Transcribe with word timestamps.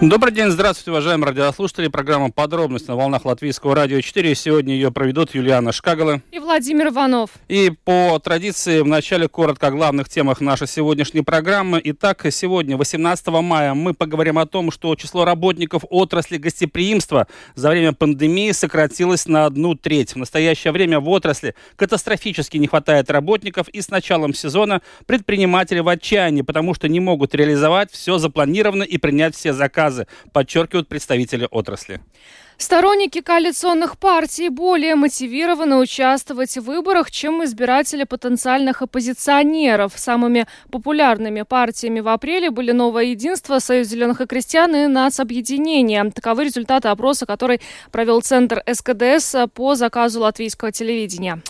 Добрый 0.00 0.32
день, 0.32 0.48
здравствуйте, 0.48 0.92
уважаемые 0.92 1.30
радиослушатели. 1.30 1.88
Программа 1.88 2.30
«Подробность» 2.30 2.86
на 2.86 2.94
волнах 2.94 3.24
Латвийского 3.24 3.74
радио 3.74 4.00
4. 4.00 4.32
Сегодня 4.36 4.74
ее 4.74 4.92
проведут 4.92 5.34
Юлиана 5.34 5.72
Шкагала 5.72 6.22
и 6.30 6.38
Владимир 6.38 6.90
Иванов. 6.90 7.30
И 7.48 7.72
по 7.84 8.16
традиции 8.22 8.80
в 8.80 8.86
начале 8.86 9.26
коротко 9.26 9.66
о 9.66 9.70
главных 9.72 10.08
темах 10.08 10.40
нашей 10.40 10.68
сегодняшней 10.68 11.22
программы. 11.22 11.80
Итак, 11.82 12.24
сегодня, 12.30 12.76
18 12.76 13.26
мая, 13.26 13.74
мы 13.74 13.92
поговорим 13.92 14.38
о 14.38 14.46
том, 14.46 14.70
что 14.70 14.94
число 14.94 15.24
работников 15.24 15.82
отрасли 15.90 16.36
гостеприимства 16.36 17.26
за 17.56 17.68
время 17.70 17.92
пандемии 17.92 18.52
сократилось 18.52 19.26
на 19.26 19.46
одну 19.46 19.74
треть. 19.74 20.12
В 20.12 20.16
настоящее 20.16 20.72
время 20.72 21.00
в 21.00 21.08
отрасли 21.08 21.56
катастрофически 21.74 22.56
не 22.56 22.68
хватает 22.68 23.10
работников, 23.10 23.68
и 23.70 23.80
с 23.80 23.90
началом 23.90 24.32
сезона 24.32 24.80
предприниматели 25.06 25.80
в 25.80 25.88
отчаянии, 25.88 26.42
потому 26.42 26.72
что 26.72 26.86
не 26.86 27.00
могут 27.00 27.34
реализовать 27.34 27.90
все 27.90 28.18
запланировано 28.18 28.84
и 28.84 28.96
принять 28.96 29.34
все 29.34 29.52
заказы 29.52 29.87
заказы, 29.90 30.06
подчеркивают 30.32 30.88
представители 30.88 31.48
отрасли. 31.50 32.00
Сторонники 32.60 33.20
коалиционных 33.20 33.98
партий 33.98 34.48
более 34.48 34.96
мотивированы 34.96 35.76
участвовать 35.76 36.56
в 36.56 36.62
выборах, 36.62 37.08
чем 37.08 37.44
избиратели 37.44 38.02
потенциальных 38.02 38.82
оппозиционеров. 38.82 39.92
Самыми 39.94 40.48
популярными 40.72 41.42
партиями 41.42 42.00
в 42.00 42.08
апреле 42.08 42.50
были 42.50 42.72
«Новое 42.72 43.04
единство», 43.04 43.60
«Союз 43.60 43.86
зеленых 43.86 44.20
и 44.20 44.26
крестьян» 44.26 44.74
и 44.74 44.88
«Нацобъединение». 44.88 46.10
Таковы 46.10 46.44
результаты 46.44 46.88
опроса, 46.88 47.26
который 47.26 47.60
провел 47.92 48.22
Центр 48.22 48.64
СКДС 48.66 49.36
по 49.54 49.76
заказу 49.76 50.20
латвийского 50.20 50.72
телевидения. 50.72 51.40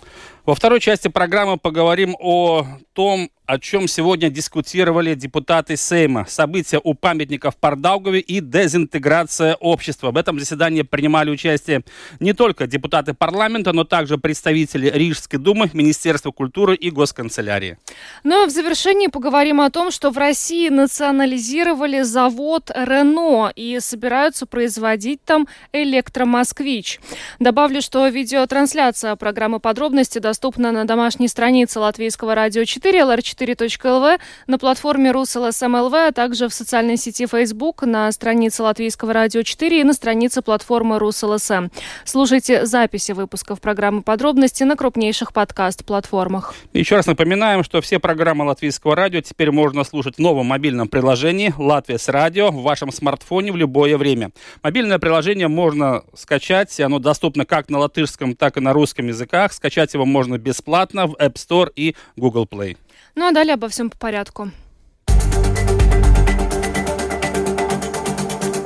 Во 0.49 0.55
второй 0.55 0.81
части 0.81 1.09
программы 1.09 1.59
поговорим 1.59 2.17
о 2.19 2.67
том, 2.95 3.29
о 3.45 3.59
чем 3.59 3.87
сегодня 3.87 4.31
дискутировали 4.31 5.15
депутаты 5.15 5.77
Сейма. 5.77 6.25
События 6.27 6.81
у 6.83 6.95
памятников 6.95 7.57
Пардаугове 7.57 8.21
и 8.21 8.41
дезинтеграция 8.41 9.57
общества. 9.57 10.11
В 10.11 10.17
этом 10.17 10.39
заседании 10.39 10.83
принимали 10.83 11.31
участие 11.31 11.83
не 12.19 12.33
только 12.33 12.67
депутаты 12.67 13.13
парламента, 13.13 13.75
но 13.75 13.85
также 13.85 14.17
представители 14.17 14.89
Рижской 14.89 15.39
думы, 15.39 15.69
Министерства 15.75 16.31
культуры 16.31 16.75
и 16.77 16.91
Госканцелярии. 16.91 17.77
Ну 18.25 18.45
а 18.45 18.47
в 18.47 18.51
завершении 18.51 19.09
поговорим 19.09 19.61
о 19.61 19.71
том, 19.71 19.91
что 19.91 20.11
в 20.11 20.17
России 20.17 20.71
национализировали 20.71 22.01
завод 22.01 22.71
Рено 22.75 23.53
и 23.55 23.81
собираются 23.81 24.47
производить 24.47 25.23
там 25.25 25.47
электромосквич. 25.75 27.01
Добавлю, 27.39 27.83
что 27.83 28.09
видеотрансляция 28.09 29.15
программы 29.17 29.61
подробности 29.61 30.19
доступна 30.19 30.38
на 30.59 30.85
домашней 30.85 31.29
странице 31.29 31.81
Латвийского 31.81 32.35
радио 32.35 32.65
4 32.65 33.01
LR4 33.01 33.39
4.lv, 33.39 34.19
на 34.47 34.59
платформе 34.59 35.11
РусЛСМЛВ, 35.11 35.95
а 35.95 36.13
также 36.13 36.49
в 36.49 36.55
социальной 36.55 36.97
сети 36.97 37.27
Facebook, 37.27 37.83
на 37.83 38.11
странице 38.13 38.63
Латвийского 38.63 39.13
радио 39.13 39.43
4 39.43 39.81
и 39.81 39.85
на 39.85 39.93
странице 39.93 40.43
платформы 40.43 40.99
РусЛСМ. 40.99 41.69
Слушайте 42.05 42.67
записи 42.67 43.13
выпусков 43.13 43.61
программы 43.61 44.03
«Подробности» 44.03 44.65
на 44.65 44.77
крупнейших 44.77 45.33
подкаст-платформах. 45.33 46.55
Еще 46.73 46.97
раз 46.97 47.07
напоминаем, 47.07 47.65
что 47.65 47.81
все 47.81 47.99
программы 47.99 48.45
Латвийского 48.45 48.95
радио 48.95 49.21
теперь 49.21 49.51
можно 49.51 49.85
слушать 49.85 50.17
в 50.17 50.19
новом 50.19 50.47
мобильном 50.47 50.89
приложении 50.89 51.55
«Латвия 51.57 51.99
с 51.99 52.09
радио» 52.09 52.51
в 52.51 52.63
вашем 52.63 52.93
смартфоне 52.93 53.53
в 53.53 53.57
любое 53.57 53.97
время. 53.97 54.31
Мобильное 54.63 54.99
приложение 54.99 55.49
можно 55.49 56.03
скачать, 56.15 56.79
оно 56.81 56.99
доступно 56.99 57.45
как 57.45 57.69
на 57.69 57.79
латышском, 57.79 58.35
так 58.35 58.57
и 58.57 58.61
на 58.61 58.73
русском 58.73 59.07
языках. 59.07 59.53
Скачать 59.53 59.95
его 59.95 60.05
можно 60.05 60.28
бесплатно 60.37 61.07
в 61.07 61.15
App 61.15 61.35
Store 61.35 61.71
и 61.75 61.97
Google 62.17 62.45
Play. 62.45 62.77
Ну 63.15 63.27
а 63.27 63.33
далее 63.33 63.55
обо 63.55 63.69
всем 63.69 63.89
по 63.89 63.97
порядку. 63.97 64.51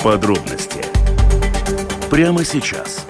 Подробности 0.03 0.83
прямо 2.11 2.45
сейчас. 2.45 3.07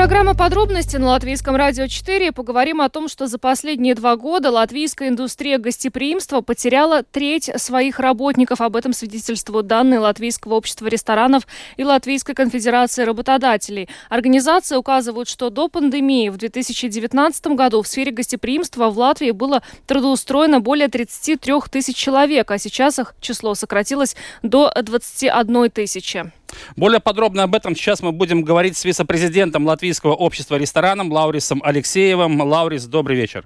Программа 0.00 0.34
«Подробности» 0.34 0.96
на 0.96 1.08
Латвийском 1.08 1.56
радио 1.56 1.86
4. 1.86 2.32
Поговорим 2.32 2.80
о 2.80 2.88
том, 2.88 3.06
что 3.06 3.26
за 3.26 3.38
последние 3.38 3.94
два 3.94 4.16
года 4.16 4.50
латвийская 4.50 5.10
индустрия 5.10 5.58
гостеприимства 5.58 6.40
потеряла 6.40 7.02
треть 7.02 7.50
своих 7.56 8.00
работников. 8.00 8.62
Об 8.62 8.76
этом 8.76 8.94
свидетельствуют 8.94 9.66
данные 9.66 10.00
Латвийского 10.00 10.54
общества 10.54 10.86
ресторанов 10.86 11.46
и 11.76 11.84
Латвийской 11.84 12.32
конфедерации 12.32 13.04
работодателей. 13.04 13.90
Организации 14.08 14.76
указывают, 14.76 15.28
что 15.28 15.50
до 15.50 15.68
пандемии 15.68 16.30
в 16.30 16.38
2019 16.38 17.48
году 17.48 17.82
в 17.82 17.86
сфере 17.86 18.10
гостеприимства 18.10 18.88
в 18.88 18.96
Латвии 18.96 19.32
было 19.32 19.62
трудоустроено 19.86 20.60
более 20.60 20.88
33 20.88 21.52
тысяч 21.70 21.94
человек, 21.94 22.50
а 22.50 22.56
сейчас 22.56 22.98
их 22.98 23.14
число 23.20 23.54
сократилось 23.54 24.16
до 24.42 24.72
21 24.82 25.70
тысячи. 25.70 26.32
Более 26.76 27.00
подробно 27.00 27.42
об 27.42 27.54
этом 27.54 27.74
сейчас 27.74 28.02
мы 28.02 28.12
будем 28.12 28.42
говорить 28.42 28.76
с 28.76 28.84
вице-президентом 28.84 29.66
Латвийского 29.66 30.14
общества 30.14 30.56
ресторанам 30.56 31.12
Лаурисом 31.12 31.62
Алексеевым. 31.64 32.40
Лаурис, 32.40 32.86
добрый 32.86 33.16
вечер. 33.16 33.44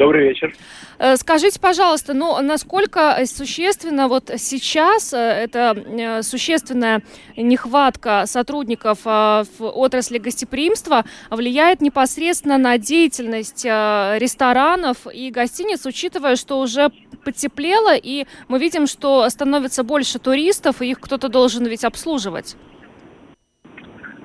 Добрый 0.00 0.28
вечер. 0.28 0.54
Э, 0.98 1.16
скажите, 1.16 1.60
пожалуйста, 1.60 2.14
ну, 2.14 2.40
насколько 2.40 3.18
существенно 3.26 4.08
вот 4.08 4.30
сейчас 4.38 5.12
э, 5.12 5.18
эта 5.18 5.76
э, 5.76 6.22
существенная 6.22 7.02
нехватка 7.36 8.24
сотрудников 8.24 9.04
в 9.04 9.46
отрасли 9.60 10.16
гостеприимства 10.16 11.04
влияет 11.30 11.82
непосредственно 11.82 12.56
на 12.56 12.78
деятельность 12.78 13.66
ресторанов 13.66 15.06
и 15.12 15.30
гостиниц, 15.30 15.84
учитывая, 15.84 16.36
что 16.36 16.60
уже 16.60 16.90
потеплело, 17.22 17.94
и 17.94 18.26
мы 18.48 18.58
видим, 18.58 18.86
что 18.86 19.28
становится 19.28 19.82
больше 19.82 20.18
туристов, 20.18 20.80
и 20.80 20.86
их 20.86 21.00
кто-то 21.00 21.28
должен 21.28 21.66
ведь 21.66 21.84
обслуживать? 21.84 22.56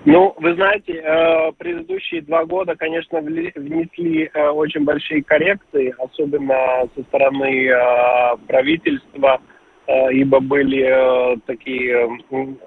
Ну, 0.05 0.35
вы 0.37 0.53
знаете, 0.53 1.01
э, 1.03 1.51
предыдущие 1.57 2.21
два 2.21 2.45
года, 2.45 2.75
конечно, 2.75 3.21
внесли 3.21 4.29
э, 4.31 4.49
очень 4.49 4.83
большие 4.83 5.23
коррекции, 5.23 5.95
особенно 5.97 6.87
со 6.95 7.01
стороны 7.03 7.67
э, 7.67 8.37
правительства, 8.47 9.41
ибо 9.87 10.39
были 10.39 11.39
такие 11.45 12.09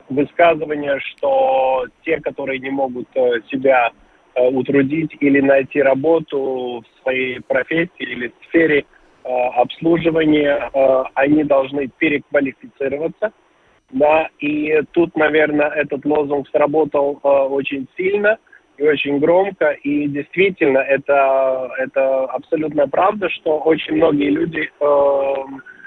высказывания, 0.09 1.01
что 1.01 1.87
те, 2.05 2.21
которые 2.21 2.61
не 2.61 2.71
могут 2.71 3.09
себя 3.51 3.91
утрудить 4.37 5.17
или 5.19 5.41
найти 5.41 5.83
работу 5.83 6.85
в 6.85 7.03
своей 7.03 7.41
профессии 7.41 7.91
или 7.99 8.33
сфере 8.47 8.85
обслуживания, 9.25 10.71
они 11.15 11.43
должны 11.43 11.89
переквалифицироваться– 11.99 13.33
да, 13.91 14.29
и 14.39 14.83
тут, 14.93 15.17
наверное, 15.17 15.69
этот 15.69 16.05
лозунг 16.05 16.49
сработал 16.51 17.21
э, 17.23 17.29
очень 17.29 17.89
сильно 17.97 18.39
и 18.77 18.83
очень 18.83 19.19
громко, 19.19 19.71
и 19.71 20.07
действительно 20.09 20.79
это, 20.79 21.71
это 21.79 22.25
абсолютная 22.27 22.87
правда, 22.87 23.29
что 23.31 23.59
очень 23.59 23.95
многие 23.95 24.31
люди 24.31 24.61
э, 24.61 25.35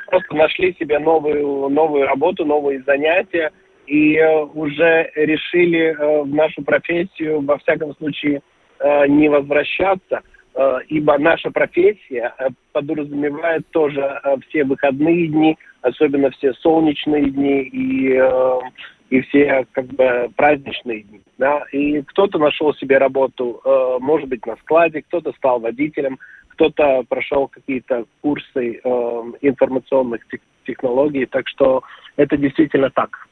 просто 0.07 0.35
нашли 0.35 0.75
себе 0.79 1.00
новую, 1.00 1.69
новую 1.69 2.07
работу, 2.07 2.44
новые 2.44 2.81
занятия, 2.84 3.51
и 3.85 4.16
э, 4.16 4.44
уже 4.45 5.11
решили 5.16 5.95
э, 5.95 6.22
в 6.23 6.34
нашу 6.34 6.63
профессию, 6.63 7.41
во 7.41 7.57
всяком 7.59 7.95
случае, 7.95 8.41
э, 8.79 9.07
не 9.07 9.29
возвращаться, 9.29 10.22
э, 10.56 10.79
ибо 10.88 11.17
наша 11.19 11.51
профессия 11.51 12.34
э, 12.38 12.50
подразумевает 12.72 13.67
тоже 13.69 14.01
э, 14.01 14.35
все 14.47 14.64
выходные 14.64 15.28
дни, 15.28 15.58
особенно 15.81 16.29
все 16.31 16.53
солнечные 16.53 17.29
дни 17.29 17.61
и, 17.63 18.13
э, 18.13 18.59
и 19.09 19.22
все 19.22 19.66
как 19.72 19.85
бы 19.87 20.31
праздничные 20.35 21.01
дни. 21.01 21.22
Да? 21.37 21.63
И 21.72 22.01
кто-то 22.03 22.37
нашел 22.37 22.73
себе 22.75 22.97
работу, 22.97 23.61
э, 23.63 23.97
может 23.99 24.29
быть, 24.29 24.45
на 24.45 24.55
складе, 24.57 25.01
кто-то 25.01 25.31
стал 25.33 25.59
водителем, 25.59 26.19
кто-то 26.49 27.03
прошел 27.09 27.47
какие-то 27.47 28.05
курсы 28.22 28.79
э, 28.83 29.23
информационных 29.41 30.22
технологий. 30.66 31.25
Так 31.25 31.47
что 31.47 31.84
это 32.16 32.37
действительно 32.37 32.89
так. 32.89 33.27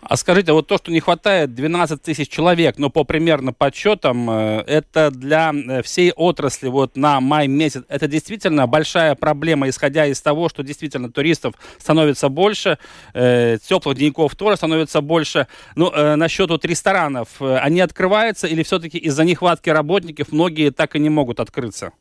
А 0.00 0.16
скажите, 0.16 0.52
вот 0.52 0.66
то, 0.66 0.76
что 0.76 0.92
не 0.92 1.00
хватает 1.00 1.54
12 1.54 2.02
тысяч 2.02 2.28
человек, 2.28 2.78
но 2.78 2.90
по 2.90 3.04
примерно 3.04 3.52
подсчетам, 3.52 4.28
э, 4.30 4.64
это 4.66 5.10
для 5.10 5.52
э, 5.52 5.82
всей 5.82 6.12
отрасли 6.12 6.68
вот 6.68 6.96
на 6.96 7.20
май 7.20 7.48
месяц, 7.48 7.84
это 7.88 8.06
действительно 8.06 8.66
большая 8.66 9.14
проблема, 9.14 9.68
исходя 9.68 10.06
из 10.06 10.20
того, 10.20 10.48
что 10.48 10.62
действительно 10.62 11.10
туристов 11.10 11.54
становится 11.78 12.28
больше, 12.28 12.78
э, 13.14 13.56
теплых 13.66 13.96
деньков 13.96 14.36
тоже 14.36 14.56
становится 14.56 15.00
больше. 15.00 15.46
Ну, 15.74 15.90
э, 15.90 16.16
насчет 16.16 16.50
вот 16.50 16.64
ресторанов, 16.64 17.40
э, 17.40 17.56
они 17.56 17.80
открываются 17.80 18.46
или 18.46 18.62
все-таки 18.62 18.98
из-за 18.98 19.24
нехватки 19.24 19.70
работников 19.70 20.32
многие 20.32 20.70
так 20.70 20.96
и 20.96 20.98
не 20.98 21.08
могут 21.08 21.40
открыться? 21.40 21.92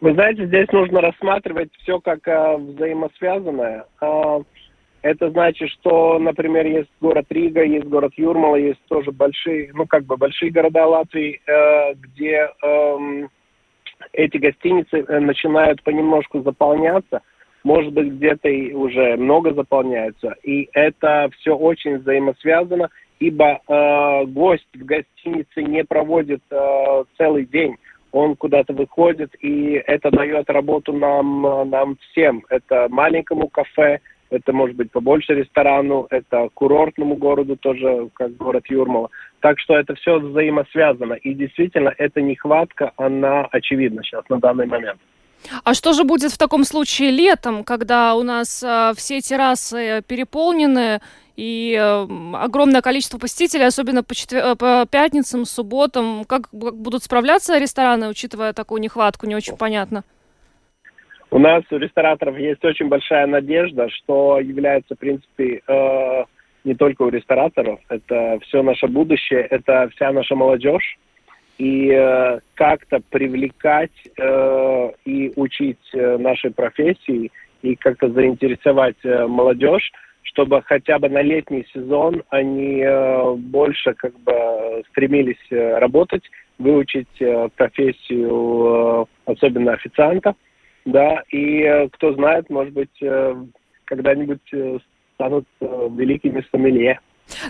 Вы 0.00 0.14
знаете, 0.14 0.46
здесь 0.46 0.66
нужно 0.72 1.00
рассматривать 1.00 1.70
все 1.82 2.00
как 2.00 2.26
э, 2.26 2.56
взаимосвязанное. 2.56 3.84
Это 5.02 5.30
значит, 5.30 5.68
что, 5.70 6.18
например, 6.20 6.64
есть 6.66 6.90
город 7.00 7.26
Рига, 7.30 7.64
есть 7.64 7.86
город 7.86 8.12
Юрмала, 8.16 8.54
есть 8.56 8.80
тоже 8.88 9.10
большие, 9.10 9.72
ну 9.74 9.86
как 9.86 10.04
бы 10.04 10.16
большие 10.16 10.52
города 10.52 10.86
Латвии, 10.86 11.40
э, 11.44 11.94
где 11.94 12.48
э, 12.62 13.28
эти 14.12 14.36
гостиницы 14.36 15.04
э, 15.06 15.18
начинают 15.18 15.82
понемножку 15.82 16.42
заполняться. 16.42 17.20
Может 17.64 17.92
быть, 17.92 18.12
где-то 18.12 18.48
и 18.48 18.72
уже 18.72 19.16
много 19.16 19.52
заполняются. 19.54 20.34
И 20.42 20.68
это 20.72 21.30
все 21.38 21.56
очень 21.56 21.98
взаимосвязано, 21.98 22.88
ибо 23.18 23.60
э, 23.66 24.24
гость 24.26 24.68
в 24.72 24.84
гостинице 24.84 25.62
не 25.62 25.84
проводит 25.84 26.42
э, 26.50 27.04
целый 27.18 27.44
день 27.46 27.76
он 28.12 28.36
куда-то 28.36 28.74
выходит, 28.74 29.34
и 29.40 29.82
это 29.86 30.10
дает 30.10 30.50
работу 30.50 30.92
нам, 30.92 31.46
э, 31.46 31.64
нам 31.64 31.96
всем. 31.96 32.44
Это 32.50 32.88
маленькому 32.90 33.48
кафе, 33.48 34.00
это 34.32 34.52
может 34.52 34.76
быть 34.76 34.90
побольше 34.90 35.34
ресторану, 35.34 36.06
это 36.10 36.48
курортному 36.54 37.16
городу 37.16 37.56
тоже, 37.56 38.08
как 38.14 38.34
город 38.36 38.64
Юрмала. 38.68 39.10
Так 39.40 39.60
что 39.60 39.76
это 39.76 39.94
все 39.94 40.18
взаимосвязано. 40.18 41.14
И 41.14 41.34
действительно, 41.34 41.92
эта 41.98 42.22
нехватка, 42.22 42.92
она 42.96 43.46
очевидна 43.52 44.02
сейчас 44.02 44.24
на 44.28 44.38
данный 44.38 44.66
момент. 44.66 44.98
А 45.64 45.74
что 45.74 45.92
же 45.92 46.04
будет 46.04 46.32
в 46.32 46.38
таком 46.38 46.64
случае 46.64 47.10
летом, 47.10 47.64
когда 47.64 48.14
у 48.14 48.22
нас 48.22 48.62
э, 48.62 48.92
все 48.96 49.20
террасы 49.20 50.02
переполнены 50.06 51.00
и 51.36 51.76
э, 51.78 52.06
огромное 52.36 52.80
количество 52.80 53.18
посетителей, 53.18 53.64
особенно 53.64 54.02
по, 54.04 54.14
четвер... 54.14 54.44
Э, 54.44 54.54
по 54.54 54.86
пятницам, 54.88 55.44
субботам? 55.44 56.24
Как, 56.24 56.48
как 56.50 56.76
будут 56.76 57.02
справляться 57.02 57.58
рестораны, 57.58 58.08
учитывая 58.08 58.52
такую 58.52 58.80
нехватку, 58.80 59.26
не 59.26 59.34
очень 59.34 59.56
понятно. 59.56 60.04
У 61.32 61.38
нас 61.38 61.64
у 61.70 61.78
рестораторов 61.78 62.36
есть 62.36 62.62
очень 62.62 62.88
большая 62.88 63.26
надежда, 63.26 63.88
что 63.88 64.38
является, 64.38 64.94
в 64.94 64.98
принципе, 64.98 65.62
э, 65.66 66.24
не 66.62 66.74
только 66.74 67.00
у 67.02 67.08
рестораторов, 67.08 67.80
это 67.88 68.38
все 68.42 68.62
наше 68.62 68.86
будущее, 68.86 69.40
это 69.40 69.88
вся 69.94 70.12
наша 70.12 70.34
молодежь. 70.34 70.98
И 71.56 71.90
э, 71.90 72.38
как-то 72.52 73.00
привлекать 73.08 73.90
э, 74.18 74.90
и 75.06 75.32
учить 75.36 75.78
э, 75.94 76.18
нашей 76.18 76.50
профессии, 76.50 77.32
и 77.62 77.76
как-то 77.76 78.10
заинтересовать 78.10 79.02
э, 79.02 79.26
молодежь, 79.26 79.90
чтобы 80.24 80.60
хотя 80.60 80.98
бы 80.98 81.08
на 81.08 81.22
летний 81.22 81.66
сезон 81.72 82.24
они 82.28 82.82
э, 82.84 83.34
больше 83.36 83.94
как 83.94 84.12
бы 84.20 84.82
стремились 84.90 85.46
э, 85.50 85.78
работать, 85.78 86.24
выучить 86.58 87.20
э, 87.20 87.48
профессию, 87.56 89.06
э, 89.26 89.30
особенно 89.32 89.72
официанта 89.72 90.34
да, 90.84 91.22
и 91.30 91.62
э, 91.62 91.88
кто 91.90 92.14
знает, 92.14 92.50
может 92.50 92.72
быть, 92.72 93.02
э, 93.02 93.34
когда-нибудь 93.84 94.52
э, 94.52 94.78
станут 95.14 95.46
великими 95.60 96.44
сомелье. 96.50 97.00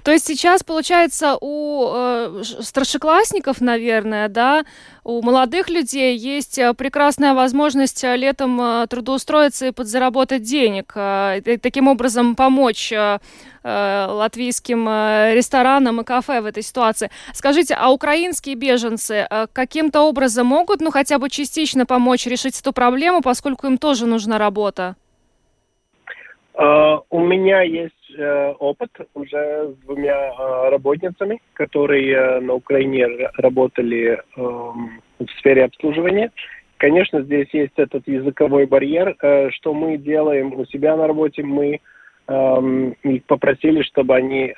То 0.04 0.12
есть 0.12 0.26
сейчас, 0.26 0.62
получается, 0.62 1.36
у 1.40 1.90
э, 1.92 2.42
старшеклассников, 2.60 3.60
наверное, 3.60 4.28
да, 4.28 4.64
у 5.04 5.20
молодых 5.22 5.68
людей 5.68 6.16
есть 6.16 6.60
прекрасная 6.76 7.34
возможность 7.34 8.04
летом 8.04 8.60
э, 8.60 8.86
трудоустроиться 8.86 9.66
и 9.66 9.72
подзаработать 9.72 10.42
денег, 10.42 10.92
э, 10.94 11.40
и 11.44 11.56
таким 11.56 11.88
образом 11.88 12.36
помочь 12.36 12.92
э, 12.92 13.18
латвийским 13.64 14.88
ресторанам 15.34 16.00
и 16.00 16.04
кафе 16.04 16.40
в 16.40 16.46
этой 16.46 16.62
ситуации. 16.62 17.10
Скажите, 17.32 17.74
а 17.74 17.90
украинские 17.90 18.56
беженцы 18.56 19.28
каким-то 19.52 20.00
образом 20.02 20.48
могут, 20.48 20.80
ну, 20.80 20.90
хотя 20.90 21.18
бы 21.20 21.30
частично 21.30 21.86
помочь 21.86 22.26
решить 22.26 22.58
эту 22.58 22.72
проблему, 22.72 23.20
поскольку 23.20 23.68
им 23.68 23.78
тоже 23.78 24.06
нужна 24.06 24.38
работа? 24.38 24.96
У 26.54 27.20
меня 27.20 27.62
есть 27.62 27.94
uh, 28.18 28.54
опыт 28.58 28.90
уже 29.14 29.72
с 29.72 29.76
двумя 29.84 30.32
работницами, 30.70 31.40
которые 31.54 32.40
на 32.40 32.54
Украине 32.54 33.06
работали 33.36 34.20
в 34.36 35.26
сфере 35.38 35.64
обслуживания. 35.64 36.30
Конечно, 36.76 37.22
здесь 37.22 37.48
есть 37.52 37.74
этот 37.76 38.08
языковой 38.08 38.66
барьер. 38.66 39.16
что 39.52 39.72
мы 39.72 39.96
делаем 39.96 40.52
у 40.54 40.64
себя 40.66 40.96
на 40.96 41.06
работе? 41.06 41.42
Мы 41.42 41.80
их 43.02 43.24
попросили, 43.26 43.82
чтобы 43.82 44.16
они 44.16 44.52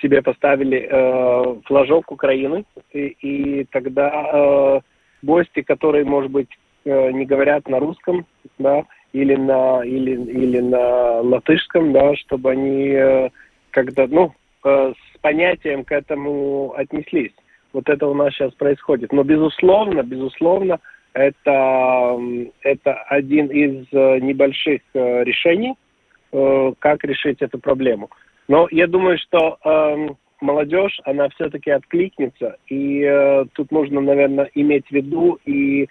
себе 0.00 0.22
поставили 0.22 1.60
флажок 1.66 2.10
Украины, 2.10 2.64
и, 2.92 3.66
тогда 3.70 4.80
гости, 5.22 5.62
которые, 5.62 6.04
может 6.04 6.30
быть, 6.30 6.48
не 6.84 7.24
говорят 7.24 7.68
на 7.68 7.78
русском, 7.78 8.26
да, 8.58 8.84
или 9.12 9.34
на, 9.34 9.82
или, 9.84 10.12
или 10.12 10.60
на 10.60 11.20
латышском, 11.20 11.92
да, 11.92 12.14
чтобы 12.16 12.50
они 12.50 12.88
э, 12.90 13.30
когда, 13.76 14.06
ну, 14.06 14.32
э, 14.64 14.94
с 14.94 15.18
понятием 15.20 15.84
к 15.84 15.92
этому 15.92 16.72
отнеслись. 16.74 17.32
Вот 17.74 17.90
это 17.90 18.06
у 18.06 18.14
нас 18.14 18.32
сейчас 18.32 18.54
происходит. 18.54 19.12
Но, 19.12 19.22
безусловно, 19.22 20.02
безусловно, 20.02 20.80
это, 21.12 22.18
это 22.62 22.94
один 23.08 23.48
из 23.48 23.86
э, 23.92 24.18
небольших 24.20 24.80
решений, 24.94 25.74
как 26.80 27.04
решить 27.04 27.40
эту 27.40 27.58
проблему. 27.58 28.10
Но 28.48 28.66
я 28.70 28.86
думаю, 28.86 29.16
что 29.18 29.58
э, 29.64 30.08
молодежь, 30.40 31.00
она 31.04 31.28
все-таки 31.30 31.70
откликнется, 31.70 32.56
и 32.66 33.44
тут 33.54 33.70
нужно, 33.70 34.00
наверное, 34.00 34.50
иметь 34.54 34.86
в 34.88 34.92
виду 34.92 35.38
и 35.46 35.88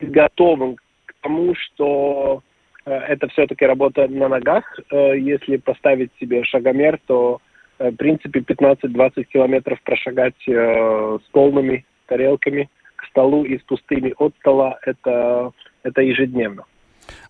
готовым 0.00 0.76
тому, 1.22 1.54
что 1.54 2.42
Э, 2.84 2.90
это 2.90 3.28
все-таки 3.28 3.64
работа 3.64 4.08
на 4.08 4.28
ногах. 4.28 4.64
Э, 4.90 5.18
если 5.18 5.56
поставить 5.56 6.10
себе 6.20 6.44
шагомер, 6.44 6.98
то 7.06 7.40
э, 7.78 7.90
в 7.90 7.96
принципе 7.96 8.40
15-20 8.40 9.24
километров 9.24 9.80
прошагать 9.82 10.34
с 10.46 11.22
полными 11.32 11.84
тарелками 12.06 12.68
к 12.96 13.04
столу 13.06 13.44
и 13.44 13.58
с 13.58 13.62
пустыми 13.62 14.14
от 14.18 14.34
стола 14.36 14.78
это, 14.82 15.52
это 15.82 16.02
ежедневно. 16.02 16.64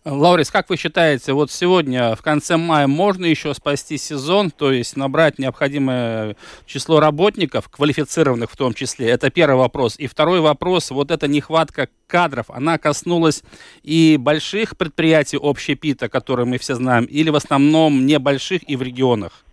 Лаурис, 0.05 0.51
как 0.51 0.69
вы 0.69 0.77
считаете, 0.77 1.33
вот 1.33 1.51
сегодня, 1.51 2.17
в 2.17 2.23
конце 2.23 2.57
мая, 2.57 2.89
можно 2.89 3.25
еще 3.25 3.55
спасти 3.55 3.97
сезон, 3.97 4.51
то 4.51 4.73
есть 4.73 4.97
набрать 4.97 5.39
необходимое 5.39 6.37
число 6.67 6.99
работников, 6.99 7.69
квалифицированных 7.69 8.51
в 8.51 8.57
том 8.57 8.75
числе? 8.75 9.11
Это 9.11 9.31
первый 9.31 9.59
вопрос. 9.59 9.97
И 9.99 10.09
второй 10.09 10.41
вопрос, 10.41 10.91
вот 10.91 11.13
эта 11.13 11.29
нехватка 11.29 11.89
кадров, 12.09 12.47
она 12.51 12.79
коснулась 12.79 13.45
и 13.85 14.17
больших 14.19 14.77
предприятий 14.77 15.39
общепита, 15.41 16.09
которые 16.09 16.47
мы 16.47 16.59
все 16.59 16.75
знаем, 16.75 17.05
или 17.05 17.31
в 17.31 17.37
основном 17.37 18.05
небольших 18.05 18.69
и 18.69 18.75
в 18.75 18.83
регионах? 18.83 19.45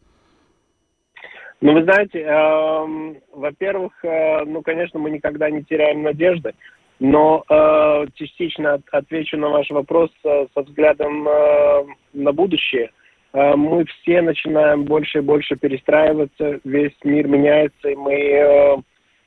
Ну, 1.61 1.73
вы 1.73 1.83
знаете, 1.83 2.19
э, 2.21 3.15
во-первых, 3.33 3.91
э, 4.03 4.45
ну, 4.45 4.61
конечно, 4.61 4.97
мы 4.97 5.11
никогда 5.11 5.49
не 5.49 5.63
теряем 5.63 6.03
надежды. 6.03 6.53
Но 6.99 7.43
э, 7.49 8.05
частично 8.15 8.81
отвечу 8.91 9.37
на 9.37 9.49
ваш 9.49 9.69
вопрос 9.69 10.11
э, 10.25 10.47
со 10.53 10.61
взглядом 10.61 11.27
э, 11.27 11.85
на 12.13 12.33
будущее. 12.33 12.91
Э, 13.31 13.55
мы 13.55 13.85
все 13.85 14.21
начинаем 14.21 14.83
больше 14.83 15.19
и 15.19 15.21
больше 15.21 15.55
перестраиваться, 15.55 16.59
весь 16.65 16.95
мир 17.05 17.27
меняется, 17.27 17.89
и 17.89 17.95
мы, 17.95 18.13
э, 18.13 18.77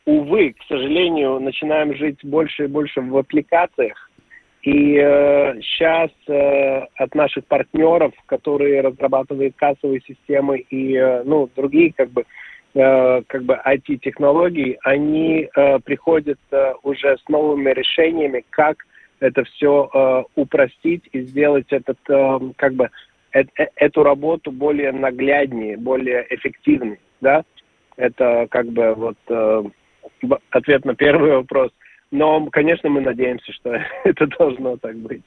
увы, 0.04 0.52
к 0.52 0.62
сожалению, 0.68 1.40
начинаем 1.40 1.94
жить 1.94 2.18
больше 2.22 2.64
и 2.64 2.68
больше 2.68 3.00
в 3.00 3.16
аппликациях. 3.16 4.10
И 4.62 4.96
э, 4.96 5.54
сейчас 5.60 6.10
э, 6.28 6.86
от 6.96 7.14
наших 7.14 7.46
партнеров, 7.46 8.12
которые 8.26 8.82
разрабатывают 8.82 9.56
кассовые 9.56 10.02
системы 10.06 10.58
и 10.58 10.94
э, 10.94 11.22
ну, 11.24 11.48
другие 11.56 11.92
как 11.92 12.10
бы 12.10 12.24
как 12.74 13.42
бы 13.44 13.60
IT-технологий, 13.66 14.78
они 14.82 15.48
э, 15.54 15.78
приходят 15.80 16.38
э, 16.50 16.72
уже 16.82 17.18
с 17.18 17.28
новыми 17.28 17.70
решениями, 17.70 18.44
как 18.48 18.78
это 19.20 19.44
все 19.44 19.88
э, 19.92 20.24
упростить 20.34 21.04
и 21.12 21.20
сделать 21.20 21.66
этот, 21.70 21.98
э, 22.08 22.38
как 22.56 22.74
бы, 22.74 22.90
э, 23.32 23.42
э, 23.56 23.66
эту 23.76 24.02
работу 24.02 24.50
более 24.50 24.90
нагляднее, 24.92 25.76
более 25.76 26.26
эффективной, 26.30 26.98
да? 27.20 27.44
Это 27.96 28.46
как 28.50 28.66
бы 28.66 28.94
вот 28.94 29.18
э, 29.28 29.62
ответ 30.50 30.84
на 30.84 30.94
первый 30.94 31.32
вопрос. 31.32 31.70
Но, 32.10 32.46
конечно, 32.46 32.88
мы 32.88 33.00
надеемся, 33.00 33.52
что 33.52 33.78
это 34.04 34.26
должно 34.38 34.76
так 34.78 34.96
быть. 34.96 35.22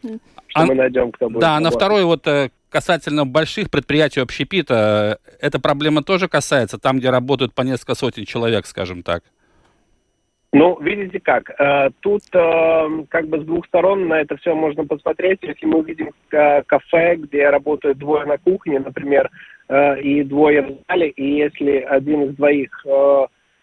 Что 0.00 0.20
а, 0.54 0.66
мы 0.66 0.74
найдем, 0.74 1.10
кто 1.10 1.28
будет. 1.28 1.40
Да, 1.40 1.58
на 1.58 1.70
второй 1.70 2.04
вот 2.04 2.24
касательно 2.70 3.26
больших 3.26 3.68
предприятий 3.68 4.20
общепита, 4.20 5.18
эта 5.40 5.60
проблема 5.60 6.02
тоже 6.02 6.28
касается 6.28 6.78
там, 6.78 6.98
где 6.98 7.10
работают 7.10 7.54
по 7.54 7.62
несколько 7.62 7.94
сотен 7.94 8.24
человек, 8.24 8.66
скажем 8.66 9.02
так? 9.02 9.22
Ну, 10.52 10.78
видите 10.80 11.20
как, 11.20 11.50
э, 11.60 11.90
тут 12.00 12.22
э, 12.32 12.88
как 13.10 13.28
бы 13.28 13.40
с 13.40 13.44
двух 13.44 13.66
сторон 13.66 14.08
на 14.08 14.20
это 14.20 14.36
все 14.38 14.54
можно 14.54 14.86
посмотреть. 14.86 15.40
Если 15.42 15.66
мы 15.66 15.80
увидим 15.80 16.10
э, 16.30 16.62
кафе, 16.62 17.16
где 17.16 17.50
работают 17.50 17.98
двое 17.98 18.24
на 18.24 18.38
кухне, 18.38 18.80
например, 18.80 19.30
и 20.02 20.22
двое 20.22 20.62
в 20.62 20.78
зале, 20.88 21.10
и 21.10 21.40
если 21.40 21.80
один 21.80 22.22
из 22.22 22.36
двоих 22.36 22.86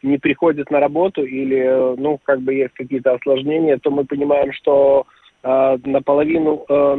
не 0.04 0.20
приходит 0.20 0.70
на 0.70 0.80
работу 0.80 1.26
или, 1.26 1.98
ну, 2.00 2.20
как 2.24 2.42
бы 2.42 2.54
есть 2.54 2.76
какие-то 2.76 3.14
осложнения, 3.16 3.80
то 3.80 3.90
мы 3.90 4.06
понимаем, 4.06 4.54
что 4.54 5.08
наполовину, 5.84 6.66
э, 6.68 6.96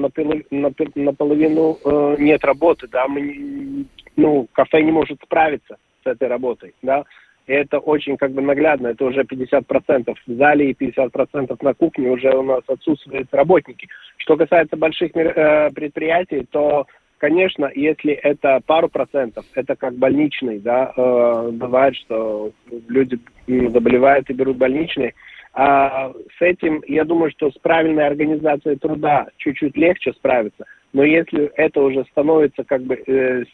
наполовину 0.95 1.79
э, 1.85 2.17
нет 2.19 2.45
работы, 2.45 2.87
да, 2.89 3.09
мы, 3.09 3.85
ну, 4.17 4.47
кафе 4.53 4.83
не 4.83 4.93
может 4.93 5.21
справиться 5.23 5.77
с 6.05 6.07
этой 6.07 6.29
работой, 6.29 6.73
да, 6.83 7.05
и 7.47 7.53
это 7.53 7.79
очень 7.79 8.17
как 8.17 8.33
бы 8.33 8.43
наглядно, 8.43 8.89
это 8.89 9.05
уже 9.05 9.23
50% 9.23 10.15
в 10.27 10.33
зале 10.33 10.71
и 10.71 10.75
50% 10.75 11.57
на 11.61 11.75
кухне 11.75 12.11
уже 12.11 12.31
у 12.37 12.43
нас 12.43 12.63
отсутствуют 12.67 13.29
работники. 13.33 13.89
Что 14.19 14.37
касается 14.37 14.77
больших 14.77 15.17
э, 15.17 15.71
предприятий, 15.73 16.47
то 16.51 16.87
Конечно, 17.19 17.71
если 17.75 18.13
это 18.13 18.61
пару 18.67 18.91
процентов, 18.91 19.47
это 19.55 19.75
как 19.75 19.95
больничный, 19.95 20.59
да, 20.59 20.93
э, 20.95 21.51
бывает, 21.51 21.97
что 21.97 22.53
люди 22.89 23.19
заболевают 23.47 24.29
и 24.29 24.35
берут 24.35 24.59
больничный. 24.59 25.15
А 25.59 26.13
с 26.13 26.43
этим, 26.43 26.83
я 26.87 27.05
думаю, 27.05 27.31
что 27.31 27.51
с 27.51 27.55
правильной 27.55 28.07
организацией 28.07 28.77
труда 28.77 29.29
чуть-чуть 29.39 29.75
легче 29.75 30.13
справиться. 30.13 30.67
Но 30.93 31.03
если 31.03 31.51
это 31.57 31.81
уже 31.81 32.05
становится 32.11 32.63
как 32.63 32.83
бы 32.83 32.95
э, 32.95 33.45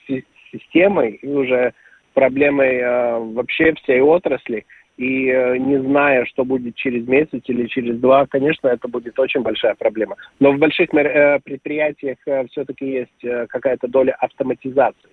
системой 0.50 1.12
и 1.22 1.28
уже 1.28 1.74
проблемой 2.12 2.74
э, 2.74 3.18
вообще 3.18 3.74
всей 3.74 4.00
отрасли, 4.00 4.66
и 4.96 5.28
э, 5.28 5.56
не 5.58 5.78
зная, 5.78 6.24
что 6.24 6.44
будет 6.44 6.74
через 6.74 7.06
месяц 7.06 7.40
или 7.46 7.68
через 7.68 7.98
два, 8.00 8.26
конечно, 8.26 8.66
это 8.66 8.88
будет 8.88 9.16
очень 9.20 9.42
большая 9.42 9.76
проблема. 9.76 10.16
Но 10.40 10.50
в 10.50 10.58
больших 10.58 10.92
э, 10.92 11.38
предприятиях 11.44 12.18
э, 12.26 12.46
все-таки 12.48 12.84
есть 12.84 13.48
какая-то 13.48 13.86
доля 13.86 14.16
автоматизации. 14.18 15.08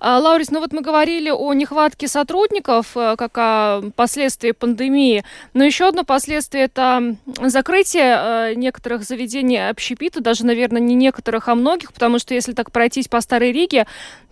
А, 0.00 0.18
Лаурис, 0.18 0.50
ну 0.50 0.60
вот 0.60 0.72
мы 0.72 0.82
говорили 0.82 1.30
о 1.30 1.52
нехватке 1.52 2.08
сотрудников, 2.08 2.96
э, 2.96 3.16
как 3.16 3.32
о 3.36 3.82
последствии 3.96 4.52
пандемии, 4.52 5.24
но 5.54 5.64
еще 5.64 5.88
одно 5.88 6.04
последствие– 6.04 6.64
это 6.64 7.16
закрытие 7.40 8.16
э, 8.16 8.54
некоторых 8.54 9.02
заведений 9.02 9.68
общепита, 9.68 10.20
даже, 10.20 10.46
наверное, 10.46 10.80
не 10.80 10.94
некоторых, 10.94 11.48
а 11.48 11.54
многих, 11.54 11.92
потому 11.92 12.18
что 12.18 12.34
если 12.34 12.52
так 12.52 12.70
пройтись 12.70 13.08
по 13.08 13.20
Старой 13.20 13.52
Риге, 13.52 13.86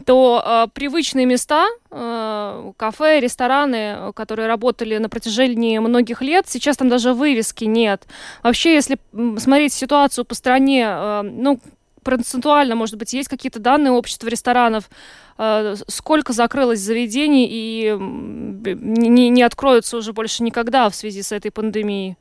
то 0.05 0.43
э, 0.45 0.67
привычные 0.73 1.27
места, 1.27 1.67
кафе, 1.91 3.19
рестораны, 3.19 4.13
которые 4.15 4.47
работали 4.47 4.97
на 4.99 5.09
протяжении 5.09 5.77
многих 5.79 6.23
лет, 6.23 6.45
сейчас 6.49 6.77
там 6.77 6.89
даже 6.89 7.15
вывески 7.15 7.65
нет. 7.65 8.05
Вообще, 8.45 8.75
если 8.75 8.97
смотреть 9.39 9.73
ситуацию 9.73 10.25
по 10.25 10.37
стране, 10.37 10.87
ну, 11.25 11.59
процентуально, 12.03 12.75
может 12.75 12.97
быть, 12.97 13.13
есть 13.13 13.29
какие-то 13.29 13.61
данные 13.61 13.93
общества 13.93 14.29
ресторанов, 14.29 14.91
э, 15.39 15.75
сколько 15.89 16.33
закрылось 16.33 16.81
заведений 16.81 17.49
и 17.51 17.97
не, 17.99 19.29
не 19.29 19.43
откроются 19.43 19.97
уже 19.97 20.13
больше 20.13 20.43
никогда 20.43 20.89
в 20.89 20.95
связи 20.95 21.23
с 21.23 21.33
этой 21.33 21.51
пандемией? 21.51 22.17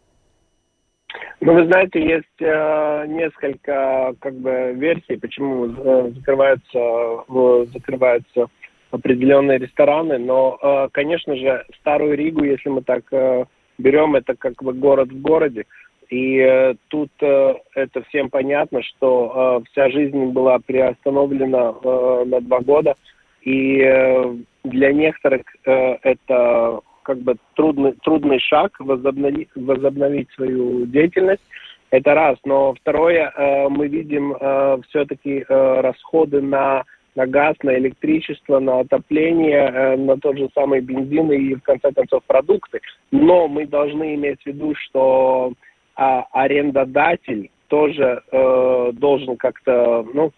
Ну, 1.42 1.54
вы 1.54 1.66
знаете, 1.66 2.04
есть 2.04 2.26
э, 2.40 3.06
несколько 3.08 4.14
как 4.20 4.36
бы 4.36 4.74
версий, 4.76 5.16
почему 5.16 5.68
э, 5.68 6.12
закрываются, 6.16 6.78
э, 6.78 7.66
закрываются 7.74 8.48
определенные 8.92 9.58
рестораны, 9.58 10.18
но, 10.18 10.60
э, 10.62 10.90
конечно 10.92 11.36
же, 11.36 11.66
Старую 11.80 12.18
Ригу, 12.18 12.44
если 12.44 12.70
мы 12.70 12.82
так 12.82 13.04
э, 13.12 13.46
берем, 13.78 14.16
это 14.16 14.36
как 14.36 14.62
бы 14.62 14.74
город 14.74 15.10
в 15.10 15.22
городе, 15.22 15.66
и 16.10 16.40
э, 16.40 16.74
тут 16.88 17.12
э, 17.22 17.54
это 17.76 18.02
всем 18.04 18.30
понятно, 18.30 18.82
что 18.82 19.62
э, 19.62 19.70
вся 19.72 19.90
жизнь 19.92 20.26
была 20.32 20.58
приостановлена 20.58 21.76
э, 21.84 22.24
на 22.26 22.42
два 22.42 22.60
года. 22.62 22.96
И 23.44 23.80
э, 23.80 24.36
для 24.64 24.92
некоторых 24.92 25.44
э, 25.66 25.98
это 26.02 26.80
как 27.04 27.20
бы 27.20 27.36
трудный, 27.54 27.94
трудный 28.04 28.40
шаг 28.40 28.76
возобновить, 28.80 29.50
возобновить 29.56 30.32
свою 30.32 30.88
деятельность. 30.88 31.44
Это 31.92 32.16
раз. 32.16 32.38
Но 32.44 32.74
второе, 32.74 33.32
э, 33.36 33.70
мы 33.70 33.88
видим 33.88 34.34
э, 34.34 34.78
все-таки 34.90 35.46
э, 35.48 35.82
расходы 35.82 36.42
на, 36.42 36.86
на 37.14 37.28
газ, 37.28 37.56
на 37.62 37.78
электричество, 37.78 38.58
на 38.58 38.80
отопление, 38.80 39.72
э, 39.72 39.96
на 39.96 40.18
тот 40.18 40.40
же 40.40 40.50
самый 40.56 40.82
бензин 40.82 41.32
и, 41.32 41.54
в 41.54 41.62
конце 41.62 41.92
концов, 41.92 42.24
продукты. 42.26 42.80
Но 43.12 43.48
мы 43.48 43.68
должны 43.68 44.16
иметь 44.16 44.42
в 44.42 44.48
виду, 44.48 44.74
что 44.76 45.54
а 46.00 46.26
арендодатель 46.32 47.52
тоже 47.68 48.24
э, 48.32 48.92
должен 48.94 49.36
как-то, 49.36 50.08
ну, 50.14 50.32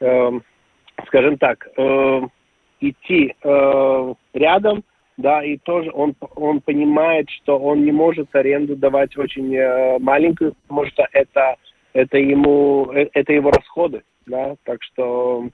э, 0.00 0.30
скажем 1.06 1.38
так, 1.38 1.66
э, 1.74 2.20
идти 2.80 3.34
э, 3.42 4.14
рядом, 4.34 4.84
да, 5.16 5.42
и 5.42 5.56
тоже 5.56 5.90
он, 5.94 6.14
он 6.34 6.60
понимает, 6.60 7.30
что 7.30 7.58
он 7.58 7.86
не 7.86 7.92
может 7.92 8.28
аренду 8.36 8.76
давать 8.76 9.16
очень 9.16 9.56
э, 9.56 9.98
маленькую, 10.00 10.54
потому 10.68 10.86
что 10.88 11.08
это, 11.12 11.56
это, 11.94 12.18
ему, 12.18 12.92
э, 12.92 13.08
это 13.14 13.32
его 13.32 13.50
расходы, 13.50 14.02
да, 14.26 14.56
так 14.64 14.82
что 14.82 15.48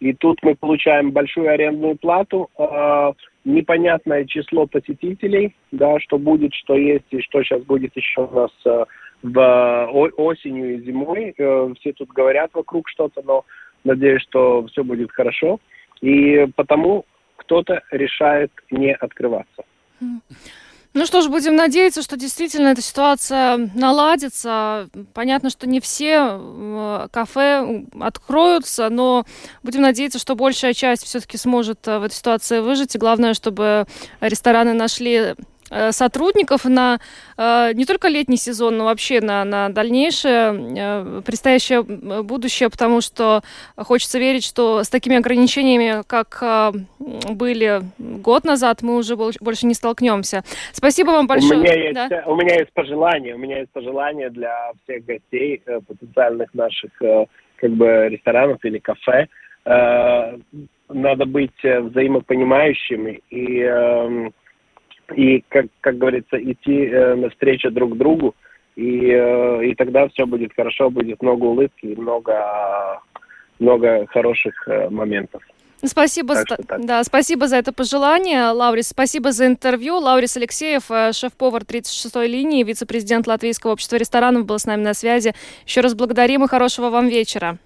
и 0.00 0.12
тут 0.12 0.38
мы 0.42 0.56
получаем 0.56 1.12
большую 1.12 1.48
арендную 1.50 1.96
плату, 1.96 2.50
э, 2.58 3.12
непонятное 3.44 4.24
число 4.24 4.66
посетителей, 4.66 5.54
да, 5.70 6.00
что 6.00 6.18
будет, 6.18 6.52
что 6.52 6.74
есть 6.74 7.06
и 7.10 7.20
что 7.20 7.42
сейчас 7.42 7.62
будет 7.62 7.96
еще 7.96 8.26
у 8.26 8.34
нас 8.34 8.50
э, 8.66 8.84
в 9.24 10.10
осенью 10.16 10.74
и 10.74 10.84
зимой. 10.84 11.34
Э, 11.36 11.72
все 11.80 11.92
тут 11.94 12.10
говорят 12.10 12.50
вокруг 12.52 12.88
что-то, 12.88 13.22
но 13.24 13.44
надеюсь, 13.82 14.22
что 14.22 14.66
все 14.66 14.84
будет 14.84 15.10
хорошо. 15.12 15.60
И 16.02 16.46
потому 16.56 17.06
кто-то 17.36 17.82
решает 17.90 18.52
не 18.70 18.94
открываться. 18.94 19.64
Ну 20.96 21.06
что 21.06 21.22
ж, 21.22 21.28
будем 21.28 21.56
надеяться, 21.56 22.02
что 22.02 22.16
действительно 22.16 22.68
эта 22.68 22.82
ситуация 22.82 23.70
наладится. 23.74 24.88
Понятно, 25.12 25.50
что 25.50 25.66
не 25.66 25.80
все 25.80 26.38
э, 26.38 27.08
кафе 27.10 27.84
откроются, 27.98 28.90
но 28.90 29.24
будем 29.64 29.80
надеяться, 29.80 30.20
что 30.20 30.36
большая 30.36 30.72
часть 30.72 31.04
все-таки 31.04 31.36
сможет 31.36 31.88
э, 31.88 31.98
в 31.98 32.04
этой 32.04 32.14
ситуации 32.14 32.60
выжить. 32.60 32.94
И 32.94 32.98
главное, 32.98 33.34
чтобы 33.34 33.86
рестораны 34.20 34.72
нашли 34.72 35.34
сотрудников 35.90 36.64
на 36.64 36.98
э, 37.36 37.72
не 37.74 37.84
только 37.84 38.08
летний 38.08 38.36
сезон, 38.36 38.76
но 38.78 38.84
вообще 38.84 39.20
на, 39.20 39.44
на 39.44 39.68
дальнейшее 39.68 40.54
э, 40.76 41.22
предстоящее 41.24 41.82
будущее, 41.82 42.70
потому 42.70 43.00
что 43.00 43.42
хочется 43.76 44.18
верить, 44.18 44.44
что 44.44 44.84
с 44.84 44.88
такими 44.88 45.16
ограничениями, 45.16 46.02
как 46.06 46.42
были 46.98 47.82
год 47.98 48.44
назад, 48.44 48.82
мы 48.82 48.96
уже 48.96 49.16
больше 49.16 49.66
не 49.66 49.74
столкнемся. 49.74 50.42
Спасибо 50.72 51.10
вам 51.10 51.26
большое. 51.26 51.60
У 51.60 51.62
меня 51.62 51.74
есть, 51.74 51.94
да? 51.94 52.22
у 52.26 52.36
меня 52.36 52.54
есть 52.58 52.72
пожелание, 52.72 53.34
у 53.34 53.38
меня 53.38 53.58
есть 53.60 53.70
пожелание 53.70 54.30
для 54.30 54.72
всех 54.84 55.04
гостей, 55.04 55.62
потенциальных 55.86 56.52
наших 56.54 56.90
как 56.98 57.70
бы 57.70 58.08
ресторанов 58.08 58.64
или 58.64 58.78
кафе. 58.78 59.28
Надо 59.64 61.24
быть 61.24 61.62
взаимопонимающими 61.62 63.22
и 63.30 63.60
эм, 63.62 64.34
и, 65.14 65.44
как, 65.48 65.66
как 65.80 65.98
говорится, 65.98 66.36
идти 66.36 66.86
э, 66.86 67.14
навстречу 67.14 67.70
друг 67.70 67.96
другу, 67.96 68.34
и, 68.76 69.10
э, 69.10 69.66
и 69.66 69.74
тогда 69.74 70.08
все 70.08 70.26
будет 70.26 70.52
хорошо, 70.54 70.90
будет 70.90 71.22
много 71.22 71.44
улыбки 71.44 71.86
и 71.86 71.96
много, 71.96 73.00
много 73.58 74.06
хороших 74.06 74.54
э, 74.68 74.88
моментов. 74.90 75.42
Спасибо, 75.86 76.34
за, 76.34 76.44
да, 76.78 77.04
спасибо 77.04 77.46
за 77.46 77.56
это 77.56 77.72
пожелание, 77.72 78.48
Лаурис. 78.48 78.88
Спасибо 78.88 79.32
за 79.32 79.46
интервью. 79.46 79.98
Лаурис 79.98 80.36
Алексеев, 80.36 80.90
э, 80.90 81.12
шеф-повар 81.12 81.62
36-й 81.62 82.26
линии, 82.26 82.64
вице-президент 82.64 83.26
Латвийского 83.26 83.72
общества 83.72 83.96
ресторанов, 83.96 84.46
был 84.46 84.58
с 84.58 84.64
нами 84.64 84.82
на 84.82 84.94
связи. 84.94 85.34
Еще 85.66 85.80
раз 85.82 85.94
благодарим 85.94 86.44
и 86.44 86.48
хорошего 86.48 86.88
вам 86.88 87.08
вечера. 87.08 87.58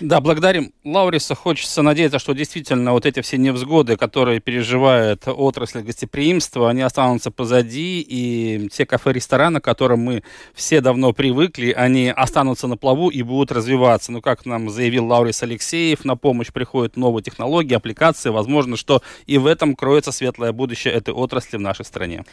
Да, 0.00 0.20
благодарим 0.20 0.72
Лауриса. 0.84 1.34
Хочется 1.34 1.80
надеяться, 1.80 2.18
что 2.18 2.34
действительно 2.34 2.92
вот 2.92 3.06
эти 3.06 3.22
все 3.22 3.38
невзгоды, 3.38 3.96
которые 3.96 4.40
переживает 4.40 5.26
отрасль 5.26 5.80
гостеприимства, 5.80 6.68
они 6.68 6.82
останутся 6.82 7.30
позади, 7.30 8.00
и 8.06 8.68
те 8.68 8.84
кафе-рестораны, 8.84 9.60
к 9.60 9.64
которым 9.64 10.00
мы 10.00 10.22
все 10.54 10.82
давно 10.82 11.14
привыкли, 11.14 11.72
они 11.72 12.10
останутся 12.10 12.66
на 12.66 12.76
плаву 12.76 13.08
и 13.08 13.22
будут 13.22 13.52
развиваться. 13.52 14.12
Ну, 14.12 14.20
как 14.20 14.44
нам 14.44 14.68
заявил 14.68 15.06
Лаурис 15.06 15.42
Алексеев, 15.42 16.04
на 16.04 16.14
помощь 16.16 16.52
приходят 16.52 16.96
новые 16.96 17.22
технологии, 17.22 17.74
аппликации. 17.74 18.28
Возможно, 18.28 18.76
что 18.76 19.02
и 19.24 19.38
в 19.38 19.46
этом 19.46 19.74
кроется 19.74 20.12
светлое 20.12 20.52
будущее 20.52 20.92
этой 20.92 21.14
отрасли 21.14 21.56
в 21.56 21.60
нашей 21.60 21.86
стране. 21.86 22.24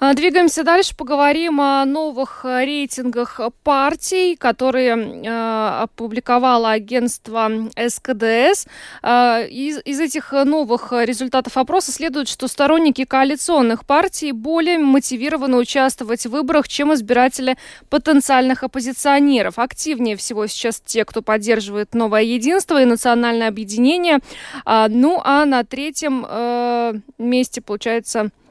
А, 0.00 0.12
двигаемся 0.12 0.64
дальше, 0.64 0.94
поговорим 0.94 1.62
о 1.62 1.86
новых 1.86 2.44
рейтингах 2.44 3.40
партий, 3.62 4.36
которые 4.36 4.96
э, 4.96 5.82
опубликовало 5.82 6.72
агентство 7.06 7.50
СКДС. 7.76 8.66
Э, 9.02 9.46
из, 9.48 9.80
из 9.84 10.00
этих 10.00 10.32
новых 10.32 10.92
результатов 10.92 11.56
опроса 11.56 11.92
следует, 11.92 12.28
что 12.28 12.48
сторонники 12.48 13.04
коалиционных 13.04 13.84
партий 13.84 14.32
более 14.32 14.78
мотивированы 14.78 15.56
участвовать 15.56 16.26
в 16.26 16.30
выборах, 16.30 16.68
чем 16.68 16.92
избиратели 16.94 17.56
потенциальных 17.88 18.62
оппозиционеров. 18.62 19.58
Активнее 19.58 20.16
всего 20.16 20.46
сейчас 20.46 20.80
те, 20.84 21.04
кто 21.04 21.22
поддерживает 21.22 21.94
новое 21.94 22.22
единство 22.22 22.80
и 22.82 22.84
национальное 22.84 23.48
объединение. 23.48 24.18
Э, 24.64 24.86
ну 24.88 25.20
а 25.24 25.44
на 25.44 25.64
третьем 25.64 26.26
э, 26.28 26.94
месте, 27.18 27.60
получается, 27.60 28.26
э, 28.26 28.45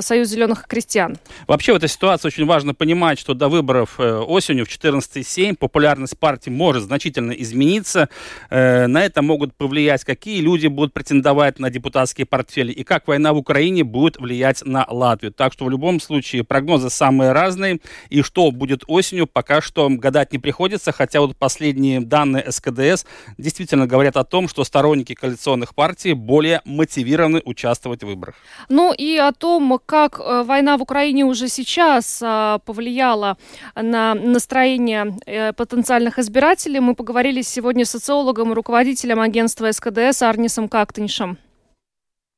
Союз 0.00 0.28
зеленых 0.28 0.66
крестьян. 0.66 1.16
Вообще 1.46 1.72
в 1.72 1.76
этой 1.76 1.88
ситуации 1.88 2.28
очень 2.28 2.46
важно 2.46 2.74
понимать, 2.74 3.18
что 3.18 3.34
до 3.34 3.48
выборов 3.48 3.98
э, 3.98 4.18
осенью 4.18 4.66
в 4.66 4.68
14.7 4.68 5.56
популярность 5.56 6.18
партии 6.18 6.50
может 6.50 6.82
значительно 6.82 7.32
измениться. 7.32 8.08
Э, 8.50 8.86
на 8.86 9.04
это 9.04 9.22
могут 9.22 9.54
повлиять, 9.54 10.04
какие 10.04 10.40
люди 10.40 10.66
будут 10.66 10.92
претендовать 10.92 11.58
на 11.58 11.70
депутатские 11.70 12.26
портфели 12.26 12.72
и 12.72 12.84
как 12.84 13.08
война 13.08 13.32
в 13.32 13.38
Украине 13.38 13.84
будет 13.84 14.18
влиять 14.18 14.64
на 14.64 14.86
Латвию. 14.88 15.32
Так 15.32 15.52
что 15.52 15.64
в 15.64 15.70
любом 15.70 16.00
случае 16.00 16.44
прогнозы 16.44 16.90
самые 16.90 17.32
разные. 17.32 17.80
И 18.10 18.22
что 18.22 18.50
будет 18.50 18.84
осенью, 18.86 19.26
пока 19.26 19.60
что 19.60 19.88
гадать 19.88 20.32
не 20.32 20.38
приходится, 20.38 20.92
хотя 20.92 21.20
вот 21.20 21.36
последние 21.36 22.00
данные 22.00 22.50
СКДС 22.50 23.04
действительно 23.38 23.86
говорят 23.86 24.16
о 24.16 24.24
том, 24.24 24.48
что 24.48 24.64
сторонники 24.64 25.14
коалиционных 25.14 25.74
партий 25.74 26.12
более 26.12 26.60
мотивированы 26.64 27.40
участвовать 27.44 28.02
в 28.02 28.06
выборах. 28.06 28.34
Ну 28.68 28.92
и 28.92 29.16
о 29.16 29.32
том, 29.32 29.69
как 29.78 30.20
э, 30.20 30.42
война 30.42 30.76
в 30.76 30.82
Украине 30.82 31.24
уже 31.24 31.48
сейчас 31.48 32.20
а, 32.22 32.58
повлияла 32.58 33.36
на 33.74 34.14
настроение 34.14 35.16
э, 35.26 35.52
потенциальных 35.52 36.18
избирателей, 36.18 36.80
мы 36.80 36.94
поговорили 36.94 37.42
сегодня 37.42 37.84
с 37.84 37.90
социологом 37.90 38.52
и 38.52 38.54
руководителем 38.54 39.20
агентства 39.20 39.70
СКДС 39.70 40.22
Арнисом 40.22 40.68
Кактеншем. 40.68 41.38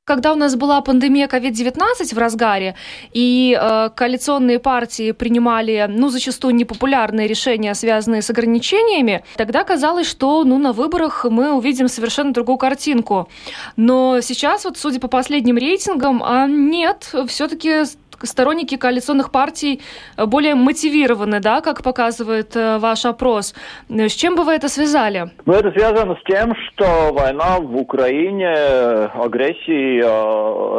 Когда 0.05 0.33
у 0.33 0.35
нас 0.35 0.57
была 0.57 0.81
пандемия 0.81 1.29
COVID-19 1.29 2.13
в 2.13 2.17
разгаре, 2.17 2.75
и 3.13 3.57
э, 3.57 3.89
коалиционные 3.95 4.59
партии 4.59 5.13
принимали, 5.13 5.85
ну, 5.89 6.09
зачастую 6.09 6.55
непопулярные 6.55 7.25
решения, 7.25 7.73
связанные 7.73 8.21
с 8.21 8.29
ограничениями, 8.29 9.23
тогда 9.37 9.63
казалось, 9.63 10.05
что, 10.05 10.43
ну, 10.43 10.57
на 10.57 10.73
выборах 10.73 11.23
мы 11.29 11.53
увидим 11.53 11.87
совершенно 11.87 12.33
другую 12.33 12.57
картинку. 12.57 13.29
Но 13.77 14.19
сейчас, 14.19 14.65
вот, 14.65 14.77
судя 14.77 14.99
по 14.99 15.07
последним 15.07 15.55
рейтингам, 15.55 16.21
а 16.21 16.47
нет, 16.47 17.09
все-таки 17.29 17.83
сторонники 18.23 18.77
коалиционных 18.77 19.31
партий 19.31 19.81
э, 20.17 20.25
более 20.25 20.55
мотивированы, 20.55 21.39
да, 21.39 21.61
как 21.61 21.83
показывает 21.83 22.55
э, 22.55 22.77
ваш 22.79 23.05
опрос. 23.05 23.53
Э, 23.89 24.07
с 24.07 24.13
чем 24.13 24.35
бы 24.35 24.43
вы 24.43 24.53
это 24.53 24.69
связали? 24.69 25.29
Ну, 25.45 25.53
это 25.53 25.71
связано 25.71 26.15
с 26.15 26.23
тем, 26.23 26.55
что 26.55 27.13
война 27.13 27.59
в 27.59 27.75
Украине, 27.75 28.49
агрессии 28.49 30.01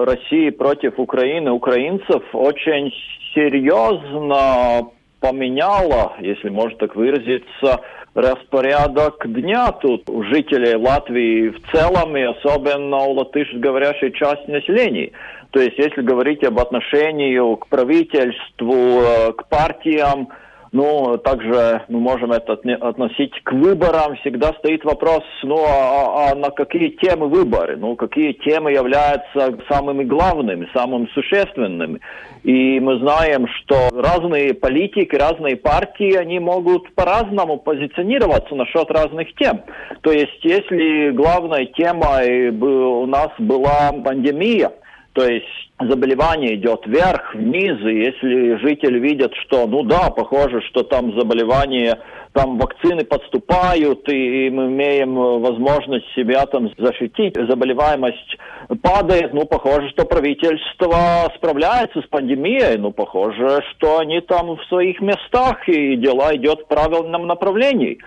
России 0.04 0.50
против 0.50 0.98
Украины, 0.98 1.50
украинцев 1.50 2.22
очень 2.32 2.92
серьезно 3.34 4.88
поменяла, 5.20 6.12
если 6.20 6.50
можно 6.50 6.78
так 6.78 6.96
выразиться, 6.96 7.80
распорядок 8.14 9.26
дня 9.26 9.72
тут 9.72 10.08
у 10.08 10.22
жителей 10.24 10.76
Латвии 10.76 11.48
в 11.48 11.60
целом 11.72 12.16
и 12.16 12.22
особенно 12.22 12.98
у 12.98 13.14
латышско-говорящей 13.14 14.12
части 14.12 14.50
населения. 14.50 15.10
То 15.54 15.60
есть, 15.60 15.78
если 15.78 16.02
говорить 16.02 16.42
об 16.42 16.58
отношении 16.58 17.38
к 17.56 17.68
правительству, 17.68 18.74
э, 18.74 19.32
к 19.34 19.46
партиям, 19.48 20.28
ну, 20.72 21.16
также 21.18 21.82
мы 21.88 22.00
можем 22.00 22.32
это 22.32 22.54
относить 22.80 23.32
к 23.44 23.52
выборам. 23.52 24.16
Всегда 24.16 24.48
стоит 24.58 24.84
вопрос, 24.84 25.22
ну, 25.44 25.64
а, 25.64 25.68
а, 25.68 26.32
а 26.32 26.34
на 26.34 26.50
какие 26.50 26.88
темы 26.88 27.28
выборы? 27.28 27.76
Ну, 27.76 27.94
какие 27.94 28.32
темы 28.32 28.72
являются 28.72 29.56
самыми 29.70 30.02
главными, 30.02 30.68
самыми 30.74 31.06
существенными? 31.14 32.00
И 32.42 32.80
мы 32.80 32.98
знаем, 32.98 33.46
что 33.46 33.90
разные 33.92 34.54
политики, 34.54 35.14
разные 35.14 35.54
партии, 35.54 36.16
они 36.16 36.40
могут 36.40 36.92
по-разному 36.96 37.58
позиционироваться 37.58 38.56
насчет 38.56 38.90
разных 38.90 39.32
тем. 39.36 39.62
То 40.00 40.10
есть, 40.10 40.40
если 40.42 41.12
главной 41.12 41.66
темой 41.66 42.48
у 42.50 43.06
нас 43.06 43.30
была 43.38 43.92
пандемия, 44.04 44.72
то 45.14 45.24
есть 45.24 45.46
заболевание 45.78 46.56
идет 46.56 46.86
вверх, 46.86 47.34
вниз, 47.34 47.78
и 47.80 48.04
если 48.04 48.56
жители 48.66 48.98
видят, 48.98 49.32
что, 49.44 49.66
ну 49.66 49.84
да, 49.84 50.10
похоже, 50.10 50.60
что 50.68 50.82
там 50.82 51.16
заболевание, 51.18 52.00
там 52.32 52.58
вакцины 52.58 53.04
подступают, 53.04 54.08
и, 54.08 54.50
мы 54.50 54.66
имеем 54.66 55.14
возможность 55.14 56.06
себя 56.16 56.44
там 56.46 56.68
защитить, 56.76 57.36
заболеваемость 57.36 58.36
падает, 58.82 59.32
ну, 59.32 59.46
похоже, 59.46 59.88
что 59.90 60.04
правительство 60.04 61.30
справляется 61.36 62.02
с 62.02 62.06
пандемией, 62.06 62.76
ну, 62.76 62.90
похоже, 62.90 63.62
что 63.70 63.98
они 63.98 64.20
там 64.20 64.56
в 64.56 64.64
своих 64.64 65.00
местах, 65.00 65.68
и 65.68 65.96
дела 65.96 66.34
идет 66.34 66.62
в 66.62 66.66
правильном 66.66 67.28
направлении. 67.28 67.98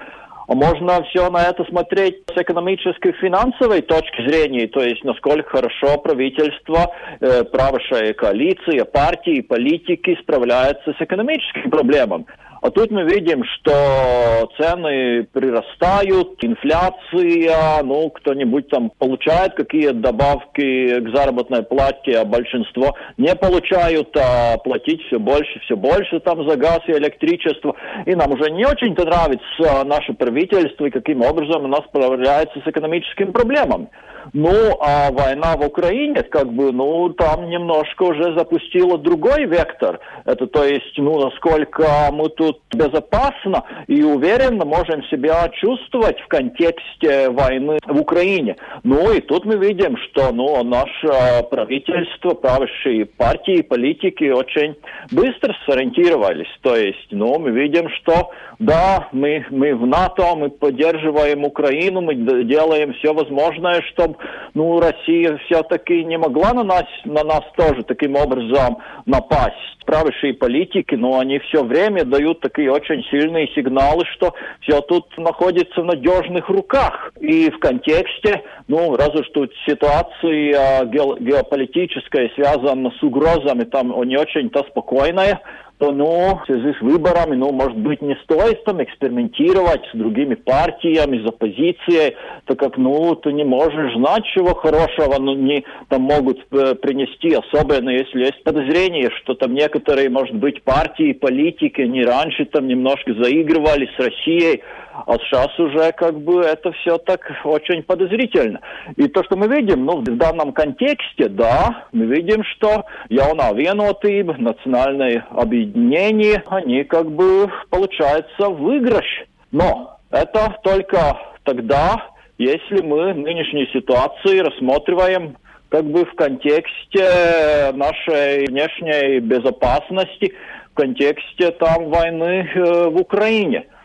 Можно 0.47 1.03
все 1.03 1.29
на 1.29 1.43
это 1.43 1.65
смотреть 1.65 2.23
с 2.33 2.38
экономической, 2.41 3.12
финансовой 3.13 3.81
точки 3.81 4.21
зрения, 4.27 4.67
то 4.67 4.81
есть 4.81 5.03
насколько 5.03 5.49
хорошо 5.49 5.97
правительство, 5.97 6.91
э, 7.19 7.43
правящая 7.43 8.13
коалиция, 8.13 8.86
партии, 8.86 9.41
политики 9.41 10.17
справляются 10.21 10.93
с 10.97 11.01
экономическими 11.01 11.69
проблемами. 11.69 12.25
А 12.62 12.72
тут 12.72 12.91
мы 12.91 13.04
видим, 13.04 13.43
что 13.43 14.50
цены 14.58 15.24
прирастают, 15.32 16.43
инфляция, 16.43 17.84
ну, 17.84 18.10
кто-нибудь 18.10 18.70
там 18.70 18.89
получает 18.98 19.54
какие 19.54 19.89
добавки 19.89 21.00
к 21.00 21.15
заработной 21.15 21.63
плате, 21.63 22.20
а 22.20 22.26
большинство 22.26 22.96
не 23.17 23.36
получают, 23.36 24.15
а 24.17 24.58
платить 24.58 25.02
все 25.08 25.20
больше, 25.20 25.60
все 25.65 25.76
больше 25.76 26.20
там 26.20 26.48
за 26.50 26.56
газ 26.58 26.80
и 26.88 26.91
электричество. 26.91 27.76
И 28.06 28.15
нам 28.15 28.32
уже 28.32 28.50
не 28.52 28.65
очень-то 28.65 29.06
нравится 29.06 29.84
наше 29.86 30.13
правительство 30.13 30.86
и 30.86 30.91
каким 30.91 31.22
образом 31.22 31.65
оно 31.65 31.84
справляется 31.88 32.60
с 32.60 32.67
экономическими 32.67 33.32
проблемами. 33.32 33.89
Ну, 34.34 34.77
а 34.82 35.12
война 35.12 35.56
в 35.56 35.65
Украине, 35.65 36.23
как 36.23 36.51
бы, 36.51 36.71
ну, 36.71 37.10
там 37.10 37.49
немножко 37.49 38.03
уже 38.03 38.38
запустила 38.38 38.97
другой 38.97 39.45
вектор. 39.45 39.99
Это, 40.25 40.47
то 40.47 40.63
есть, 40.63 40.97
ну, 40.97 41.19
насколько 41.19 41.86
мы 42.12 42.30
тут 42.30 42.60
безопасно 42.73 43.63
и 43.88 44.03
уверенно 44.03 44.65
можем 44.65 45.03
себя 45.06 45.49
чувствовать 45.49 46.19
в 46.19 46.27
контексте 46.27 47.30
войны 47.30 47.80
в 47.86 47.99
Украине. 47.99 48.56
Ну, 48.84 49.12
и 49.12 49.21
тут 49.21 49.45
мы 49.45 49.56
видим, 49.58 49.97
что, 49.97 50.32
ну, 50.32 50.63
наше 50.63 51.43
правительство, 51.49 52.34
правящие 52.34 53.06
партии, 53.06 53.62
политики 53.62 54.30
очень 54.30 54.75
быстро 55.12 55.56
сориентировались. 55.65 56.47
То 56.62 56.75
есть, 56.75 57.08
ну, 57.12 57.39
мы 57.39 57.51
видим, 57.51 57.89
что, 58.01 58.32
да, 58.60 59.08
мы, 59.12 59.45
мы 59.49 59.75
в 59.75 59.86
НАТО, 59.86 60.36
мы 60.36 60.49
поддерживаем 60.49 61.45
Украину, 61.45 62.01
мы 62.01 62.15
делаем 62.43 62.93
все 62.93 63.13
возможное, 63.13 63.82
чтобы 63.93 64.16
ну, 64.53 64.80
Россия 64.80 65.38
все-таки 65.45 66.03
не 66.03 66.17
могла 66.17 66.53
на 66.53 66.63
нас, 66.63 66.86
на 67.06 67.23
нас 67.23 67.41
тоже 67.56 67.84
таким 67.84 68.15
образом 68.15 68.77
напасть. 69.06 69.56
Правящие 69.86 70.34
политики, 70.34 70.95
но 70.95 71.19
они 71.19 71.39
все 71.39 71.63
время 71.63 72.03
дают 72.03 72.41
такие 72.41 72.71
очень 72.71 73.03
сильные 73.10 73.47
сигналы, 73.56 74.03
что 74.13 74.34
все 74.62 74.82
тут 74.82 75.17
находится 75.17 75.82
в 75.82 75.86
надежных 75.86 76.49
руках. 76.49 77.13
И 77.19 77.49
в 77.49 77.60
контексте, 77.60 78.43
ну, 78.67 78.97
разве 78.97 79.23
что 79.23 79.47
ситуация 79.65 80.86
геополитическая 80.86 82.30
связана 82.36 82.91
с 82.99 83.03
угрозами, 83.03 83.63
там 83.63 83.93
не 84.03 84.17
очень-то 84.17 84.65
спокойная, 84.69 85.39
то, 85.78 85.92
ну, 85.92 86.40
в 86.42 86.46
связи 86.48 86.74
с 86.74 86.82
выборами, 86.82 87.36
ну, 87.36 87.52
может 87.52 87.78
быть, 87.78 88.02
не 88.02 88.16
стоит 88.24 88.63
там 88.63 88.82
экспериментировать 88.84 89.82
с 89.94 89.98
другими 89.98 90.34
партиями, 90.34 91.24
с 91.24 91.30
оппозицией, 91.30 92.16
так 92.46 92.58
как, 92.58 92.78
ну, 92.78 93.13
ты 93.16 93.32
не 93.32 93.44
можешь 93.44 93.94
знать, 93.94 94.24
чего 94.34 94.56
хорошего 94.56 95.20
ну, 95.20 95.36
не 95.36 95.63
там 95.90 96.02
могут 96.02 96.40
э, 96.52 96.74
принести, 96.76 97.34
особенно 97.34 97.90
если 97.90 98.22
есть 98.22 98.44
подозрение, 98.44 99.12
что 99.22 99.36
там 99.36 99.54
некоторые, 99.54 100.10
может 100.10 100.36
быть, 100.36 100.63
партии, 100.63 101.13
политики, 101.13 101.82
не 101.82 102.04
раньше 102.04 102.46
там 102.46 102.68
немножко 102.68 103.13
заигрывали 103.13 103.88
с 103.96 104.00
Россией, 104.00 104.63
а 105.05 105.17
сейчас 105.19 105.47
уже 105.60 105.91
как 105.91 106.19
бы 106.19 106.41
это 106.41 106.71
все 106.71 106.97
так 106.97 107.21
очень 107.43 107.83
подозрительно. 107.83 108.60
И 108.95 109.07
то, 109.07 109.23
что 109.23 109.36
мы 109.36 109.47
видим, 109.47 109.86
ну, 109.86 109.97
в 109.97 110.17
данном 110.17 110.53
контексте, 110.53 111.29
да, 111.29 111.86
мы 111.91 112.05
видим, 112.05 112.43
что 112.55 112.86
Яуна 113.10 113.51
Венотыба, 113.53 114.36
национальное 114.38 115.25
объединение, 115.31 116.43
они 116.47 116.83
как 116.83 117.12
бы, 117.12 117.47
получается, 117.69 118.49
выигрыш. 118.49 119.05
Но 119.51 119.97
это 120.10 120.57
только 120.63 121.17
тогда, 121.43 122.10
если 122.38 122.81
мы 122.81 123.13
нынешней 123.13 123.67
ситуации 123.73 124.39
рассматриваем 124.39 125.38
как 125.69 125.86
бы 125.86 126.05
в 126.05 126.15
контексте 126.15 127.71
нашей 127.73 128.47
внешней 128.47 129.19
безопасности, 129.19 130.33
в 130.71 130.75
контексте 130.75 131.51
там 131.51 131.89
войны 131.89 132.49
э, 132.55 132.89
в 132.89 132.95
Украине– 133.01 133.65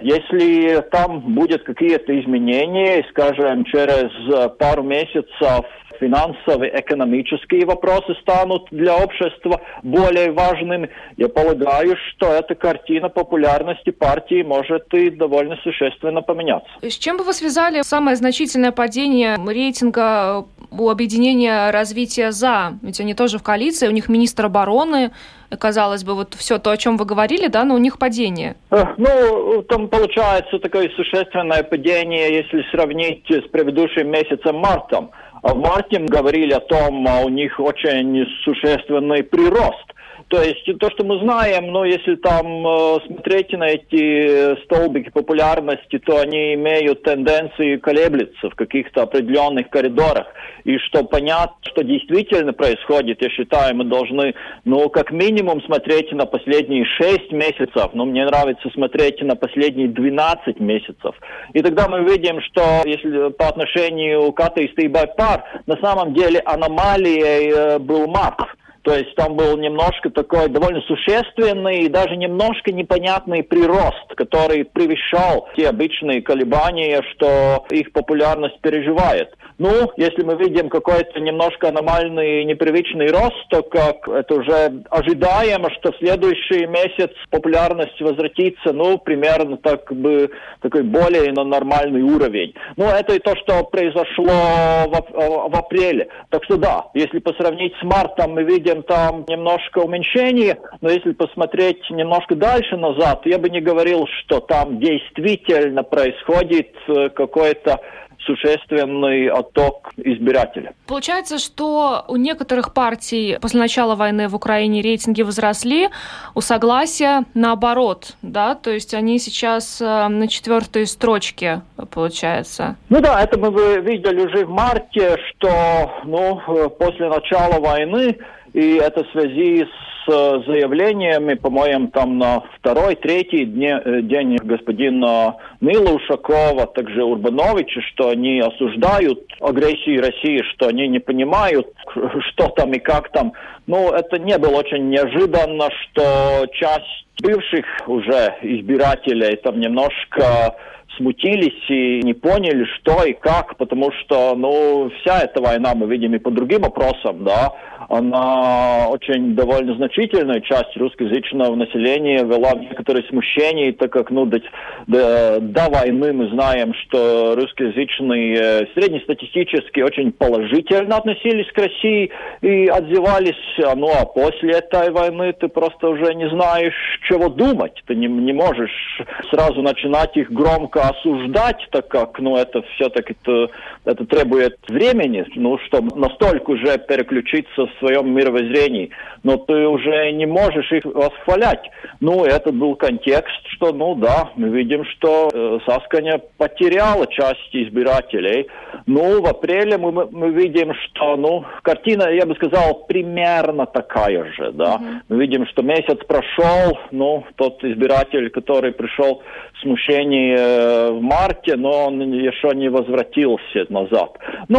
если 0.00 0.80
там 0.90 1.34
будет 1.34 1.64
какие-то 1.64 2.18
изменения, 2.20 3.04
скажем, 3.10 3.64
через 3.64 4.10
пару 4.58 4.82
месяцев 4.82 5.66
финансовые, 5.98 6.80
экономические 6.80 7.66
вопросы 7.66 8.14
станут 8.22 8.68
для 8.70 8.96
общества 8.96 9.60
более 9.82 10.32
важными. 10.32 10.90
Я 11.16 11.28
полагаю, 11.28 11.96
что 12.10 12.26
эта 12.32 12.54
картина 12.54 13.08
популярности 13.08 13.90
партии 13.90 14.42
может 14.42 14.92
и 14.94 15.10
довольно 15.10 15.56
существенно 15.62 16.22
поменяться. 16.22 16.68
С 16.82 16.96
чем 16.98 17.16
бы 17.16 17.24
вы 17.24 17.32
связали 17.32 17.82
самое 17.82 18.16
значительное 18.16 18.72
падение 18.72 19.36
рейтинга 19.46 20.44
у 20.70 20.88
объединения 20.90 21.70
развития 21.70 22.32
«За»? 22.32 22.74
Ведь 22.82 23.00
они 23.00 23.14
тоже 23.14 23.38
в 23.38 23.42
коалиции, 23.42 23.88
у 23.88 23.92
них 23.92 24.08
министр 24.08 24.46
обороны, 24.46 25.12
казалось 25.58 26.02
бы, 26.04 26.14
вот 26.14 26.34
все 26.34 26.58
то, 26.58 26.70
о 26.70 26.76
чем 26.76 26.96
вы 26.96 27.04
говорили, 27.04 27.46
да, 27.46 27.64
но 27.64 27.74
у 27.74 27.78
них 27.78 27.98
падение. 27.98 28.56
Ну, 28.70 29.62
там 29.62 29.88
получается 29.88 30.58
такое 30.58 30.90
существенное 30.96 31.62
падение, 31.62 32.34
если 32.34 32.64
сравнить 32.70 33.24
с 33.30 33.48
предыдущим 33.50 34.10
месяцем 34.10 34.56
мартом. 34.56 35.10
В 35.46 35.58
марте 35.58 36.00
говорили 36.00 36.52
о 36.52 36.60
том, 36.60 37.06
а 37.06 37.20
у 37.20 37.28
них 37.28 37.60
очень 37.60 38.26
существенный 38.42 39.22
прирост. 39.22 39.92
То 40.28 40.42
есть 40.42 40.64
то, 40.80 40.90
что 40.90 41.04
мы 41.04 41.20
знаем, 41.20 41.70
но 41.70 41.84
если 41.84 42.16
там 42.16 42.66
э, 42.66 42.98
смотреть 43.06 43.52
на 43.52 43.68
эти 43.68 44.60
столбики 44.64 45.10
популярности, 45.10 46.00
то 46.00 46.18
они 46.18 46.54
имеют 46.54 47.04
тенденцию 47.04 47.80
колеблиться 47.80 48.50
в 48.50 48.56
каких-то 48.56 49.02
определенных 49.02 49.70
коридорах. 49.70 50.26
И 50.64 50.78
что 50.78 51.04
понять, 51.04 51.50
что 51.62 51.84
действительно 51.84 52.52
происходит, 52.52 53.22
я 53.22 53.30
считаю, 53.30 53.76
мы 53.76 53.84
должны, 53.84 54.34
ну, 54.64 54.88
как 54.88 55.12
минимум 55.12 55.62
смотреть 55.62 56.10
на 56.10 56.26
последние 56.26 56.84
6 56.84 57.30
месяцев, 57.30 57.90
но 57.92 58.04
мне 58.04 58.24
нравится 58.24 58.68
смотреть 58.70 59.22
на 59.22 59.36
последние 59.36 59.86
12 59.86 60.58
месяцев. 60.58 61.14
И 61.52 61.62
тогда 61.62 61.86
мы 61.86 62.02
видим, 62.02 62.40
что 62.40 62.82
если 62.84 63.30
по 63.30 63.46
отношению 63.46 64.32
к 64.32 64.40
атеисту 64.40 64.82
и 64.82 64.88
байпар, 64.88 65.44
на 65.66 65.76
самом 65.76 66.14
деле 66.14 66.40
аномалией 66.40 67.52
э, 67.54 67.78
был 67.78 68.08
март. 68.08 68.40
То 68.86 68.94
есть 68.94 69.16
там 69.16 69.34
был 69.34 69.58
немножко 69.58 70.10
такой 70.10 70.48
довольно 70.48 70.80
существенный 70.82 71.80
и 71.80 71.88
даже 71.88 72.14
немножко 72.14 72.70
непонятный 72.70 73.42
прирост, 73.42 74.14
который 74.16 74.64
превышал 74.64 75.48
те 75.56 75.70
обычные 75.70 76.22
колебания, 76.22 77.02
что 77.10 77.66
их 77.70 77.90
популярность 77.90 78.60
переживает. 78.60 79.36
Ну, 79.58 79.90
если 79.96 80.22
мы 80.22 80.36
видим 80.36 80.68
какой-то 80.68 81.18
немножко 81.18 81.68
аномальный 81.68 82.44
непривычный 82.44 83.06
рост, 83.06 83.48
то 83.48 83.62
как 83.62 84.06
это 84.06 84.34
уже 84.34 84.82
ожидаемо, 84.90 85.70
что 85.78 85.92
в 85.92 85.98
следующий 85.98 86.66
месяц 86.66 87.10
популярность 87.30 87.98
возвратится, 88.00 88.72
ну, 88.72 88.98
примерно 88.98 89.56
так 89.56 89.90
бы 89.92 90.30
такой 90.60 90.82
более 90.82 91.32
на 91.32 91.44
нормальный 91.44 92.02
уровень. 92.02 92.54
Ну, 92.76 92.84
это 92.84 93.14
и 93.14 93.18
то, 93.18 93.34
что 93.36 93.64
произошло 93.64 94.26
в, 94.26 95.50
в 95.50 95.56
апреле. 95.56 96.08
Так 96.30 96.44
что 96.44 96.58
да, 96.58 96.86
если 96.92 97.18
посравнить 97.20 97.72
с 97.80 97.82
мартом, 97.82 98.32
мы 98.32 98.42
видим 98.42 98.82
там 98.82 99.24
немножко 99.26 99.78
уменьшение, 99.78 100.58
но 100.82 100.90
если 100.90 101.12
посмотреть 101.12 101.80
немножко 101.90 102.34
дальше 102.34 102.76
назад, 102.76 103.22
я 103.24 103.38
бы 103.38 103.48
не 103.48 103.60
говорил, 103.60 104.06
что 104.20 104.40
там 104.40 104.78
действительно 104.80 105.82
происходит 105.82 106.74
э, 106.88 107.08
какое-то 107.10 107.80
существенный 108.24 109.28
отток 109.28 109.92
избирателей. 109.96 110.70
Получается, 110.86 111.38
что 111.38 112.04
у 112.08 112.16
некоторых 112.16 112.74
партий 112.74 113.38
после 113.40 113.60
начала 113.60 113.94
войны 113.94 114.28
в 114.28 114.34
Украине 114.34 114.82
рейтинги 114.82 115.22
возросли, 115.22 115.88
у 116.34 116.40
согласия 116.40 117.24
наоборот, 117.34 118.16
да, 118.22 118.54
то 118.54 118.70
есть 118.70 118.94
они 118.94 119.18
сейчас 119.18 119.80
э, 119.80 120.08
на 120.08 120.28
четвертой 120.28 120.86
строчке, 120.86 121.62
получается. 121.90 122.76
Ну 122.88 123.00
да, 123.00 123.22
это 123.22 123.38
мы 123.38 123.80
видели 123.80 124.26
уже 124.26 124.44
в 124.44 124.50
марте, 124.50 125.16
что 125.28 125.92
ну, 126.04 126.40
э, 126.46 126.68
после 126.68 127.08
начала 127.08 127.60
войны, 127.60 128.16
и 128.56 128.76
это 128.76 129.04
в 129.04 129.10
связи 129.12 129.64
с 129.64 129.86
с 130.06 130.44
заявлениями, 130.46 131.34
по-моему, 131.34 131.88
там 131.88 132.18
на 132.18 132.42
второй, 132.58 132.94
третий 132.94 133.44
дне, 133.44 133.80
э, 133.84 134.02
день 134.02 134.36
господина 134.36 135.36
Нила 135.60 135.90
Ушакова, 135.94 136.66
также 136.66 137.02
Урбановича, 137.02 137.80
что 137.92 138.10
они 138.10 138.40
осуждают 138.40 139.20
агрессию 139.40 140.00
России, 140.00 140.42
что 140.52 140.68
они 140.68 140.88
не 140.88 141.00
понимают, 141.00 141.66
что 142.30 142.48
там 142.50 142.72
и 142.72 142.78
как 142.78 143.10
там. 143.10 143.32
Ну, 143.66 143.90
это 143.90 144.18
не 144.18 144.38
было 144.38 144.58
очень 144.58 144.88
неожиданно, 144.88 145.68
что 145.82 146.46
часть 146.52 147.06
бывших 147.22 147.64
уже 147.88 148.34
избирателей 148.42 149.36
там 149.36 149.58
немножко 149.58 150.54
смутились 150.96 151.68
и 151.68 152.02
не 152.02 152.14
поняли, 152.14 152.64
что 152.76 153.04
и 153.04 153.12
как, 153.12 153.56
потому 153.56 153.90
что, 153.92 154.34
ну, 154.34 154.90
вся 155.00 155.20
эта 155.20 155.40
война, 155.40 155.74
мы 155.74 155.86
видим 155.86 156.14
и 156.14 156.18
по 156.18 156.30
другим 156.30 156.62
вопросам, 156.62 157.24
да, 157.24 157.52
она 157.88 158.88
очень 158.88 159.34
довольно 159.34 159.74
значительная 159.76 160.40
часть 160.40 160.76
русскоязычного 160.76 161.54
населения 161.54 162.24
вела 162.24 162.54
в 162.54 162.60
некоторые 162.60 163.04
смущения, 163.08 163.72
так 163.72 163.92
как, 163.92 164.10
ну, 164.10 164.26
до, 164.26 164.40
до, 164.86 165.38
до 165.40 165.70
войны 165.70 166.12
мы 166.12 166.28
знаем, 166.30 166.74
что 166.74 167.34
русскоязычные 167.36 168.36
э, 168.36 168.66
среднестатистически 168.74 169.80
очень 169.80 170.12
положительно 170.12 170.96
относились 170.96 171.50
к 171.52 171.58
России 171.58 172.10
и 172.42 172.66
отзывались, 172.66 173.34
ну, 173.58 173.88
а 173.88 174.04
после 174.04 174.54
этой 174.54 174.90
войны 174.90 175.32
ты 175.32 175.48
просто 175.48 175.88
уже 175.88 176.14
не 176.14 176.28
знаешь, 176.30 176.74
чего 177.08 177.28
думать, 177.28 177.82
ты 177.86 177.94
не, 177.94 178.08
не 178.08 178.32
можешь 178.32 179.00
сразу 179.30 179.62
начинать 179.62 180.16
их 180.16 180.30
громко 180.32 180.85
осуждать, 180.88 181.66
так 181.70 181.88
как, 181.88 182.18
ну, 182.18 182.36
это 182.36 182.62
все-таки 182.74 183.16
это, 183.22 183.50
это 183.84 184.06
требует 184.06 184.56
времени, 184.68 185.24
ну, 185.34 185.58
чтобы 185.66 185.98
настолько 185.98 186.50
уже 186.50 186.78
переключиться 186.78 187.66
в 187.66 187.78
своем 187.78 188.12
мировоззрении, 188.14 188.90
но 189.22 189.36
ты 189.36 189.66
уже 189.66 190.12
не 190.12 190.26
можешь 190.26 190.70
их 190.72 190.84
восхвалять. 190.84 191.70
Ну, 192.00 192.24
это 192.24 192.52
был 192.52 192.76
контекст, 192.76 193.34
что, 193.56 193.72
ну, 193.72 193.94
да, 193.94 194.30
мы 194.36 194.48
видим, 194.48 194.84
что 194.84 195.30
э, 195.32 195.58
Сасканя 195.66 196.20
потеряла 196.36 197.06
часть 197.06 197.52
избирателей. 197.52 198.46
Ну, 198.86 199.22
в 199.22 199.26
апреле 199.26 199.78
мы, 199.78 200.06
мы 200.10 200.30
видим, 200.30 200.72
что, 200.74 201.16
ну, 201.16 201.44
картина, 201.62 202.08
я 202.10 202.26
бы 202.26 202.34
сказал, 202.34 202.84
примерно 202.86 203.66
такая 203.66 204.32
же, 204.32 204.52
да. 204.52 204.76
Mm-hmm. 204.76 205.00
Мы 205.08 205.16
видим, 205.18 205.46
что 205.46 205.62
месяц 205.62 205.98
прошел, 206.06 206.78
ну, 206.90 207.24
тот 207.36 207.62
избиратель, 207.64 208.30
который 208.30 208.72
пришел 208.72 209.22
в 209.54 209.60
смущение 209.62 210.36
э, 210.38 210.75
в 210.90 211.00
марте, 211.00 211.56
но 211.56 211.86
он 211.86 212.00
еще 212.12 212.54
не 212.54 212.68
возвратился 212.68 213.66
назад. 213.68 214.18
Ну, 214.48 214.58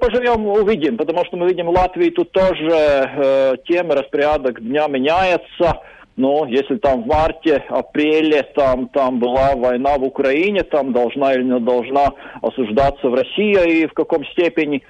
поживем, 0.00 0.46
увидим, 0.46 0.96
потому 0.96 1.24
что 1.24 1.36
мы 1.36 1.48
видим 1.48 1.66
в 1.66 1.70
Латвии 1.70 2.10
тут 2.10 2.32
тоже 2.32 2.70
э, 2.70 3.54
тема, 3.66 3.94
распорядок 3.94 4.60
дня 4.60 4.86
меняется. 4.88 5.80
Но 6.16 6.44
если 6.46 6.76
там 6.76 7.04
в 7.04 7.06
марте, 7.06 7.64
апреле 7.68 8.42
там, 8.54 8.88
там 8.88 9.18
была 9.18 9.54
война 9.56 9.96
в 9.96 10.04
Украине, 10.04 10.62
там 10.62 10.92
должна 10.92 11.32
или 11.32 11.42
не 11.42 11.58
должна 11.58 12.12
осуждаться 12.42 13.08
в 13.08 13.14
России 13.14 13.80
и 13.80 13.86
в 13.86 13.94
каком 13.94 14.24
степени, 14.26 14.82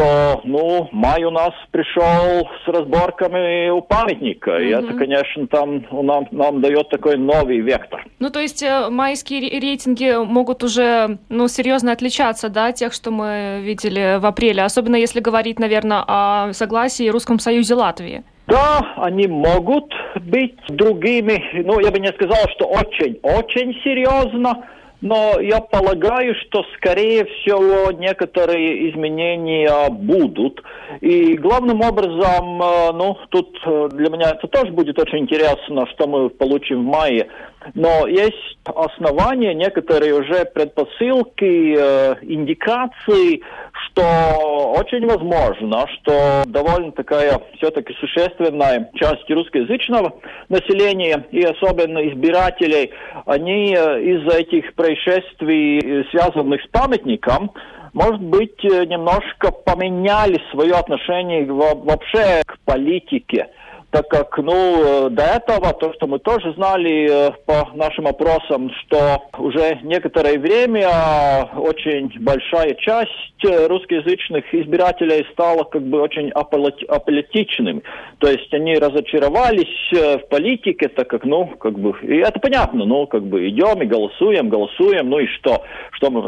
то, 0.00 0.40
ну, 0.44 0.88
май 0.92 1.22
у 1.24 1.30
нас 1.30 1.50
пришел 1.72 2.48
с 2.64 2.68
разборками 2.68 3.68
у 3.68 3.82
памятника, 3.82 4.52
mm-hmm. 4.52 4.64
и 4.64 4.68
это, 4.70 4.94
конечно, 4.94 5.46
там 5.46 5.84
нам, 5.90 6.26
нам 6.30 6.62
дает 6.62 6.88
такой 6.88 7.18
новый 7.18 7.58
вектор. 7.58 8.06
Ну, 8.18 8.30
то 8.30 8.40
есть 8.40 8.62
э, 8.62 8.88
майские 8.88 9.60
рейтинги 9.60 10.24
могут 10.24 10.64
уже, 10.64 11.18
ну, 11.28 11.48
серьезно 11.48 11.92
отличаться, 11.92 12.48
да, 12.48 12.68
от 12.68 12.76
тех, 12.76 12.94
что 12.94 13.10
мы 13.10 13.60
видели 13.62 14.18
в 14.18 14.24
апреле, 14.24 14.62
особенно 14.62 14.96
если 14.96 15.20
говорить, 15.20 15.58
наверное, 15.58 16.02
о 16.06 16.52
согласии 16.54 17.10
Русском 17.10 17.38
Союзе 17.38 17.74
Латвии. 17.74 18.22
Да, 18.46 18.80
они 18.96 19.26
могут 19.26 19.92
быть 20.16 20.56
другими, 20.70 21.44
ну, 21.62 21.78
я 21.78 21.90
бы 21.90 21.98
не 21.98 22.08
сказал, 22.12 22.48
что 22.56 22.64
очень-очень 22.64 23.74
серьезно, 23.84 24.64
но 25.00 25.40
я 25.40 25.60
полагаю, 25.60 26.34
что, 26.34 26.64
скорее 26.76 27.24
всего, 27.24 27.90
некоторые 27.92 28.90
изменения 28.90 29.88
будут. 29.90 30.62
И 31.00 31.36
главным 31.36 31.80
образом, 31.80 32.62
э, 32.62 32.92
ну, 32.92 33.16
тут 33.30 33.56
э, 33.64 33.88
для 33.92 34.10
меня 34.10 34.30
это 34.30 34.46
тоже 34.48 34.72
будет 34.72 34.98
очень 34.98 35.20
интересно, 35.20 35.86
что 35.92 36.06
мы 36.06 36.28
получим 36.28 36.82
в 36.82 36.86
мае. 36.86 37.28
Но 37.74 38.06
есть 38.06 38.58
основания, 38.64 39.54
некоторые 39.54 40.14
уже 40.14 40.44
предпосылки, 40.46 41.76
э, 41.76 42.16
индикации, 42.22 43.42
что 43.86 44.74
очень 44.78 45.06
возможно, 45.06 45.86
что 46.00 46.42
довольно 46.46 46.92
такая 46.92 47.40
все-таки 47.58 47.94
существенная 47.94 48.90
часть 48.94 49.28
русскоязычного 49.28 50.14
населения 50.48 51.26
и 51.30 51.42
особенно 51.42 52.08
избирателей, 52.08 52.92
они 53.26 53.74
э, 53.76 54.02
из-за 54.02 54.38
этих 54.38 54.74
происшествий, 54.74 55.78
э, 55.78 56.04
связанных 56.10 56.62
с 56.62 56.68
памятником, 56.68 57.52
может 57.92 58.20
быть, 58.20 58.64
э, 58.64 58.84
немножко 58.86 59.50
поменяли 59.50 60.40
свое 60.50 60.74
отношение 60.74 61.44
вообще 61.44 62.42
к 62.46 62.58
политике. 62.64 63.48
Так 63.90 64.08
как, 64.08 64.38
ну, 64.38 65.10
до 65.10 65.22
этого, 65.22 65.72
то, 65.72 65.92
что 65.94 66.06
мы 66.06 66.18
тоже 66.20 66.52
знали 66.54 67.32
по 67.44 67.68
нашим 67.74 68.06
опросам, 68.06 68.70
что 68.80 69.22
уже 69.38 69.78
некоторое 69.82 70.38
время 70.38 71.48
очень 71.56 72.12
большая 72.20 72.74
часть 72.74 73.10
русскоязычных 73.42 74.54
избирателей 74.54 75.26
стала 75.32 75.64
как 75.64 75.82
бы 75.82 76.00
очень 76.00 76.30
аполитичным. 76.30 77.82
То 78.18 78.30
есть 78.30 78.52
они 78.54 78.76
разочаровались 78.76 79.90
в 79.92 80.28
политике, 80.28 80.88
так 80.88 81.08
как, 81.08 81.24
ну, 81.24 81.46
как 81.46 81.78
бы, 81.78 81.94
и 82.02 82.18
это 82.18 82.38
понятно, 82.38 82.84
ну, 82.84 83.06
как 83.06 83.24
бы 83.24 83.48
идем 83.48 83.82
и 83.82 83.86
голосуем, 83.86 84.50
голосуем, 84.50 85.10
ну 85.10 85.18
и 85.18 85.26
что? 85.26 85.64
Что 85.92 86.10
мы, 86.10 86.20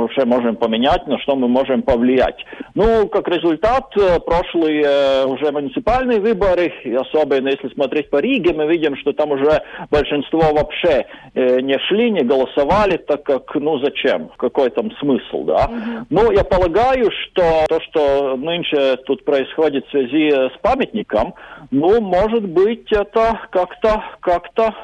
вообще 0.00 0.24
можем 0.24 0.56
поменять, 0.56 1.06
на 1.06 1.18
что 1.20 1.36
мы 1.36 1.48
можем 1.48 1.82
повлиять? 1.82 2.44
Ну, 2.74 3.08
как 3.08 3.28
результат, 3.28 3.94
прошлые 4.26 5.26
уже 5.26 5.50
муниципальные 5.50 6.20
выборы, 6.20 6.72
и 6.84 6.94
особенно 7.06 7.48
если 7.48 7.68
смотреть 7.68 8.10
по 8.10 8.18
Риге, 8.18 8.52
мы 8.52 8.66
видим, 8.66 8.96
что 8.96 9.12
там 9.12 9.32
уже 9.32 9.62
большинство 9.90 10.40
вообще 10.52 11.06
э, 11.34 11.60
не 11.60 11.78
шли, 11.88 12.10
не 12.10 12.22
голосовали, 12.22 12.96
так 12.96 13.22
как, 13.24 13.54
ну 13.54 13.78
зачем, 13.78 14.30
какой 14.36 14.70
там 14.70 14.90
смысл, 14.98 15.44
да. 15.44 15.66
Угу. 15.66 16.06
Ну, 16.10 16.30
я 16.32 16.44
полагаю, 16.44 17.10
что 17.10 17.64
то, 17.68 17.80
что 17.80 18.36
нынче 18.36 18.96
тут 19.06 19.24
происходит 19.24 19.86
в 19.86 19.90
связи 19.90 20.30
с 20.30 20.58
памятником, 20.62 21.34
ну, 21.70 22.00
может 22.00 22.44
быть, 22.44 22.90
это 22.92 23.40
как-то, 23.50 24.02
как-то, 24.20 24.74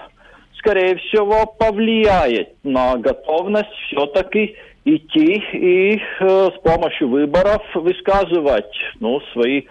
скорее 0.59 0.97
всего, 0.97 1.47
повлияет 1.47 2.55
на 2.63 2.97
готовность 2.97 3.73
все-таки 3.89 4.57
идти 4.85 5.43
и 5.53 5.97
э, 5.97 6.49
с 6.57 6.61
помощью 6.63 7.09
выборов 7.09 7.63
высказывать, 7.75 8.75
ну, 9.01 9.21
свои 9.33 9.63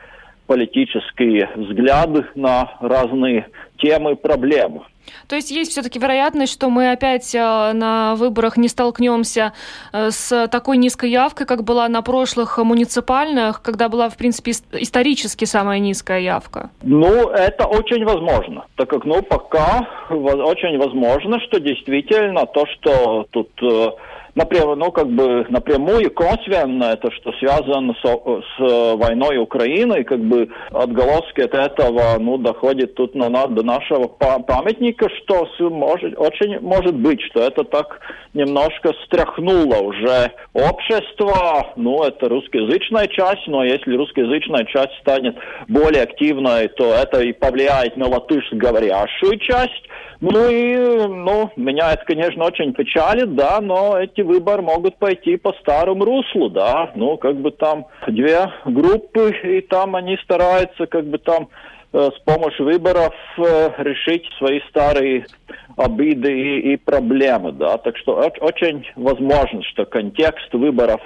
политические 0.51 1.49
взгляды 1.55 2.25
на 2.35 2.73
разные 2.81 3.47
темы, 3.77 4.17
проблемы. 4.17 4.81
То 5.29 5.37
есть 5.37 5.49
есть 5.49 5.71
все-таки 5.71 5.97
вероятность, 5.97 6.51
что 6.51 6.69
мы 6.69 6.91
опять 6.91 7.33
э, 7.33 7.39
на 7.39 8.15
выборах 8.15 8.57
не 8.57 8.67
столкнемся 8.67 9.53
э, 9.93 10.11
с 10.11 10.47
такой 10.49 10.75
низкой 10.75 11.09
явкой, 11.09 11.47
как 11.47 11.63
была 11.63 11.87
на 11.87 12.01
прошлых 12.01 12.57
муниципальных, 12.57 13.61
когда 13.61 13.87
была, 13.87 14.09
в 14.09 14.17
принципе, 14.17 14.51
исторически 14.73 15.45
самая 15.45 15.79
низкая 15.79 16.19
явка? 16.19 16.69
Ну, 16.83 17.29
это 17.29 17.65
очень 17.65 18.03
возможно, 18.03 18.65
так 18.75 18.89
как, 18.89 19.05
ну, 19.05 19.21
пока 19.21 19.87
очень 20.09 20.77
возможно, 20.77 21.39
что 21.39 21.61
действительно 21.61 22.45
то, 22.45 22.65
что 22.65 23.25
тут 23.31 23.49
э, 23.63 23.91
напрямую, 24.35 24.77
ну, 24.77 24.91
как 24.91 25.07
бы 25.07 25.45
напрямую, 25.49 26.11
косвенно, 26.11 26.85
это 26.85 27.11
что 27.11 27.31
связано 27.33 27.93
с, 27.93 28.03
с 28.03 28.95
войной 28.95 29.37
Украины, 29.37 30.03
как 30.03 30.19
бы 30.19 30.49
отголоски 30.71 31.41
от 31.41 31.53
этого, 31.53 32.17
ну, 32.19 32.37
доходит 32.37 32.95
тут 32.95 33.15
на, 33.15 33.29
до 33.47 33.63
нашего 33.63 34.07
памятника, 34.07 35.07
что 35.23 35.47
может, 35.59 36.17
очень 36.17 36.59
может 36.59 36.95
быть, 36.95 37.21
что 37.21 37.41
это 37.41 37.63
так 37.63 37.99
немножко 38.33 38.93
стряхнуло 39.05 39.77
уже 39.77 40.31
общество, 40.53 41.73
ну, 41.75 42.03
это 42.03 42.29
русскоязычная 42.29 43.07
часть, 43.07 43.47
но 43.47 43.63
если 43.63 43.95
русскоязычная 43.95 44.65
часть 44.65 44.93
станет 45.01 45.35
более 45.67 46.03
активной, 46.03 46.67
то 46.69 46.93
это 46.93 47.21
и 47.21 47.33
повлияет 47.33 47.97
на 47.97 48.07
латышско-говорящую 48.07 49.37
часть, 49.39 49.83
ну 50.21 50.49
и, 50.49 50.75
ну, 51.07 51.51
меня 51.55 51.93
это, 51.93 52.05
конечно, 52.05 52.45
очень 52.45 52.73
печалит, 52.73 53.35
да, 53.35 53.59
но 53.59 53.97
эти 53.97 54.20
выборы 54.23 54.61
могут 54.61 54.97
пойти 54.97 55.37
по 55.37 55.53
старому 55.53 56.05
руслу, 56.05 56.49
да, 56.49 56.91
ну, 56.95 57.17
как 57.17 57.37
бы 57.37 57.51
там 57.51 57.87
две 58.07 58.51
группы, 58.65 59.33
и 59.43 59.61
там 59.61 59.95
они 59.95 60.17
стараются, 60.23 60.85
как 60.87 61.05
бы 61.05 61.17
там 61.17 61.49
э, 61.93 62.09
с 62.15 62.19
помощью 62.23 62.65
выборов 62.65 63.13
э, 63.37 63.69
решить 63.79 64.25
свои 64.37 64.59
старые 64.69 65.25
обиды 65.77 66.31
и, 66.31 66.73
и 66.73 66.77
проблемы, 66.77 67.51
да, 67.51 67.77
так 67.77 67.97
что 67.97 68.15
очень 68.41 68.85
возможно, 68.95 69.63
что 69.63 69.85
контекст 69.85 70.53
выборов 70.53 71.01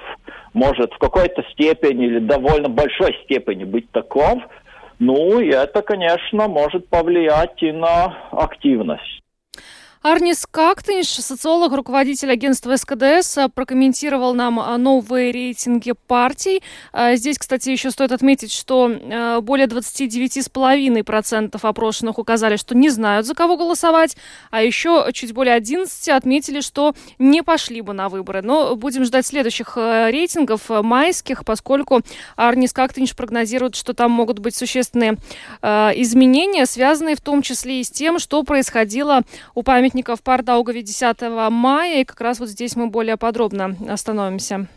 может 0.54 0.94
в 0.94 0.98
какой-то 0.98 1.44
степени 1.52 2.06
или 2.06 2.20
довольно 2.20 2.70
большой 2.70 3.16
степени 3.24 3.64
быть 3.64 3.90
таков, 3.92 4.40
ну, 5.00 5.40
и 5.40 5.50
это, 5.50 5.82
конечно, 5.82 6.48
может 6.48 6.88
повлиять 6.88 7.62
и 7.62 7.72
на 7.72 8.18
активность. 8.32 9.25
Арнис 10.08 10.46
Кактынш, 10.46 11.08
социолог, 11.08 11.74
руководитель 11.74 12.30
агентства 12.32 12.76
СКДС, 12.76 13.40
прокомментировал 13.56 14.36
нам 14.36 14.60
а, 14.60 14.78
новые 14.78 15.32
рейтинги 15.32 15.94
партий. 16.06 16.62
А, 16.94 17.16
здесь, 17.16 17.40
кстати, 17.40 17.72
еще 17.72 17.90
стоит 17.90 18.12
отметить, 18.12 18.52
что 18.52 19.42
более 19.42 19.66
29,5% 19.66 21.58
опрошенных 21.60 22.20
указали, 22.20 22.56
что 22.58 22.76
не 22.76 22.90
знают, 22.90 23.26
за 23.26 23.34
кого 23.34 23.58
голосовать, 23.58 24.16
а 24.52 24.62
еще 24.62 25.10
чуть 25.12 25.34
более 25.34 25.56
11 25.56 26.10
отметили, 26.10 26.62
что 26.62 26.94
не 27.18 27.42
пошли 27.42 27.82
бы 27.82 27.94
на 27.94 28.08
выборы. 28.08 28.44
Но 28.44 28.76
будем 28.76 29.06
ждать 29.06 29.26
следующих 29.26 29.76
рейтингов 29.76 30.70
майских, 30.70 31.44
поскольку 31.46 32.02
Арнис 32.36 32.74
Кактынш 32.74 33.16
прогнозирует, 33.16 33.76
что 33.76 33.96
там 33.96 34.12
могут 34.12 34.38
быть 34.38 34.56
существенные 34.56 35.18
изменения, 35.64 36.68
связанные 36.68 37.16
в 37.16 37.22
том 37.22 37.42
числе 37.42 37.82
и 37.82 37.84
с 37.84 37.90
тем, 37.90 38.20
что 38.20 38.44
происходило 38.44 39.24
у 39.56 39.64
памятников 39.64 39.95
памятников 39.96 40.24
Пардаугове 40.24 40.82
10 40.82 41.22
мая. 41.52 42.02
И 42.02 42.04
как 42.04 42.20
раз 42.20 42.42
вот 42.42 42.50
здесь 42.50 42.76
мы 42.76 42.88
более 42.88 43.16
подробно 43.16 43.78
остановимся. 43.88 44.68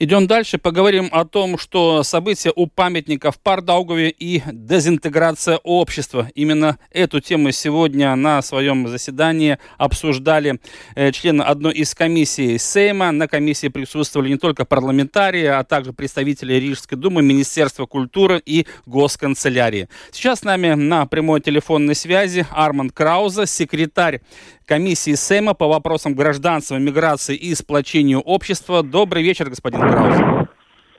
Идем 0.00 0.26
дальше. 0.26 0.58
Поговорим 0.58 1.08
о 1.12 1.24
том, 1.24 1.58
что 1.58 2.02
события 2.02 2.52
у 2.56 2.66
памятников 2.66 3.38
Пардаугове 3.38 4.10
и 4.10 4.42
дезинтеграция 4.50 5.60
общества. 5.62 6.28
Именно 6.34 6.78
эту 6.90 7.20
тему 7.20 7.52
сегодня 7.52 8.16
на 8.16 8.42
своем 8.42 8.88
заседании 8.88 9.58
обсуждали 9.78 10.58
э, 10.96 11.12
члены 11.12 11.42
одной 11.42 11.74
из 11.74 11.94
комиссий 11.94 12.58
Сейма. 12.58 13.12
На 13.12 13.28
комиссии 13.28 13.68
присутствовали 13.68 14.30
не 14.30 14.38
только 14.38 14.64
парламентарии, 14.64 15.44
а 15.44 15.62
также 15.62 15.92
представители 15.92 16.54
Рижской 16.54 16.98
думы, 16.98 17.22
Министерства 17.22 17.86
культуры 17.86 18.42
и 18.44 18.66
Госканцелярии. 18.86 19.88
Сейчас 20.10 20.40
с 20.40 20.42
нами 20.42 20.74
на 20.74 21.06
прямой 21.06 21.40
телефонной 21.40 21.94
связи 21.94 22.44
Арманд 22.50 22.92
Крауза, 22.92 23.46
секретарь 23.46 24.20
комиссии 24.66 25.14
Сэма 25.14 25.54
по 25.54 25.68
вопросам 25.68 26.14
гражданства, 26.14 26.76
миграции 26.76 27.36
и 27.36 27.54
сплочению 27.54 28.20
общества. 28.20 28.82
Добрый 28.82 29.22
вечер, 29.22 29.50
господин 29.50 29.80
Краузе. 29.80 30.48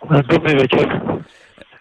Добрый 0.01 0.53
вечер. 0.53 1.25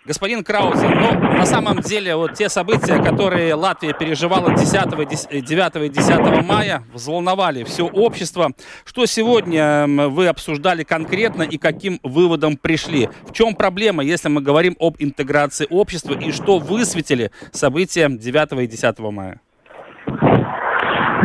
Господин 0.06 0.44
Краузе, 0.44 0.86
ну, 0.86 1.18
на 1.18 1.46
самом 1.46 1.80
деле, 1.80 2.14
вот 2.14 2.34
те 2.34 2.50
события, 2.50 3.02
которые 3.02 3.54
Латвия 3.54 3.94
переживала 3.94 4.54
10, 4.54 5.42
9 5.42 5.76
и 5.76 5.88
10 5.88 6.44
мая, 6.44 6.84
взволновали 6.92 7.64
все 7.64 7.86
общество. 7.86 8.52
Что 8.84 9.06
сегодня 9.06 9.86
вы 9.86 10.26
обсуждали 10.26 10.82
конкретно 10.82 11.42
и 11.42 11.56
каким 11.56 12.00
выводом 12.02 12.58
пришли? 12.58 13.08
В 13.26 13.32
чем 13.32 13.54
проблема, 13.54 14.04
если 14.04 14.28
мы 14.28 14.42
говорим 14.42 14.76
об 14.78 14.96
интеграции 14.98 15.66
общества 15.70 16.12
и 16.12 16.32
что 16.32 16.58
высветили 16.58 17.30
события 17.52 18.10
9 18.10 18.62
и 18.62 18.66
10 18.66 18.98
мая? 18.98 19.40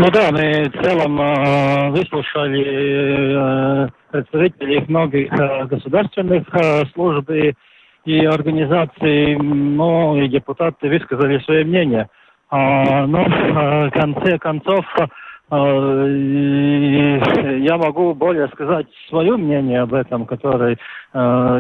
Ну 0.01 0.09
да, 0.11 0.31
мы 0.31 0.69
в 0.69 0.81
целом 0.81 1.19
э, 1.19 1.89
выслушали 1.89 2.63
э, 3.35 3.89
представителей 4.09 4.85
многих 4.87 5.29
э, 5.33 5.65
государственных 5.65 6.47
э, 6.53 6.85
служб 6.93 7.29
и, 7.29 7.53
и 8.05 8.25
организаций, 8.25 9.35
ну 9.35 10.15
и 10.15 10.29
депутаты 10.29 10.87
высказали 10.87 11.39
свое 11.39 11.65
мнение. 11.65 12.07
А, 12.49 13.05
но 13.07 13.23
э, 13.23 13.89
в 13.89 13.91
конце 13.91 14.39
концов 14.39 14.85
э, 14.97 15.05
я 17.59 17.77
могу 17.77 18.13
более 18.13 18.47
сказать 18.53 18.87
свое 19.09 19.35
мнение 19.35 19.81
об 19.81 19.93
этом, 19.93 20.25
который 20.25 20.75
э, 20.75 20.77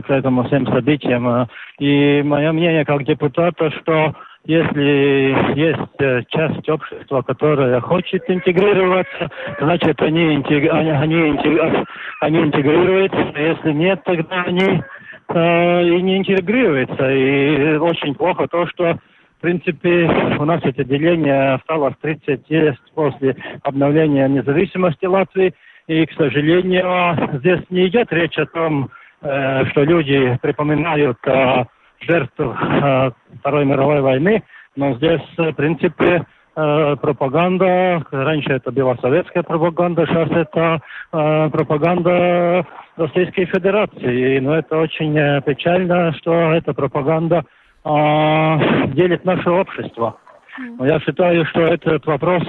к 0.07 0.09
этому 0.09 0.45
всем 0.45 0.65
событиям. 0.65 1.49
И 1.77 2.21
мое 2.23 2.53
мнение 2.53 2.85
как 2.85 3.03
депутата, 3.03 3.69
что 3.81 4.15
если 4.49 5.59
есть 5.59 6.01
э, 6.01 6.23
часть 6.29 6.67
общества, 6.67 7.21
которая 7.21 7.79
хочет 7.81 8.23
интегрироваться, 8.27 9.29
значит, 9.59 10.01
они, 10.01 10.33
интег... 10.33 10.73
они, 10.73 10.89
они, 10.89 12.39
интегрируются. 12.39 13.39
Если 13.39 13.71
нет, 13.73 14.03
тогда 14.03 14.41
они 14.47 14.81
э, 15.27 15.83
и 15.83 16.01
не 16.01 16.17
интегрируются. 16.17 17.11
И 17.11 17.77
очень 17.77 18.15
плохо 18.15 18.47
то, 18.47 18.65
что 18.65 18.97
в 19.37 19.41
принципе, 19.41 20.09
у 20.39 20.45
нас 20.45 20.61
это 20.63 20.83
деление 20.83 21.53
осталось 21.53 21.93
30 22.01 22.49
лет 22.49 22.75
после 22.95 23.35
обновления 23.61 24.27
независимости 24.27 25.05
Латвии. 25.05 25.53
И, 25.87 26.07
к 26.07 26.11
сожалению, 26.13 27.37
здесь 27.37 27.61
не 27.69 27.87
идет 27.87 28.11
речь 28.11 28.37
о 28.39 28.47
том, 28.47 28.89
э, 29.21 29.65
что 29.67 29.83
люди 29.83 30.39
припоминают 30.41 31.19
э, 31.27 31.65
жертв 32.01 32.39
э, 32.39 33.11
Второй 33.39 33.65
мировой 33.65 34.01
войны, 34.01 34.43
но 34.75 34.93
здесь, 34.95 35.21
в 35.37 35.51
принципе, 35.53 36.25
э, 36.55 36.95
пропаганда, 37.01 38.05
раньше 38.11 38.53
это 38.53 38.71
была 38.71 38.95
советская 38.97 39.43
пропаганда, 39.43 40.05
сейчас 40.05 40.29
это 40.31 40.81
э, 41.11 41.49
пропаганда 41.49 42.65
Российской 42.95 43.45
Федерации. 43.45 44.39
Но 44.39 44.55
это 44.55 44.77
очень 44.77 45.13
печально, 45.43 46.13
что 46.13 46.33
эта 46.53 46.73
пропаганда 46.73 47.45
делит 47.85 49.23
наше 49.23 49.49
общество. 49.49 50.17
Но 50.77 50.85
я 50.85 50.99
считаю, 50.99 51.45
что 51.45 51.61
этот 51.61 52.05
вопрос 52.05 52.43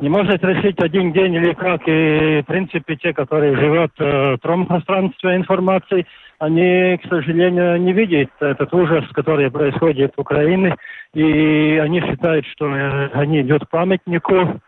не 0.00 0.08
может 0.08 0.42
решить 0.42 0.82
один 0.82 1.12
день 1.12 1.34
или 1.34 1.52
как. 1.52 1.82
И, 1.86 2.42
в 2.42 2.46
принципе, 2.46 2.96
те, 2.96 3.12
которые 3.12 3.56
живут 3.56 3.92
в 3.96 4.38
пространстве 4.66 5.36
информации, 5.36 6.04
они, 6.40 6.96
к 6.96 7.08
сожалению, 7.08 7.80
не 7.80 7.92
видят 7.92 8.30
этот 8.40 8.72
ужас, 8.72 9.04
который 9.12 9.50
происходит 9.50 10.14
в 10.16 10.20
Украине. 10.20 10.74
И 11.12 11.78
они 11.82 12.00
считают, 12.00 12.46
что 12.46 12.66
они 13.12 13.42
идут 13.42 13.66
к 13.66 13.70
памятнику, 13.70 14.60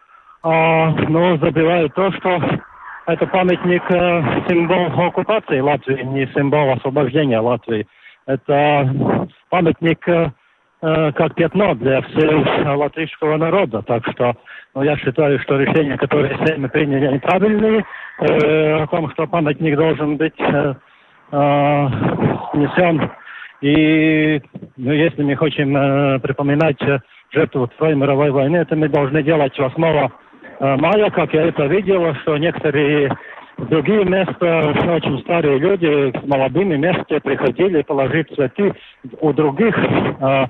а, 0.42 0.90
но 1.08 1.38
забивают 1.38 1.94
то, 1.94 2.12
что 2.12 2.42
это 3.06 3.26
памятник 3.26 3.82
символ 4.48 5.06
оккупации 5.06 5.60
Латвии, 5.60 6.02
не 6.02 6.26
символ 6.34 6.72
освобождения 6.72 7.40
Латвии. 7.40 7.86
Это 8.26 9.26
памятник 9.48 10.06
как 10.80 11.36
пятно 11.36 11.76
для 11.76 12.02
всего 12.02 12.76
латышского 12.76 13.36
народа. 13.36 13.82
Так 13.82 14.04
что 14.12 14.34
ну, 14.74 14.82
я 14.82 14.96
считаю, 14.96 15.38
что 15.38 15.56
решение, 15.56 15.96
которое 15.96 16.36
мы 16.58 16.68
приняли, 16.68 17.06
они 17.06 17.18
правильные, 17.20 17.84
э, 18.18 18.82
о 18.82 18.86
том, 18.88 19.08
что 19.12 19.28
памятник 19.28 19.76
должен 19.76 20.16
быть 20.16 20.34
э, 21.32 21.36
э, 21.36 22.56
несен. 22.58 23.10
И 23.60 24.40
ну, 24.76 24.92
если 24.92 25.22
мы 25.22 25.36
хотим 25.36 25.76
э, 25.76 26.18
припоминать 26.20 26.78
жертву 27.32 27.70
Второй 27.74 27.94
мировой 27.94 28.30
войны, 28.30 28.56
это 28.56 28.76
мы 28.76 28.88
должны 28.88 29.22
делать 29.22 29.58
8 29.58 29.84
э, 29.84 30.76
мая, 30.76 31.10
как 31.10 31.32
я 31.32 31.46
это 31.46 31.66
видел, 31.66 32.14
что 32.22 32.36
некоторые 32.36 33.16
другие 33.58 34.04
места, 34.04 34.74
очень 34.94 35.20
старые 35.20 35.58
люди 35.58 36.12
с 36.18 36.26
молодыми 36.26 36.76
вместе 36.76 37.20
приходили 37.20 37.82
положить 37.82 38.34
цветы 38.34 38.74
у 39.20 39.32
других 39.32 39.76
э, 39.78 40.46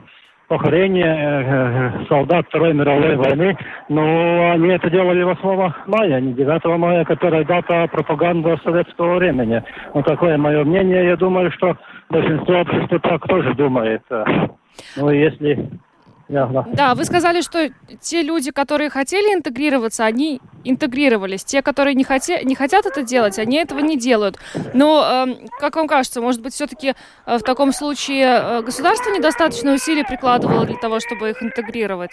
похорения 0.52 1.14
э, 1.14 2.04
солдат 2.10 2.44
Второй 2.48 2.74
мировой 2.74 3.16
войны, 3.16 3.56
но 3.88 4.50
они 4.50 4.68
это 4.68 4.90
делали 4.90 5.22
8 5.22 5.72
мая, 5.86 6.20
не 6.20 6.34
9 6.34 6.78
мая, 6.78 7.06
которая 7.06 7.42
дата 7.42 7.88
пропаганды 7.90 8.58
советского 8.62 9.16
времени. 9.16 9.62
Вот 9.94 10.04
такое 10.04 10.36
мое 10.36 10.62
мнение. 10.64 11.06
Я 11.06 11.16
думаю, 11.16 11.50
что 11.52 11.78
большинство 12.10 12.60
общества 12.60 12.98
так 12.98 13.26
тоже 13.26 13.54
думает. 13.54 14.02
Ну, 14.98 15.08
если 15.08 15.70
да, 16.28 16.94
вы 16.94 17.04
сказали, 17.04 17.40
что 17.42 17.70
те 18.00 18.22
люди, 18.22 18.50
которые 18.50 18.90
хотели 18.90 19.34
интегрироваться, 19.34 20.04
они 20.04 20.40
интегрировались. 20.64 21.44
Те, 21.44 21.62
которые 21.62 21.94
не, 21.94 22.04
хоте, 22.04 22.42
не 22.44 22.54
хотят 22.54 22.86
это 22.86 23.02
делать, 23.02 23.38
они 23.38 23.56
этого 23.56 23.80
не 23.80 23.98
делают. 23.98 24.36
Но, 24.74 25.26
э, 25.26 25.34
как 25.60 25.76
вам 25.76 25.88
кажется, 25.88 26.20
может 26.20 26.42
быть, 26.42 26.52
все-таки 26.52 26.94
э, 27.26 27.38
в 27.38 27.42
таком 27.42 27.72
случае 27.72 28.24
э, 28.24 28.62
государство 28.62 29.10
недостаточно 29.10 29.72
усилий 29.72 30.04
прикладывало 30.04 30.64
для 30.64 30.76
того, 30.76 31.00
чтобы 31.00 31.30
их 31.30 31.42
интегрировать? 31.42 32.12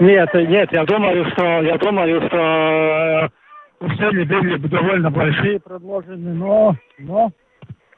Нет, 0.00 0.28
нет, 0.34 0.72
я 0.72 0.84
думаю, 0.84 1.30
что 1.32 1.62
я 1.62 1.78
думаю, 1.78 2.26
что 2.26 2.36
э, 2.36 3.28
усилия 3.80 4.24
были 4.24 4.56
довольно 4.66 5.10
большие 5.10 5.60
предложены, 5.60 6.34
но, 6.34 6.76
но 6.98 7.30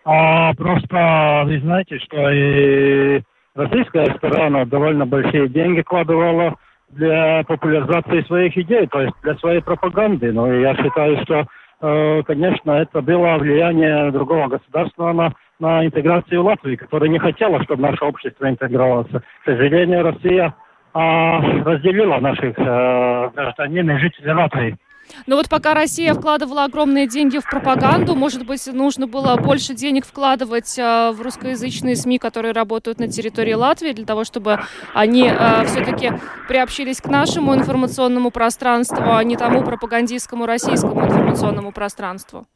а, 0.04 0.52
просто 0.54 1.44
вы 1.46 1.60
знаете, 1.60 1.98
что 2.00 2.30
и 2.30 3.22
российская 3.54 4.14
сторона 4.16 4.64
довольно 4.64 5.06
большие 5.06 5.48
деньги 5.48 5.82
вкладывала 5.82 6.56
для 6.90 7.42
популяризации 7.44 8.22
своих 8.22 8.56
идей, 8.56 8.86
то 8.86 9.00
есть 9.00 9.14
для 9.22 9.34
своей 9.36 9.60
пропаганды. 9.60 10.32
Но 10.32 10.52
я 10.52 10.74
считаю, 10.76 11.20
что, 11.24 11.46
э, 11.80 12.22
конечно, 12.24 12.72
это 12.72 13.00
было 13.00 13.36
влияние 13.38 14.10
другого 14.10 14.48
государства 14.48 15.12
на, 15.12 15.32
на 15.58 15.84
интеграцию 15.84 16.42
Латвии, 16.42 16.76
которая 16.76 17.10
не 17.10 17.18
хотела, 17.18 17.62
чтобы 17.64 17.82
наше 17.82 18.04
общество 18.04 18.48
интегрировалось. 18.48 19.10
К 19.10 19.44
сожалению, 19.44 20.04
Россия 20.04 20.54
а, 20.92 21.40
разделила 21.64 22.18
наших 22.18 22.56
э, 22.56 23.30
гражданин 23.34 23.90
и 23.90 23.98
жителей 23.98 24.32
Латвии. 24.32 24.76
Но 25.26 25.36
вот 25.36 25.48
пока 25.48 25.74
Россия 25.74 26.14
вкладывала 26.14 26.64
огромные 26.64 27.06
деньги 27.06 27.38
в 27.38 27.48
пропаганду, 27.48 28.14
может 28.14 28.46
быть, 28.46 28.66
нужно 28.66 29.06
было 29.06 29.36
больше 29.36 29.74
денег 29.74 30.06
вкладывать 30.06 30.78
э, 30.78 31.10
в 31.12 31.20
русскоязычные 31.20 31.96
СМИ, 31.96 32.18
которые 32.18 32.52
работают 32.52 32.98
на 32.98 33.08
территории 33.08 33.54
Латвии, 33.54 33.92
для 33.92 34.04
того, 34.04 34.24
чтобы 34.24 34.60
они 34.92 35.28
э, 35.28 35.64
все-таки 35.66 36.12
приобщились 36.48 37.00
к 37.00 37.06
нашему 37.06 37.54
информационному 37.54 38.30
пространству, 38.30 38.98
а 39.00 39.22
не 39.24 39.36
тому 39.36 39.62
пропагандистскому 39.62 40.46
российскому 40.46 41.06
информационному 41.06 41.72
пространству. 41.72 42.46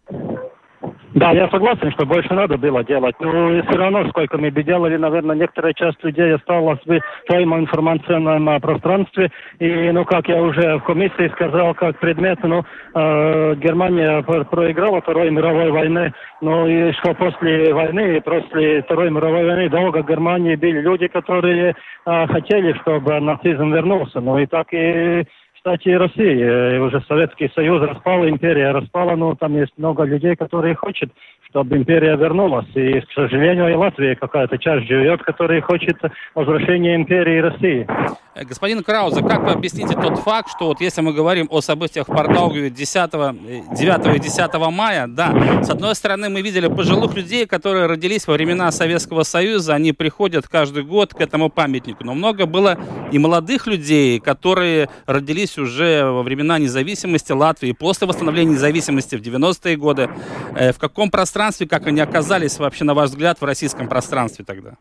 Да, 1.19 1.33
я 1.33 1.49
согласен, 1.49 1.91
что 1.91 2.07
больше 2.07 2.33
надо 2.33 2.57
было 2.57 2.85
делать. 2.85 3.17
Но 3.19 3.61
все 3.63 3.77
равно, 3.77 4.09
сколько 4.11 4.39
мы 4.39 4.53
бы 4.53 4.63
делали, 4.63 4.97
наверное, 4.97 5.35
некоторая 5.35 5.75
часть 5.75 6.03
людей 6.05 6.33
осталась 6.33 6.79
в 6.85 7.01
своем 7.27 7.55
информационном 7.57 8.61
пространстве. 8.61 9.31
И, 9.59 9.91
ну, 9.91 10.05
как 10.05 10.29
я 10.29 10.41
уже 10.41 10.79
в 10.79 10.85
комиссии 10.85 11.29
сказал, 11.35 11.75
как 11.75 11.99
предмет, 11.99 12.39
ну, 12.45 12.63
э, 12.95 13.55
Германия 13.57 14.23
проиграла 14.23 15.01
Второй 15.01 15.31
мировой 15.31 15.73
войны, 15.73 16.13
но 16.41 16.69
и 16.69 16.93
что 16.93 17.15
после 17.15 17.75
войны, 17.75 18.21
после 18.21 18.83
Второй 18.83 19.11
мировой 19.11 19.45
войны 19.45 19.69
долго 19.69 20.05
в 20.05 20.09
Германии 20.09 20.55
были 20.55 20.81
люди, 20.81 21.09
которые 21.09 21.75
э, 22.07 22.27
хотели, 22.29 22.75
чтобы 22.83 23.19
нацизм 23.19 23.73
вернулся. 23.73 24.21
Ну, 24.21 24.39
и 24.39 24.47
так 24.47 24.69
и 24.73 25.25
кстати, 25.59 25.89
и 25.89 25.95
России. 25.95 26.79
Уже 26.79 27.03
Советский 27.09 27.51
Союз 27.55 27.83
распал, 27.83 28.27
империя 28.29 28.71
распала, 28.71 29.17
но 29.17 29.35
там 29.35 29.57
есть 29.57 29.73
много 29.77 30.05
людей, 30.05 30.37
которые 30.37 30.77
хотят, 30.77 31.11
чтобы 31.51 31.77
империя 31.77 32.17
вернулась. 32.17 32.67
И, 32.75 33.01
к 33.01 33.11
сожалению, 33.15 33.71
и 33.71 33.75
Латвия 33.75 34.15
какая-то 34.15 34.59
часть 34.59 34.87
живет, 34.87 35.23
которая 35.23 35.61
хочет 35.63 35.97
возвращения 36.35 36.95
империи 36.95 37.41
России. 37.41 37.87
Э, 38.35 38.45
господин 38.45 38.83
Краузе, 38.83 39.23
как 39.23 39.43
вы 39.43 39.53
объясните 39.53 39.95
тот 39.95 40.19
факт, 40.19 40.49
что 40.55 40.67
вот 40.67 40.81
если 40.81 41.01
мы 41.01 41.13
говорим 41.13 41.49
о 41.51 41.61
событиях 41.61 42.07
в 42.07 42.13
Портаугве 42.13 42.71
10, 42.71 43.11
9 43.11 44.17
и 44.17 44.21
10 44.21 44.71
мая, 44.71 45.07
да, 45.09 45.63
с 45.63 45.71
одной 45.71 45.95
стороны 45.95 46.29
мы 46.29 46.43
видели 46.43 46.69
пожилых 46.69 47.17
людей, 47.17 47.47
которые 47.47 47.87
родились 47.87 48.27
во 48.27 48.35
времена 48.35 48.71
Советского 48.71 49.23
Союза, 49.23 49.75
они 49.75 49.93
приходят 49.93 50.47
каждый 50.47 50.85
год 50.85 51.15
к 51.15 51.21
этому 51.21 51.49
памятнику, 51.49 52.05
но 52.05 52.15
много 52.15 52.47
было 52.47 52.79
и 53.11 53.19
молодых 53.19 53.67
людей, 53.67 54.21
которые 54.21 54.89
родились 55.07 55.48
уже 55.57 56.05
во 56.05 56.23
времена 56.23 56.59
независимости 56.59 57.33
Латвии, 57.33 57.73
после 57.73 58.07
восстановления 58.07 58.53
независимости 58.53 59.17
в 59.17 59.23
90-е 59.23 59.77
годы. 59.77 60.11
Э, 60.55 60.73
в 60.73 60.79
каком 60.79 61.11
пространстве, 61.11 61.67
как 61.69 61.87
они 61.87 62.01
оказались 62.01 62.59
вообще, 62.59 62.85
на 62.85 62.95
ваш 62.95 63.11
взгляд, 63.11 63.41
в 63.41 63.45
российском 63.45 63.89
пространстве 63.89 64.45
тогда? 64.45 64.73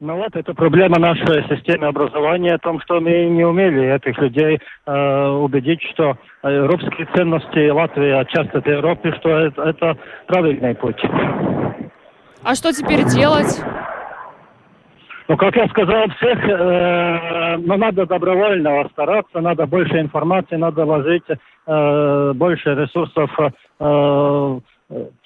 Ну 0.00 0.16
вот, 0.16 0.36
это 0.36 0.54
проблема 0.54 1.00
нашей 1.00 1.42
системы 1.48 1.88
образования, 1.88 2.54
о 2.54 2.58
том, 2.58 2.80
что 2.82 3.00
мы 3.00 3.24
не 3.24 3.44
умели 3.44 3.96
этих 3.96 4.16
людей 4.18 4.60
э, 4.86 5.28
убедить, 5.28 5.82
что 5.92 6.16
европейские 6.44 7.08
ценности 7.16 7.68
Латвии, 7.68 8.10
а 8.10 8.24
часть 8.26 8.54
этой 8.54 8.74
Европы, 8.74 9.12
что 9.18 9.30
это, 9.30 9.62
это 9.62 9.98
правильный 10.28 10.76
путь. 10.76 11.02
А 12.44 12.54
что 12.54 12.72
теперь 12.72 13.04
делать? 13.06 13.60
Ну, 15.28 15.36
как 15.36 15.54
я 15.56 15.68
сказал, 15.68 16.08
всех, 16.16 16.38
э, 16.42 17.56
ну, 17.58 17.76
надо 17.76 18.06
добровольно 18.06 18.88
стараться, 18.92 19.40
надо 19.40 19.66
больше 19.66 20.00
информации, 20.00 20.56
надо 20.56 20.86
ложить 20.86 21.24
э, 21.28 22.32
больше 22.34 22.74
ресурсов 22.74 23.30
э, 23.78 24.60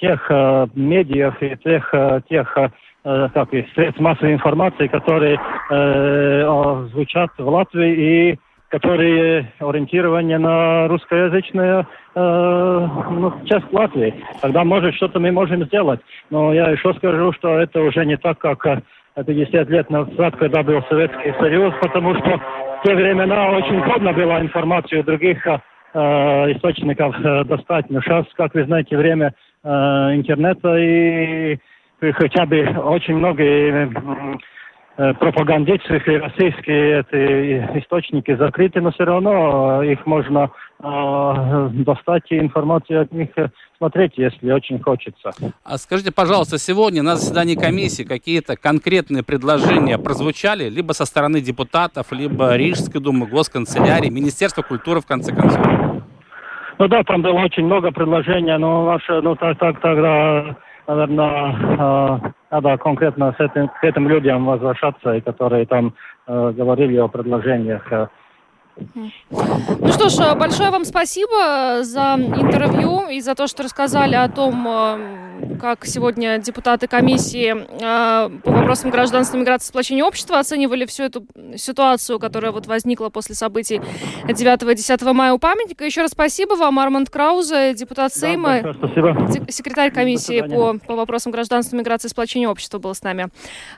тех 0.00 0.26
э, 0.28 0.66
медиах 0.74 1.40
и 1.40 1.56
тех, 1.62 1.88
э, 1.94 2.20
тех 2.28 2.58
э, 2.58 3.28
как 3.32 3.54
и 3.54 3.64
средств 3.74 4.00
массовой 4.00 4.34
информации, 4.34 4.88
которые 4.88 5.38
э, 5.70 6.86
звучат 6.90 7.30
в 7.38 7.48
Латвии 7.48 8.32
и 8.32 8.38
которые 8.70 9.52
ориентированы 9.60 10.36
на 10.38 10.88
русскоязычную 10.88 11.86
э, 12.14 12.88
ну, 13.10 13.32
часть 13.44 13.72
Латвии. 13.72 14.14
Тогда, 14.40 14.64
может, 14.64 14.96
что-то 14.96 15.20
мы 15.20 15.30
можем 15.30 15.64
сделать. 15.66 16.00
Но 16.30 16.52
я 16.52 16.70
еще 16.70 16.92
скажу, 16.94 17.32
что 17.34 17.58
это 17.58 17.82
уже 17.82 18.04
не 18.04 18.16
так, 18.16 18.38
как 18.38 18.66
50 19.14 19.68
лет 19.68 19.90
назад, 19.90 20.36
когда 20.36 20.62
был 20.62 20.82
Советский 20.88 21.34
Союз, 21.38 21.74
потому 21.80 22.14
что 22.14 22.38
в 22.38 22.86
те 22.86 22.94
времена 22.94 23.50
очень 23.50 23.82
трудно 23.82 24.12
было 24.12 24.40
информацию 24.40 25.04
других 25.04 25.46
э, 25.46 25.58
источников 26.52 27.14
э, 27.18 27.44
достать. 27.44 27.90
Но 27.90 28.00
сейчас, 28.00 28.26
как 28.34 28.54
вы 28.54 28.64
знаете, 28.64 28.96
время 28.96 29.34
э, 29.62 29.68
интернета 29.68 30.76
и 30.76 31.58
хотя 32.00 32.46
бы 32.46 32.62
очень 32.84 33.16
много 33.16 33.42
Э, 33.42 34.36
пропагандистские 34.96 36.18
российские 36.18 37.00
эти 37.00 37.78
источники 37.78 38.34
закрыты, 38.36 38.80
но 38.80 38.92
все 38.92 39.04
равно 39.04 39.82
э, 39.82 39.92
их 39.92 40.04
можно 40.04 40.50
э, 40.82 41.68
достать 41.72 42.24
и 42.30 42.38
информацию 42.38 43.02
от 43.02 43.12
них 43.12 43.28
э, 43.36 43.48
смотреть, 43.78 44.12
если 44.16 44.52
очень 44.52 44.78
хочется. 44.80 45.30
А 45.64 45.78
скажите, 45.78 46.12
пожалуйста, 46.12 46.58
сегодня 46.58 47.02
на 47.02 47.16
заседании 47.16 47.54
комиссии 47.54 48.02
какие-то 48.02 48.56
конкретные 48.56 49.22
предложения 49.22 49.96
прозвучали 49.96 50.68
либо 50.68 50.92
со 50.92 51.06
стороны 51.06 51.40
депутатов, 51.40 52.12
либо 52.12 52.54
Рижской 52.56 53.00
думы, 53.00 53.26
госканцелярии, 53.26 54.10
Министерства 54.10 54.62
культуры, 54.62 55.00
в 55.00 55.06
конце 55.06 55.34
концов? 55.34 55.66
Ну 56.78 56.88
да, 56.88 57.02
там 57.04 57.22
было 57.22 57.40
очень 57.40 57.64
много 57.64 57.92
предложений, 57.92 58.58
но 58.58 58.84
наше, 58.84 59.20
ну 59.22 59.36
так, 59.36 59.58
так 59.58 59.80
тогда 59.80 60.56
наверное, 60.86 62.34
надо 62.50 62.78
конкретно 62.78 63.34
с 63.36 63.40
этим, 63.40 63.68
к 63.68 63.84
этим 63.84 64.08
людям 64.08 64.46
возвращаться, 64.46 65.20
которые 65.20 65.66
там 65.66 65.94
говорили 66.26 66.96
о 66.96 67.08
предложениях 67.08 67.90
ну 69.30 69.92
что 69.92 70.08
ж, 70.08 70.34
большое 70.34 70.70
вам 70.70 70.84
спасибо 70.84 71.82
за 71.82 72.16
интервью 72.16 73.08
и 73.08 73.20
за 73.20 73.34
то, 73.34 73.46
что 73.46 73.62
рассказали 73.62 74.14
о 74.14 74.28
том, 74.28 74.66
э, 74.66 75.56
как 75.60 75.84
сегодня 75.84 76.38
депутаты 76.38 76.86
комиссии 76.86 77.54
э, 77.54 78.30
по 78.40 78.50
вопросам 78.50 78.90
гражданства, 78.90 79.36
миграции 79.36 79.66
и 79.66 79.68
сплочения 79.68 80.04
общества 80.04 80.38
оценивали 80.38 80.86
всю 80.86 81.04
эту 81.04 81.26
ситуацию, 81.56 82.18
которая 82.18 82.52
вот 82.52 82.66
возникла 82.66 83.10
после 83.10 83.34
событий 83.34 83.80
9-10 84.24 85.12
мая 85.12 85.32
у 85.34 85.38
памятника. 85.38 85.84
Еще 85.84 86.00
раз 86.00 86.12
спасибо 86.12 86.54
вам, 86.54 86.78
Арманд 86.78 87.10
Краузе, 87.10 87.74
депутат 87.74 88.14
Сейма, 88.14 88.62
да, 88.62 88.72
секретарь 89.48 89.90
комиссии 89.90 90.40
по, 90.40 90.78
по 90.78 90.96
вопросам 90.96 91.32
гражданства, 91.32 91.76
миграции 91.76 92.08
и 92.08 92.10
сплочения 92.10 92.48
общества 92.48 92.78
был 92.78 92.94
с 92.94 93.02
нами 93.02 93.28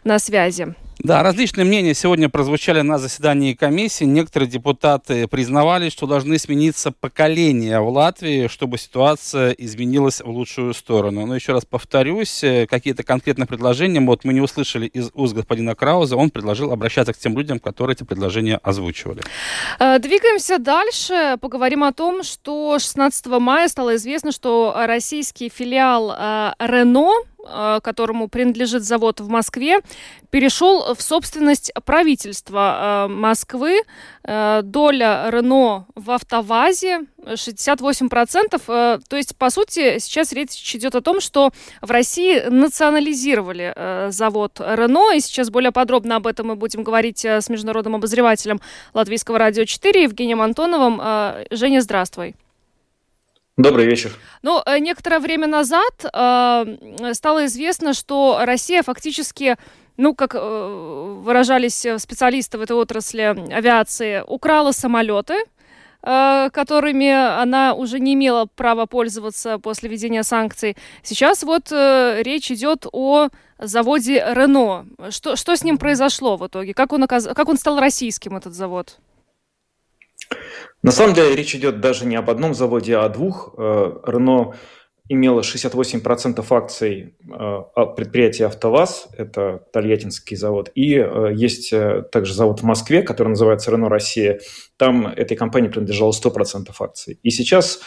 на 0.05 0.19
связи. 0.19 0.75
Да, 0.99 1.23
различные 1.23 1.65
мнения 1.65 1.93
сегодня 1.93 2.29
прозвучали 2.29 2.81
на 2.81 2.99
заседании 2.99 3.55
комиссии. 3.55 4.05
Некоторые 4.05 4.49
депутаты 4.49 5.27
признавали, 5.27 5.89
что 5.89 6.07
должны 6.07 6.39
смениться 6.39 6.93
поколения 6.93 7.81
в 7.81 7.89
Латвии, 7.89 8.47
чтобы 8.49 8.79
ситуация 8.79 9.51
изменилась 9.51 10.21
в 10.21 10.29
лучшую 10.29 10.73
сторону. 10.73 11.27
Но 11.27 11.35
еще 11.35 11.53
раз 11.53 11.65
повторюсь, 11.65 12.45
э, 12.45 12.67
какие-то 12.67 13.03
конкретные 13.03 13.47
предложения 13.47 14.01
вот 14.01 14.25
мы 14.25 14.33
не 14.33 14.41
услышали 14.41 14.87
из 14.87 15.11
уст 15.15 15.35
господина 15.35 15.75
Крауза. 15.75 16.17
Он 16.17 16.31
предложил 16.31 16.73
обращаться 16.73 17.13
к 17.13 17.19
тем 17.19 17.37
людям, 17.37 17.59
которые 17.59 17.95
эти 17.95 18.05
предложения 18.05 18.59
озвучивали. 18.63 19.23
Э, 19.81 19.99
двигаемся 19.99 20.59
дальше. 20.59 21.37
Поговорим 21.41 21.85
о 21.85 21.93
том, 21.93 22.23
что 22.23 22.79
16 22.79 23.27
мая 23.41 23.69
стало 23.69 23.97
известно, 23.97 24.33
что 24.33 24.75
российский 24.87 25.49
филиал 25.49 26.11
Рено 26.59 27.11
э, 27.11 27.34
Э, 27.34 27.34
которому 27.83 28.29
принадлежит 28.29 28.83
завод 28.83 29.21
в 29.21 29.29
Москве, 29.29 29.81
перешел 30.31 30.95
в 30.95 31.03
собственность 31.03 31.73
правительства 31.85 33.07
э, 33.07 33.13
Москвы. 33.13 33.83
Э, 34.25 34.63
доля 34.65 35.27
Рено 35.31 35.87
в 35.95 36.11
автовазе 36.11 37.07
68%. 37.19 39.01
То 39.09 39.17
есть, 39.17 39.37
по 39.37 39.51
сути, 39.51 39.99
сейчас 39.99 40.33
речь 40.33 40.75
идет 40.75 40.95
о 40.95 41.01
том, 41.01 41.21
что 41.21 41.53
в 41.81 41.91
России 41.91 42.41
национализировали 42.49 44.11
завод 44.11 44.61
Рено. 44.61 45.15
И 45.15 45.21
сейчас 45.21 45.51
более 45.51 45.73
подробно 45.73 46.17
об 46.17 46.27
этом 46.27 46.49
мы 46.49 46.57
будем 46.57 46.83
говорить 46.83 47.25
с 47.25 47.49
международным 47.49 47.95
обозревателем 47.95 48.61
Латвийского 48.93 49.39
радио 49.39 49.65
4 49.65 50.03
Евгением 50.03 50.43
Антоновым. 50.43 51.01
Женя, 51.51 51.81
здравствуй. 51.81 52.35
Добрый 53.57 53.87
вечер. 53.87 54.11
Ну, 54.43 54.61
э, 54.67 54.79
некоторое 54.79 55.21
время 55.21 55.47
назад 55.47 56.05
э, 56.05 57.13
стало 57.13 57.47
известно, 57.47 57.95
что 57.95 58.41
Россия 58.43 58.83
фактически 58.83 59.57
ну, 59.97 60.15
как 60.15 60.35
э, 60.35 61.19
выражались 61.23 61.87
специалисты 61.99 62.59
в 62.59 62.63
этой 62.63 62.77
отрасли 62.77 63.23
авиации, 63.53 64.25
украла 64.27 64.73
самолеты, 64.73 65.37
э, 66.03 66.51
которыми 66.53 67.09
она 67.09 67.75
уже 67.75 68.01
не 68.01 68.15
имела 68.15 68.47
права 68.47 68.87
пользоваться 68.87 69.59
после 69.61 69.89
введения 69.89 70.25
санкций. 70.25 70.77
Сейчас 71.05 71.45
вот 71.45 71.71
э, 71.71 72.23
речь 72.23 72.51
идет 72.51 72.87
о 72.91 73.29
заводе 73.61 74.15
Рено. 74.35 74.87
Что, 75.11 75.37
что 75.37 75.55
с 75.55 75.63
ним 75.63 75.79
произошло 75.79 76.37
в 76.37 76.45
итоге? 76.45 76.75
Как 76.75 76.93
он, 76.93 77.05
оказ... 77.05 77.29
как 77.35 77.49
он 77.49 77.57
стал 77.57 77.79
российским, 77.79 78.37
этот 78.37 78.53
завод? 78.53 78.99
На 80.85 80.93
самом 80.93 81.15
деле 81.15 81.35
речь 81.35 81.55
идет 81.55 81.81
даже 81.81 82.05
не 82.05 82.15
об 82.15 82.29
одном 82.29 82.53
заводе, 82.53 82.97
а 82.97 83.07
о 83.07 83.09
двух. 83.09 83.55
Э, 83.57 83.93
Рено 84.07 84.55
имела 85.09 85.41
68% 85.41 86.45
акций 86.51 87.15
э, 87.27 87.87
предприятия 87.97 88.45
«АвтоВАЗ», 88.47 89.09
это 89.17 89.65
Тольяттинский 89.73 90.37
завод, 90.37 90.71
и 90.75 90.97
э, 90.97 91.33
есть 91.35 91.73
также 92.13 92.35
завод 92.35 92.61
в 92.61 92.65
Москве, 92.65 93.03
который 93.03 93.29
называется 93.29 93.71
«Рено 93.71 93.89
Россия». 93.89 94.41
Там 94.77 95.07
этой 95.07 95.39
компании 95.39 95.69
принадлежало 95.69 96.13
100% 96.13 96.69
акций. 96.79 97.19
И 97.23 97.31
сейчас 97.31 97.81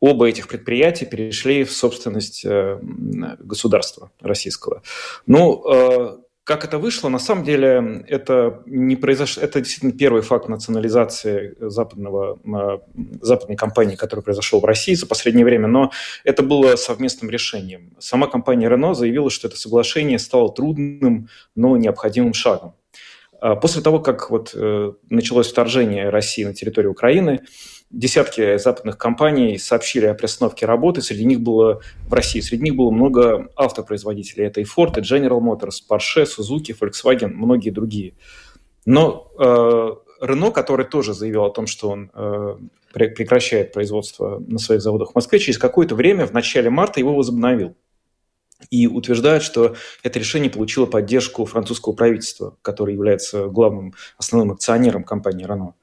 оба 0.00 0.26
этих 0.26 0.48
предприятия 0.48 1.04
перешли 1.04 1.64
в 1.64 1.72
собственность 1.72 2.46
государства 2.46 4.12
российского. 4.22 4.82
Ну, 5.26 6.19
как 6.50 6.64
это 6.64 6.78
вышло? 6.78 7.08
На 7.08 7.20
самом 7.20 7.44
деле 7.44 8.04
это 8.08 8.64
не 8.66 8.96
произошло. 8.96 9.40
Это 9.40 9.60
действительно 9.60 9.92
первый 9.92 10.22
факт 10.22 10.48
национализации 10.48 11.54
западного, 11.60 12.40
а, 12.44 12.80
западной 13.22 13.56
компании, 13.56 13.94
который 13.94 14.22
произошел 14.24 14.58
в 14.58 14.64
России 14.64 14.94
за 14.94 15.06
последнее 15.06 15.44
время, 15.44 15.68
но 15.68 15.92
это 16.24 16.42
было 16.42 16.74
совместным 16.74 17.30
решением. 17.30 17.92
Сама 18.00 18.26
компания 18.26 18.68
Renault 18.68 18.94
заявила, 18.94 19.30
что 19.30 19.46
это 19.46 19.56
соглашение 19.56 20.18
стало 20.18 20.52
трудным, 20.52 21.28
но 21.54 21.76
необходимым 21.76 22.34
шагом. 22.34 22.74
А 23.40 23.54
после 23.54 23.80
того, 23.80 24.00
как 24.00 24.30
вот 24.30 24.50
э, 24.52 24.92
началось 25.08 25.48
вторжение 25.48 26.08
России 26.08 26.42
на 26.42 26.52
территорию 26.52 26.90
Украины, 26.90 27.42
десятки 27.90 28.56
западных 28.58 28.96
компаний 28.96 29.58
сообщили 29.58 30.06
о 30.06 30.14
приостановке 30.14 30.66
работы. 30.66 31.02
Среди 31.02 31.24
них 31.24 31.40
было 31.40 31.80
в 32.08 32.14
России, 32.14 32.40
среди 32.40 32.64
них 32.64 32.76
было 32.76 32.90
много 32.90 33.50
автопроизводителей. 33.56 34.46
Это 34.46 34.60
и 34.60 34.64
Ford, 34.64 34.98
и 34.98 35.02
General 35.02 35.40
Motors, 35.40 35.80
Porsche, 35.88 36.24
Suzuki, 36.24 36.76
Volkswagen, 36.78 37.28
многие 37.28 37.70
другие. 37.70 38.14
Но 38.86 39.30
э, 39.38 40.24
Renault, 40.24 40.52
который 40.52 40.86
тоже 40.86 41.14
заявил 41.14 41.44
о 41.44 41.50
том, 41.50 41.66
что 41.66 41.90
он 41.90 42.10
э, 42.14 42.56
прекращает 42.92 43.72
производство 43.72 44.42
на 44.46 44.58
своих 44.58 44.82
заводах 44.82 45.12
в 45.12 45.14
Москве, 45.14 45.38
через 45.38 45.58
какое-то 45.58 45.94
время, 45.94 46.26
в 46.26 46.32
начале 46.32 46.70
марта, 46.70 47.00
его 47.00 47.14
возобновил. 47.14 47.76
И 48.68 48.86
утверждает, 48.86 49.42
что 49.42 49.74
это 50.02 50.18
решение 50.18 50.50
получило 50.50 50.84
поддержку 50.84 51.46
французского 51.46 51.94
правительства, 51.94 52.58
которое 52.60 52.92
является 52.92 53.46
главным 53.46 53.94
основным 54.18 54.52
акционером 54.52 55.02
компании 55.02 55.46
Renault. 55.46 55.74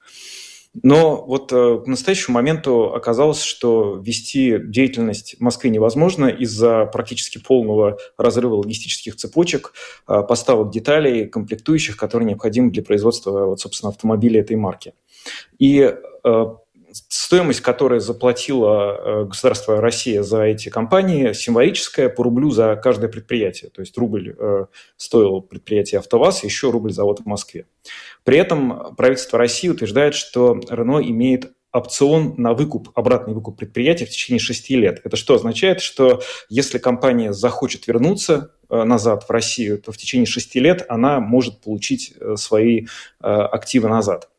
Но 0.84 1.24
вот 1.26 1.52
э, 1.52 1.82
к 1.84 1.88
настоящему 1.88 2.36
моменту 2.36 2.94
оказалось, 2.94 3.42
что 3.42 3.96
вести 3.96 4.58
деятельность 4.60 5.36
в 5.38 5.42
Москве 5.42 5.70
невозможно 5.70 6.28
из-за 6.28 6.86
практически 6.86 7.40
полного 7.40 7.98
разрыва 8.18 8.56
логистических 8.56 9.16
цепочек, 9.16 9.74
э, 10.08 10.22
поставок 10.24 10.72
деталей, 10.72 11.28
комплектующих, 11.28 11.98
которые 11.98 12.28
необходимы 12.28 12.72
для 12.72 12.84
производства, 12.84 13.46
вот, 13.46 13.60
собственно, 13.60 13.90
автомобилей 13.90 14.40
этой 14.40 14.56
марки. 14.56 14.94
И 15.58 15.80
э, 16.24 16.46
стоимость, 17.10 17.62
которую 17.62 18.02
заплатила 18.02 19.26
государство 19.26 19.82
Россия 19.82 20.24
за 20.24 20.44
эти 20.44 20.70
компании, 20.70 21.34
символическая 21.34 22.10
по 22.10 22.24
рублю 22.24 22.52
за 22.52 22.76
каждое 22.76 23.10
предприятие. 23.10 23.70
То 23.70 23.82
есть 23.82 23.98
рубль 23.98 24.36
стоил 24.96 25.42
предприятие 25.42 26.00
«АвтоВАЗ», 26.00 26.44
еще 26.44 26.72
рубль 26.72 26.92
завод 26.92 27.20
в 27.22 27.26
Москве. 27.26 27.66
При 28.24 28.38
этом 28.38 28.96
правительство 28.96 29.40
России 29.40 29.70
утверждает, 29.70 30.16
что 30.16 30.60
Рено 30.70 31.00
имеет 31.02 31.52
опцион 31.78 32.34
на 32.38 32.54
выкуп, 32.54 32.90
обратный 32.96 33.34
выкуп 33.34 33.58
предприятия 33.58 34.06
в 34.06 34.10
течение 34.10 34.40
шести 34.40 34.76
лет. 34.76 35.02
Это 35.04 35.16
что 35.16 35.36
означает? 35.36 35.82
Что 35.82 36.22
если 36.50 36.78
компания 36.78 37.34
захочет 37.34 37.88
вернуться 37.88 38.54
э, 38.70 38.84
назад 38.84 39.24
в 39.24 39.30
Россию, 39.30 39.80
то 39.80 39.92
в 39.92 39.98
течение 39.98 40.26
шести 40.26 40.60
лет 40.60 40.86
она 40.90 41.20
может 41.20 41.62
получить 41.62 42.14
э, 42.20 42.36
свои 42.36 42.86
э, 42.86 42.86
активы 43.22 43.90
назад. 43.90 44.30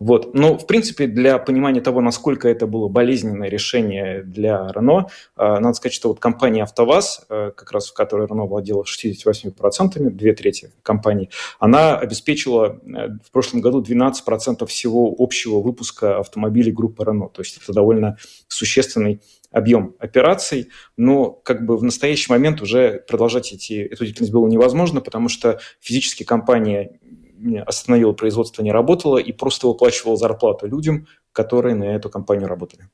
Вот. 0.00 0.32
Но, 0.34 0.56
в 0.56 0.66
принципе, 0.66 1.08
для 1.08 1.38
понимания 1.38 1.80
того, 1.80 2.00
насколько 2.00 2.48
это 2.48 2.66
было 2.66 2.88
болезненное 2.88 3.48
решение 3.48 4.22
для 4.22 4.70
Рено, 4.72 5.08
надо 5.36 5.72
сказать, 5.72 5.92
что 5.92 6.08
вот 6.08 6.20
компания 6.20 6.62
«АвтоВАЗ», 6.62 7.26
э, 7.28 7.50
как 7.56 7.72
раз 7.72 7.90
в 7.90 7.94
которой 7.94 8.28
Рено 8.28 8.46
владела 8.46 8.84
68%, 8.84 10.10
две 10.10 10.32
трети 10.34 10.72
компании, 10.82 11.30
она 11.58 11.98
обеспечила 11.98 12.78
э, 12.80 13.08
в 13.24 13.32
прошлом 13.32 13.60
году 13.60 13.82
12% 13.82 14.66
всего 14.66 15.14
общего 15.18 15.60
выпуска 15.60 16.18
автомобилей 16.18 16.70
группы 16.70 17.04
Рено. 17.04 17.28
То 17.28 17.42
есть 17.42 17.58
это 17.60 17.72
довольно 17.72 18.18
существенный 18.46 19.20
объем 19.50 19.96
операций, 19.98 20.68
но 20.96 21.30
как 21.30 21.64
бы 21.64 21.76
в 21.76 21.82
настоящий 21.82 22.30
момент 22.30 22.60
уже 22.60 23.02
продолжать 23.08 23.52
эти, 23.52 23.80
эту 23.80 24.04
деятельность 24.04 24.32
было 24.32 24.46
невозможно, 24.46 25.00
потому 25.00 25.28
что 25.28 25.58
физически 25.80 26.22
компания 26.22 27.00
остановила 27.66 28.12
производство, 28.12 28.62
не 28.62 28.72
работало 28.72 29.18
и 29.18 29.32
просто 29.32 29.68
выплачивала 29.68 30.16
зарплату 30.16 30.66
людям, 30.66 31.06
которые 31.32 31.74
на 31.74 31.84
эту 31.84 32.10
компанию 32.10 32.48
работали. 32.48 32.88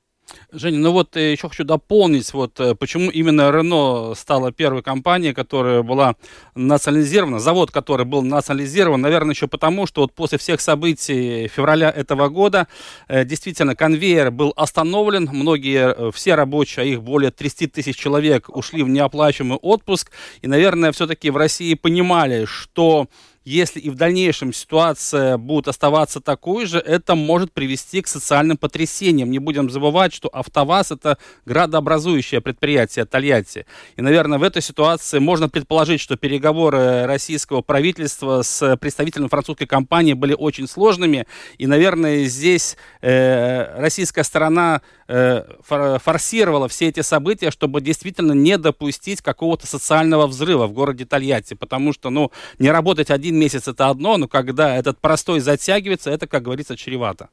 Женя, 0.53 0.79
ну 0.79 0.93
вот 0.93 1.17
э, 1.17 1.33
еще 1.33 1.49
хочу 1.49 1.65
дополнить, 1.65 2.33
вот 2.33 2.59
э, 2.61 2.75
почему 2.75 3.11
именно 3.11 3.51
Рено 3.51 4.15
стала 4.15 4.53
первой 4.53 4.83
компанией, 4.83 5.33
которая 5.33 5.83
была 5.83 6.17
национализирована, 6.55 7.41
завод, 7.41 7.71
который 7.71 8.07
был 8.07 8.23
национализирован, 8.23 9.01
наверное, 9.01 9.35
еще 9.35 9.49
потому, 9.49 9.87
что 9.87 10.03
вот 10.03 10.13
после 10.13 10.39
всех 10.39 10.61
событий 10.61 11.49
февраля 11.49 11.91
этого 11.91 12.29
года 12.29 12.69
э, 13.09 13.25
действительно 13.25 13.75
конвейер 13.75 14.31
был 14.31 14.53
остановлен, 14.57 15.29
многие, 15.33 16.13
все 16.13 16.35
рабочие, 16.35 16.85
а 16.85 16.87
их 16.87 17.03
более 17.03 17.31
30 17.31 17.73
тысяч 17.73 17.97
человек 17.97 18.49
ушли 18.49 18.83
в 18.83 18.89
неоплачиваемый 18.89 19.59
отпуск, 19.59 20.11
и, 20.43 20.47
наверное, 20.47 20.93
все-таки 20.93 21.31
в 21.31 21.37
России 21.37 21.75
понимали, 21.75 22.45
что 22.45 23.09
если 23.45 23.79
и 23.79 23.91
в 23.91 23.95
дальнейшем 23.95 24.53
ситуация 24.53 25.37
будет 25.37 25.69
оставаться 25.69 26.21
такой 26.21 26.67
же, 26.67 26.79
это 26.79 27.15
может 27.15 27.53
привести 27.53 28.01
к 28.01 28.09
социальным 28.09 28.57
потрясениям. 28.57 29.31
Не 29.31 29.39
будем 29.39 29.69
забывать, 29.69 30.15
что 30.15 30.31
АвтоВАЗ 30.33 30.93
это 30.93 31.19
градообразующее 31.45 32.41
предприятие 32.41 33.05
Тольятти. 33.05 33.67
И, 33.97 34.03
наверное, 34.03 34.39
в 34.39 34.43
этой 34.43 34.63
ситуации 34.63 35.19
можно 35.19 35.49
предположить, 35.49 36.01
что 36.01 36.17
переговоры 36.17 37.05
российского 37.05 37.61
правительства 37.61 38.43
с 38.43 38.77
представителем 38.79 39.29
французской 39.29 39.67
компании 39.67 40.15
были 40.15 40.33
очень 40.33 40.67
сложными. 40.67 41.27
И, 41.59 41.67
наверное, 41.67 42.25
здесь 42.25 42.77
э, 43.03 43.79
российская 43.79 44.25
сторона 44.25 44.81
форсировала 45.07 46.69
все 46.69 46.89
эти 46.89 47.01
события, 47.01 47.51
чтобы 47.51 47.81
действительно 47.81 48.33
не 48.33 48.59
допустить 48.59 49.21
какого-то 49.23 49.67
социального 49.67 50.27
взрыва 50.27 50.67
в 50.67 50.73
городе 50.73 51.05
Тольятти. 51.05 51.55
Потому 51.55 51.93
что, 51.93 52.11
ну, 52.11 52.31
не 52.59 52.71
работать 52.71 53.11
один 53.11 53.37
месяц 53.37 53.69
это 53.69 53.89
одно, 53.89 54.17
но 54.17 54.29
когда 54.29 54.77
этот 54.77 54.99
простой 54.99 55.41
затягивается, 55.41 56.11
это, 56.11 56.27
как 56.27 56.43
говорится, 56.43 56.77
чревато. 56.77 57.29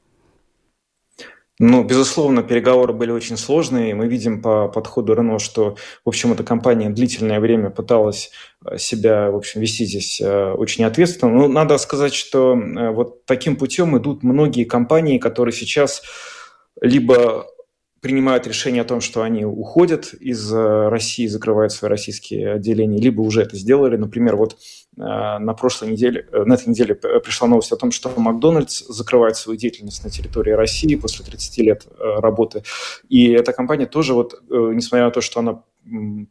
Ну, 1.64 1.84
безусловно, 1.84 2.42
переговоры 2.42 2.92
были 2.92 3.12
очень 3.12 3.38
сложные. 3.38 3.94
Мы 3.94 4.08
видим 4.08 4.42
по 4.42 4.68
подходу 4.68 5.14
Рено, 5.14 5.38
что, 5.38 5.76
в 6.04 6.10
общем, 6.10 6.34
эта 6.34 6.44
компания 6.44 6.90
длительное 6.90 7.40
время 7.40 7.70
пыталась 7.70 8.32
э, 8.66 8.80
себя, 8.80 9.30
в 9.30 9.36
общем, 9.36 9.62
вести 9.62 9.86
здесь 9.86 10.20
э, 10.20 10.54
очень 10.54 10.86
ответственно. 10.86 11.32
Но 11.32 11.48
надо 11.48 11.78
сказать, 11.78 12.16
что 12.16 12.56
э, 12.56 12.90
вот 12.90 13.26
таким 13.26 13.58
путем 13.58 13.96
идут 13.96 14.24
многие 14.24 14.64
компании, 14.64 15.20
которые 15.20 15.54
сейчас 15.54 16.02
либо 16.82 17.46
принимают 18.02 18.48
решение 18.48 18.82
о 18.82 18.86
том, 18.86 19.00
что 19.00 19.22
они 19.22 19.46
уходят 19.46 20.14
из 20.14 20.52
России, 20.52 21.28
закрывают 21.28 21.72
свои 21.72 21.90
российские 21.90 22.54
отделения, 22.54 23.00
либо 23.00 23.22
уже 23.22 23.42
это 23.42 23.56
сделали. 23.56 23.96
Например, 23.96 24.36
вот 24.36 24.58
Э, 24.98 25.38
на 25.40 25.54
прошлой 25.54 25.92
неделе, 25.92 26.28
э, 26.32 26.44
на 26.44 26.56
этой 26.56 26.68
неделе 26.68 26.96
пришла 26.96 27.48
новость 27.48 27.72
о 27.72 27.78
том, 27.78 27.92
что 27.92 28.12
Макдональдс 28.16 28.88
закрывает 28.90 29.38
свою 29.38 29.58
деятельность 29.58 30.04
на 30.04 30.10
территории 30.10 30.52
России 30.52 30.96
после 30.96 31.26
30 31.26 31.58
лет 31.60 31.88
э, 31.88 32.20
работы. 32.20 32.64
И 33.08 33.32
эта 33.32 33.54
компания 33.54 33.86
тоже, 33.86 34.14
вот, 34.14 34.42
несмотря 34.50 35.06
на 35.06 35.12
то, 35.12 35.22
что 35.22 35.40
она 35.40 35.64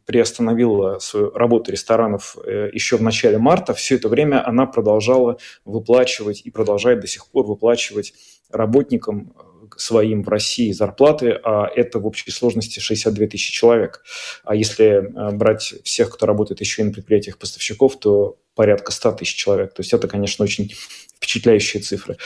приостановила 0.05 0.99
свою 0.99 1.31
работу 1.31 1.73
ресторанов 1.73 2.37
еще 2.71 2.95
в 2.95 3.01
начале 3.01 3.37
марта, 3.37 3.73
все 3.73 3.95
это 3.95 4.07
время 4.07 4.47
она 4.47 4.65
продолжала 4.65 5.39
выплачивать 5.65 6.41
и 6.45 6.51
продолжает 6.51 7.01
до 7.01 7.07
сих 7.07 7.27
пор 7.27 7.45
выплачивать 7.45 8.13
работникам 8.49 9.33
своим 9.77 10.23
в 10.23 10.29
России 10.29 10.71
зарплаты, 10.71 11.39
а 11.43 11.67
это 11.67 11.99
в 11.99 12.07
общей 12.07 12.31
сложности 12.31 12.79
62 12.79 13.27
тысячи 13.27 13.51
человек. 13.51 14.03
А 14.43 14.55
если 14.55 15.09
брать 15.33 15.73
всех, 15.83 16.11
кто 16.11 16.25
работает 16.25 16.59
еще 16.59 16.81
и 16.81 16.85
на 16.85 16.91
предприятиях 16.91 17.37
поставщиков, 17.37 17.99
то 17.99 18.37
порядка 18.55 18.91
100 18.91 19.13
тысяч 19.13 19.35
человек. 19.35 19.73
То 19.73 19.81
есть 19.81 19.93
это, 19.93 20.07
конечно, 20.07 20.43
очень 20.43 20.73
впечатляющие 21.15 21.81
цифры. 21.81 22.17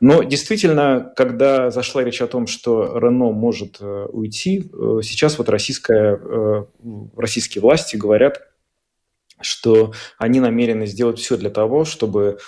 Но 0.00 0.22
действительно, 0.22 1.12
когда 1.16 1.70
зашла 1.70 2.04
речь 2.04 2.22
о 2.22 2.26
том, 2.26 2.46
что 2.46 2.98
Рено 2.98 3.32
может 3.32 3.78
э, 3.80 4.06
уйти, 4.10 4.70
э, 4.72 5.00
сейчас 5.02 5.38
вот 5.38 5.48
российская, 5.48 6.16
э, 6.16 6.64
российские 7.16 7.62
власти 7.62 7.96
говорят, 7.96 8.42
что 9.40 9.92
они 10.18 10.38
намерены 10.38 10.86
сделать 10.86 11.18
все 11.18 11.36
для 11.36 11.50
того, 11.50 11.84
чтобы 11.84 12.38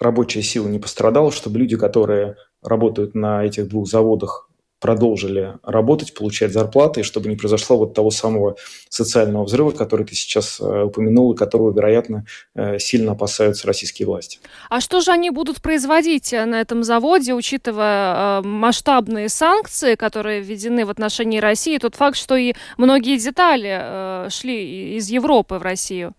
рабочая 0.00 0.42
сила 0.42 0.68
не 0.68 0.78
пострадала, 0.78 1.30
чтобы 1.30 1.58
люди, 1.58 1.76
которые 1.76 2.36
работают 2.66 3.14
на 3.14 3.44
этих 3.44 3.68
двух 3.68 3.88
заводах, 3.88 4.48
продолжили 4.80 5.54
работать, 5.62 6.14
получать 6.14 6.52
зарплаты, 6.52 7.02
чтобы 7.02 7.28
не 7.28 7.36
произошло 7.36 7.78
вот 7.78 7.94
того 7.94 8.10
самого 8.10 8.56
социального 8.88 9.44
взрыва, 9.44 9.70
который 9.70 10.04
ты 10.06 10.14
сейчас 10.14 10.60
э, 10.60 10.82
упомянул, 10.82 11.32
и 11.32 11.36
которого, 11.36 11.72
вероятно, 11.72 12.26
э, 12.54 12.78
сильно 12.78 13.12
опасаются 13.12 13.66
российские 13.66 14.06
власти. 14.06 14.38
А 14.68 14.80
что 14.80 15.00
же 15.00 15.12
они 15.12 15.30
будут 15.30 15.62
производить 15.62 16.32
э, 16.32 16.44
на 16.44 16.60
этом 16.60 16.84
заводе, 16.84 17.32
учитывая 17.34 18.42
масштабные 18.42 19.28
санкции, 19.28 19.94
которые 19.94 20.40
введены 20.40 20.84
в 20.84 20.90
отношении 20.90 21.38
России, 21.38 21.78
тот 21.78 21.94
факт, 21.94 22.16
что 22.16 22.36
и 22.36 22.54
многие 22.76 23.18
детали 23.18 24.28
шли 24.30 24.96
из 24.96 25.08
Европы 25.08 25.56
в 25.56 25.62
Россию? 25.62 26.14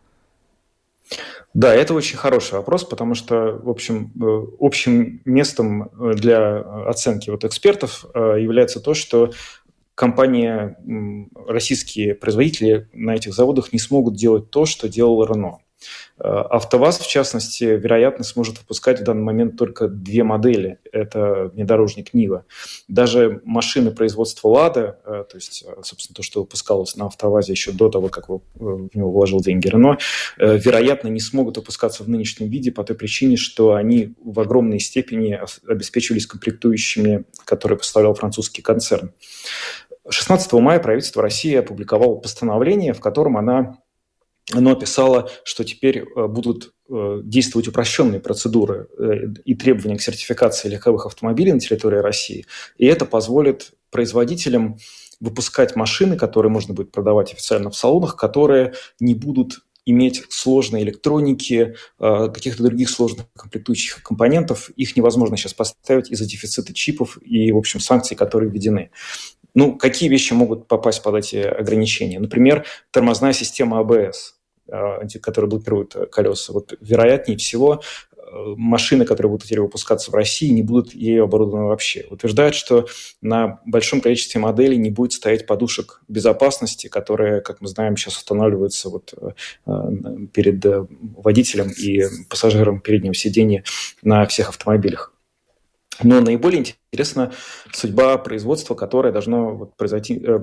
Да, 1.54 1.74
это 1.74 1.94
очень 1.94 2.18
хороший 2.18 2.54
вопрос, 2.54 2.84
потому 2.84 3.16
что, 3.16 3.60
в 3.64 3.70
общем, 3.70 4.12
э, 4.22 4.46
общим 4.60 5.22
местом 5.26 5.84
э, 5.84 6.14
для 6.14 6.60
оценки 6.60 7.30
вот 7.30 7.46
экспертов 7.46 8.06
э, 8.14 8.38
является 8.40 8.80
то, 8.80 8.94
что 8.94 9.32
компании, 9.96 10.76
российские 11.48 12.14
производители 12.14 12.88
на 12.94 13.16
этих 13.16 13.34
заводах 13.34 13.74
не 13.74 13.80
смогут 13.80 14.16
делать 14.16 14.52
то, 14.52 14.68
что 14.68 14.88
делал 14.88 15.24
Рено. 15.26 15.58
Э, 16.20 16.28
АвтоВАЗ, 16.28 17.00
в 17.00 17.08
частности, 17.08 17.64
вероятно, 17.64 18.24
сможет 18.24 18.58
выпускать 18.58 19.02
в 19.02 19.04
данный 19.04 19.24
момент 19.24 19.56
только 19.58 19.88
две 19.88 20.24
модели. 20.24 20.80
Это 20.92 21.52
внедорожник 21.54 22.14
Нива. 22.14 22.46
Даже 22.88 23.42
машины 23.44 23.92
производства 23.92 24.48
Лада, 24.48 25.00
э, 25.06 25.26
то 25.30 25.36
есть, 25.36 25.64
э, 25.68 25.82
собственно, 25.84 26.16
то, 26.16 26.24
что 26.24 26.42
выпускалось 26.42 26.96
на 26.96 27.06
АвтоВАЗе 27.06 27.52
еще 27.52 27.72
до 27.72 27.90
того, 27.90 28.10
как 28.10 28.30
в 28.30 28.42
него 28.94 29.12
вложил 29.12 29.42
деньги 29.42 29.68
Рено, 29.68 29.98
вероятно, 30.38 31.10
не 31.10 31.20
смогут 31.20 31.58
выпускаться 31.58 32.04
в 32.04 32.10
нынешнем 32.10 32.50
виде 32.50 32.72
по 32.72 32.84
той 32.84 32.96
причине, 32.96 33.38
что 33.38 33.74
они 33.74 34.16
в 34.24 34.40
огромной 34.40 34.80
степени 34.80 35.40
обеспечивались 35.68 36.26
комплектующими, 36.26 37.26
которые 37.46 37.78
поставлял 37.78 38.14
французский 38.14 38.62
концерн. 38.62 39.12
16 40.10 40.54
мая 40.54 40.80
правительство 40.80 41.22
России 41.22 41.54
опубликовало 41.56 42.16
постановление, 42.16 42.94
в 42.94 43.02
котором 43.02 43.38
она 43.38 43.78
оно 44.54 44.76
писало, 44.76 45.30
что 45.44 45.64
теперь 45.64 46.00
э, 46.00 46.28
будут 46.28 46.74
э, 46.90 47.20
действовать 47.24 47.68
упрощенные 47.68 48.22
процедуры 48.22 48.88
э, 48.98 49.42
и 49.44 49.56
требования 49.56 49.98
к 49.98 50.02
сертификации 50.02 50.70
легковых 50.70 51.06
автомобилей 51.06 51.52
на 51.52 51.60
территории 51.60 51.98
России. 51.98 52.46
И 52.78 52.86
это 52.86 53.06
позволит 53.06 53.74
производителям 53.92 54.78
выпускать 55.20 55.76
машины, 55.76 56.16
которые 56.16 56.52
можно 56.52 56.74
будет 56.74 56.92
продавать 56.92 57.34
официально 57.34 57.70
в 57.70 57.76
салонах, 57.76 58.16
которые 58.16 58.74
не 59.00 59.16
будут 59.16 59.60
иметь 59.86 60.26
сложной 60.30 60.84
электроники, 60.84 61.76
каких-то 61.98 62.62
других 62.62 62.90
сложных 62.90 63.26
комплектующих 63.34 64.04
компонентов. 64.04 64.70
Их 64.72 64.98
невозможно 64.98 65.38
сейчас 65.38 65.54
поставить 65.54 66.12
из-за 66.12 66.26
дефицита 66.26 66.74
чипов 66.74 67.18
и, 67.22 67.52
в 67.54 67.58
общем, 67.58 67.80
санкций, 67.80 68.18
которые 68.18 68.52
введены. 68.52 68.92
Ну, 69.56 69.78
какие 69.78 70.10
вещи 70.10 70.34
могут 70.34 70.68
попасть 70.68 71.02
под 71.02 71.16
эти 71.16 71.38
ограничения? 71.38 72.20
Например, 72.20 72.66
тормозная 72.92 73.34
система 73.34 73.80
АБС– 73.80 74.36
которые 75.22 75.50
блокируют 75.50 75.96
э, 75.96 76.06
колеса. 76.06 76.54
Вот 76.54 76.74
вероятнее 76.80 77.38
всего 77.38 77.82
э, 78.16 78.20
машины, 78.56 79.06
которые 79.06 79.32
будут 79.32 79.46
теперь 79.46 79.62
выпускаться 79.62 80.12
в 80.12 80.14
России, 80.14 80.50
не 80.50 80.64
будут 80.64 80.94
ею 80.94 81.26
оборудованы 81.26 81.66
вообще. 81.66 82.06
Утверждают, 82.10 82.56
что 82.56 82.88
на 83.22 83.60
большом 83.66 84.02
количестве 84.02 84.40
моделей 84.42 84.78
не 84.78 84.90
будет 84.90 85.14
стоять 85.14 85.46
подушек 85.46 86.02
безопасности, 86.08 86.88
которые, 86.88 87.42
как 87.42 87.62
мы 87.62 87.68
знаем, 87.68 87.98
сейчас 87.98 88.18
устанавливаются 88.18 88.90
вот 88.90 89.14
э, 89.16 89.32
перед 90.34 90.64
водителем 91.00 91.72
и 91.72 92.04
пассажиром 92.30 92.80
переднего 92.80 93.14
сидения 93.14 93.64
на 94.02 94.26
всех 94.26 94.50
автомобилях. 94.50 95.14
Но 96.04 96.22
наиболее 96.22 96.76
интересна 96.92 97.32
судьба 97.74 98.18
производства, 98.18 98.76
которое 98.76 99.12
должно 99.12 99.72
произойти, 99.78 100.22
э, 100.24 100.40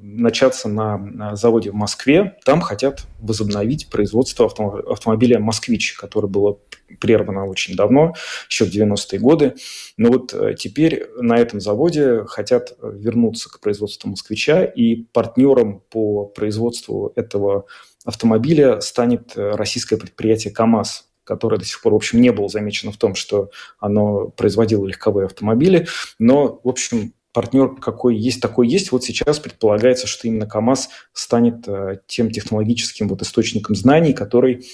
начаться 0.00 0.68
на, 0.68 1.36
заводе 1.36 1.70
в 1.70 1.74
Москве. 1.74 2.36
Там 2.44 2.60
хотят 2.60 3.06
возобновить 3.20 3.90
производство 3.90 4.46
автом, 4.46 4.74
автомобиля 4.90 5.38
«Москвич», 5.38 5.94
которое 5.94 6.28
было 6.28 6.58
прервано 7.00 7.46
очень 7.46 7.76
давно, 7.76 8.14
еще 8.48 8.64
в 8.64 8.74
90-е 8.74 9.18
годы. 9.18 9.54
Но 9.96 10.10
вот 10.10 10.34
э, 10.34 10.54
теперь 10.58 11.06
на 11.16 11.36
этом 11.36 11.60
заводе 11.60 12.24
хотят 12.26 12.76
вернуться 12.82 13.48
к 13.48 13.60
производству 13.60 14.08
«Москвича», 14.08 14.64
и 14.64 14.96
партнером 14.96 15.80
по 15.90 16.26
производству 16.26 17.12
этого 17.14 17.66
автомобиля 18.04 18.80
станет 18.80 19.36
э, 19.36 19.50
российское 19.50 19.96
предприятие 19.96 20.52
«КАМАЗ», 20.52 21.11
которое 21.24 21.58
до 21.58 21.64
сих 21.64 21.80
пор, 21.82 21.92
в 21.92 21.96
общем, 21.96 22.20
не 22.20 22.32
было 22.32 22.48
замечено 22.48 22.92
в 22.92 22.96
том, 22.96 23.14
что 23.14 23.50
оно 23.78 24.28
производило 24.28 24.86
легковые 24.86 25.26
автомобили. 25.26 25.86
Но, 26.18 26.60
в 26.62 26.68
общем, 26.68 27.14
партнер 27.32 27.74
какой 27.76 28.16
есть, 28.16 28.40
такой 28.40 28.68
есть. 28.68 28.92
Вот 28.92 29.04
сейчас 29.04 29.38
предполагается, 29.38 30.06
что 30.06 30.28
именно 30.28 30.46
КАМАЗ 30.46 30.90
станет 31.12 31.66
э, 31.66 32.00
тем 32.06 32.30
технологическим 32.30 33.08
вот 33.08 33.22
источником 33.22 33.74
знаний, 33.74 34.12
который 34.12 34.66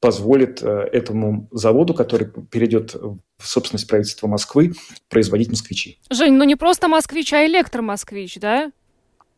позволит 0.00 0.62
э, 0.62 0.66
этому 0.92 1.48
заводу, 1.52 1.92
который 1.92 2.26
перейдет 2.50 2.94
в 2.94 3.46
собственность 3.46 3.86
правительства 3.86 4.26
Москвы, 4.26 4.72
производить 5.08 5.50
москвичи. 5.50 5.98
Жень, 6.10 6.34
ну 6.34 6.44
не 6.44 6.56
просто 6.56 6.88
москвич, 6.88 7.32
а 7.34 7.44
электромосквич, 7.46 8.38
да? 8.40 8.72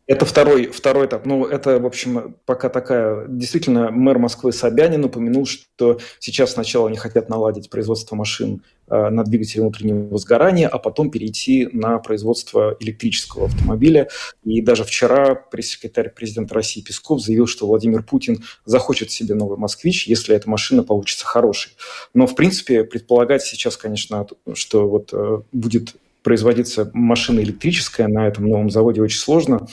Это 0.08 0.24
второй, 0.26 0.66
второй 0.66 1.06
этап. 1.06 1.26
Ну, 1.26 1.44
это, 1.44 1.78
в 1.78 1.86
общем, 1.86 2.34
пока 2.44 2.68
такая... 2.68 3.26
Действительно, 3.28 3.90
мэр 3.92 4.18
Москвы 4.18 4.52
Собянин 4.52 5.04
упомянул, 5.04 5.46
что 5.46 6.00
сейчас 6.18 6.52
сначала 6.52 6.88
они 6.88 6.96
хотят 6.96 7.28
наладить 7.28 7.70
производство 7.70 8.16
машин 8.16 8.64
э, 8.88 9.10
на 9.10 9.22
двигателе 9.22 9.62
внутреннего 9.62 10.18
сгорания, 10.18 10.66
а 10.66 10.78
потом 10.78 11.10
перейти 11.10 11.68
на 11.72 11.98
производство 11.98 12.76
электрического 12.80 13.46
автомобиля. 13.46 14.08
И 14.42 14.60
даже 14.60 14.82
вчера 14.82 15.36
пресс-секретарь 15.36 16.10
президента 16.10 16.54
России 16.54 16.82
Песков 16.82 17.22
заявил, 17.22 17.46
что 17.46 17.68
Владимир 17.68 18.02
Путин 18.02 18.42
захочет 18.64 19.12
себе 19.12 19.36
новый 19.36 19.56
«Москвич», 19.56 20.08
если 20.08 20.34
эта 20.34 20.50
машина 20.50 20.82
получится 20.82 21.26
хорошей. 21.26 21.72
Но, 22.12 22.26
в 22.26 22.34
принципе, 22.34 22.82
предполагать 22.82 23.42
сейчас, 23.42 23.76
конечно, 23.76 24.26
что 24.54 24.88
вот 24.88 25.10
э, 25.12 25.42
будет 25.52 25.94
производиться 26.22 26.90
машина 26.94 27.40
электрическая 27.40 28.08
на 28.08 28.26
этом 28.26 28.46
новом 28.46 28.70
заводе 28.70 29.02
очень 29.02 29.18
сложно. 29.18 29.66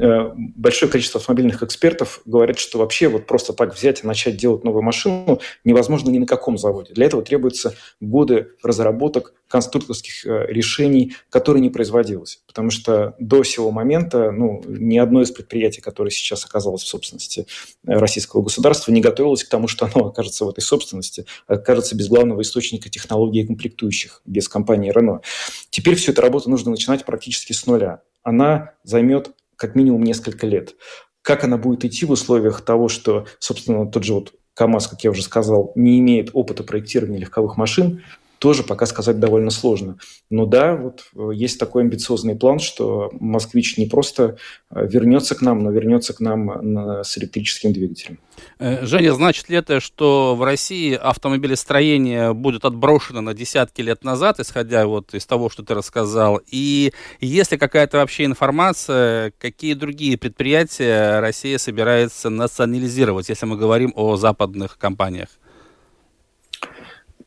Э, 0.00 0.32
большое 0.34 0.90
количество 0.90 1.20
автомобильных 1.20 1.62
экспертов 1.62 2.20
говорят, 2.24 2.58
что 2.58 2.78
вообще 2.78 3.08
вот 3.08 3.26
просто 3.26 3.52
так 3.52 3.74
взять 3.74 4.04
и 4.04 4.06
начать 4.06 4.36
делать 4.36 4.62
новую 4.62 4.82
машину 4.82 5.40
невозможно 5.64 6.10
ни 6.10 6.18
на 6.18 6.26
каком 6.26 6.56
заводе. 6.56 6.92
Для 6.94 7.06
этого 7.06 7.22
требуются 7.22 7.74
годы 8.00 8.52
разработок 8.62 9.34
конструкторских 9.48 10.26
э, 10.26 10.46
решений, 10.48 11.14
которые 11.30 11.62
не 11.62 11.70
производилось. 11.70 12.42
Потому 12.46 12.70
что 12.70 13.14
до 13.18 13.42
сего 13.42 13.70
момента 13.70 14.30
ну, 14.30 14.62
ни 14.66 14.98
одно 14.98 15.22
из 15.22 15.30
предприятий, 15.32 15.80
которое 15.80 16.10
сейчас 16.10 16.44
оказалось 16.44 16.82
в 16.82 16.86
собственности 16.86 17.46
э, 17.86 17.92
российского 17.94 18.42
государства, 18.42 18.92
не 18.92 19.00
готовилось 19.00 19.42
к 19.42 19.48
тому, 19.48 19.66
что 19.66 19.86
оно 19.92 20.08
окажется 20.08 20.44
в 20.44 20.50
этой 20.50 20.60
собственности, 20.60 21.26
а 21.46 21.54
окажется 21.54 21.96
без 21.96 22.08
главного 22.08 22.42
источника 22.42 22.88
технологий 22.88 23.40
и 23.40 23.46
комплектующих, 23.46 24.22
без 24.26 24.48
компании 24.48 24.94
Renault. 24.94 25.22
Теперь 25.70 25.96
всю 25.96 26.12
эту 26.12 26.22
работу 26.22 26.50
нужно 26.50 26.70
начинать 26.70 27.04
практически 27.04 27.52
с 27.52 27.66
нуля. 27.66 28.02
Она 28.22 28.74
займет 28.84 29.32
как 29.58 29.74
минимум 29.74 30.02
несколько 30.02 30.46
лет. 30.46 30.76
Как 31.20 31.44
она 31.44 31.58
будет 31.58 31.84
идти 31.84 32.06
в 32.06 32.10
условиях 32.12 32.62
того, 32.62 32.88
что, 32.88 33.26
собственно, 33.38 33.90
тот 33.90 34.04
же 34.04 34.14
вот 34.14 34.32
КАМАЗ, 34.54 34.88
как 34.88 35.04
я 35.04 35.10
уже 35.10 35.22
сказал, 35.22 35.72
не 35.74 35.98
имеет 35.98 36.30
опыта 36.32 36.62
проектирования 36.64 37.18
легковых 37.18 37.58
машин, 37.58 38.02
тоже 38.38 38.62
пока 38.62 38.86
сказать 38.86 39.18
довольно 39.18 39.50
сложно. 39.50 39.98
Но 40.30 40.46
да, 40.46 40.76
вот 40.76 41.04
э, 41.14 41.30
есть 41.34 41.58
такой 41.58 41.82
амбициозный 41.82 42.36
план, 42.36 42.58
что 42.58 43.10
«Москвич» 43.18 43.76
не 43.76 43.86
просто 43.86 44.36
э, 44.70 44.86
вернется 44.86 45.34
к 45.34 45.42
нам, 45.42 45.62
но 45.62 45.70
вернется 45.70 46.12
к 46.14 46.20
нам 46.20 47.02
с 47.04 47.18
электрическим 47.18 47.72
двигателем. 47.72 48.18
Э, 48.58 48.84
Женя, 48.86 49.12
значит 49.12 49.48
ли 49.48 49.56
это, 49.56 49.80
что 49.80 50.36
в 50.36 50.42
России 50.42 50.94
автомобилестроение 50.94 52.32
будет 52.32 52.64
отброшено 52.64 53.20
на 53.20 53.34
десятки 53.34 53.80
лет 53.80 54.04
назад, 54.04 54.40
исходя 54.40 54.86
вот 54.86 55.14
из 55.14 55.26
того, 55.26 55.50
что 55.50 55.62
ты 55.62 55.74
рассказал? 55.74 56.40
И 56.46 56.92
есть 57.20 57.52
ли 57.52 57.58
какая-то 57.58 57.98
вообще 57.98 58.24
информация, 58.24 59.32
какие 59.38 59.74
другие 59.74 60.16
предприятия 60.16 61.20
Россия 61.20 61.58
собирается 61.58 62.30
национализировать, 62.30 63.28
если 63.28 63.46
мы 63.46 63.56
говорим 63.56 63.92
о 63.96 64.16
западных 64.16 64.78
компаниях? 64.78 65.28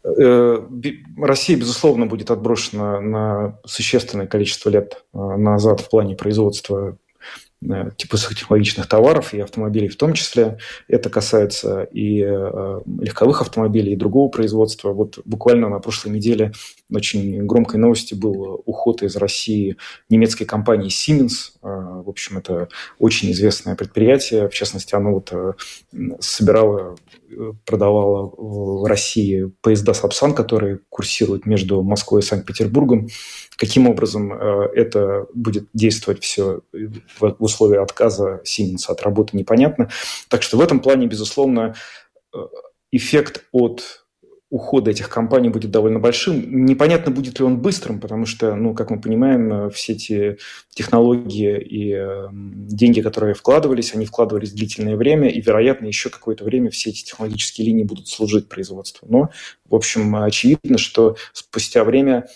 Э, 0.03 0.67
Россия, 1.17 1.57
безусловно, 1.57 2.05
будет 2.05 2.31
отброшена 2.31 2.99
на 3.01 3.59
существенное 3.65 4.27
количество 4.27 4.69
лет 4.69 5.03
э, 5.13 5.17
назад 5.17 5.81
в 5.81 5.89
плане 5.89 6.15
производства 6.15 6.97
Э, 7.69 7.91
типа 7.95 8.13
высокотехнологичных 8.13 8.87
товаров 8.87 9.35
и 9.35 9.39
автомобилей 9.39 9.87
в 9.87 9.95
том 9.95 10.13
числе. 10.13 10.57
Это 10.87 11.11
касается 11.11 11.83
и 11.83 12.21
э, 12.21 12.81
легковых 12.99 13.41
автомобилей, 13.41 13.93
и 13.93 13.95
другого 13.95 14.29
производства. 14.29 14.93
Вот 14.93 15.19
буквально 15.25 15.69
на 15.69 15.79
прошлой 15.79 16.09
неделе 16.13 16.53
очень 16.91 17.45
громкой 17.45 17.79
новостью 17.79 18.17
был 18.17 18.63
уход 18.65 19.03
из 19.03 19.15
России 19.15 19.77
немецкой 20.09 20.45
компании 20.45 20.89
Siemens. 20.89 21.51
Э, 21.61 22.01
в 22.03 22.09
общем, 22.09 22.39
это 22.39 22.67
очень 22.97 23.31
известное 23.31 23.75
предприятие. 23.75 24.49
В 24.49 24.53
частности, 24.53 24.95
оно 24.95 25.13
вот 25.13 25.31
собирало, 26.19 26.95
продавало 27.65 28.33
в 28.37 28.85
России 28.87 29.51
поезда 29.61 29.93
Сапсан, 29.93 30.33
которые 30.33 30.79
курсируют 30.89 31.45
между 31.45 31.83
Москвой 31.83 32.21
и 32.21 32.23
Санкт-Петербургом. 32.23 33.07
Каким 33.55 33.87
образом 33.87 34.33
это 34.33 35.27
будет 35.35 35.67
действовать 35.73 36.23
все 36.23 36.61
в 37.19 37.35
условия 37.51 37.81
отказа 37.81 38.41
Siemens 38.45 38.85
от 38.87 39.01
работы 39.01 39.37
непонятно. 39.37 39.89
Так 40.29 40.41
что 40.41 40.57
в 40.57 40.61
этом 40.61 40.79
плане, 40.79 41.07
безусловно, 41.07 41.75
э, 42.33 42.37
эффект 42.91 43.45
от 43.51 44.01
ухода 44.51 44.91
этих 44.91 45.07
компаний 45.07 45.49
будет 45.49 45.71
довольно 45.71 45.99
большим. 45.99 46.65
Непонятно, 46.65 47.11
будет 47.11 47.39
ли 47.39 47.45
он 47.45 47.57
быстрым, 47.61 48.01
потому 48.01 48.25
что, 48.25 48.53
ну, 48.53 48.73
как 48.75 48.89
мы 48.89 48.99
понимаем, 48.99 49.53
э, 49.53 49.69
все 49.69 49.93
эти 49.93 50.37
технологии 50.69 51.57
и 51.57 51.93
э, 51.93 52.27
деньги, 52.31 52.99
которые 52.99 53.33
вкладывались, 53.33 53.95
они 53.95 54.05
вкладывались 54.05 54.51
длительное 54.51 54.97
время, 54.97 55.29
и, 55.29 55.39
вероятно, 55.39 55.85
еще 55.85 56.09
какое-то 56.09 56.43
время 56.43 56.69
все 56.69 56.89
эти 56.89 57.05
технологические 57.05 57.67
линии 57.67 57.83
будут 57.83 58.09
служить 58.09 58.49
производству. 58.49 59.07
Но, 59.09 59.29
в 59.69 59.73
общем, 59.73 60.13
очевидно, 60.17 60.77
что 60.77 61.15
спустя 61.31 61.85
время 61.85 62.27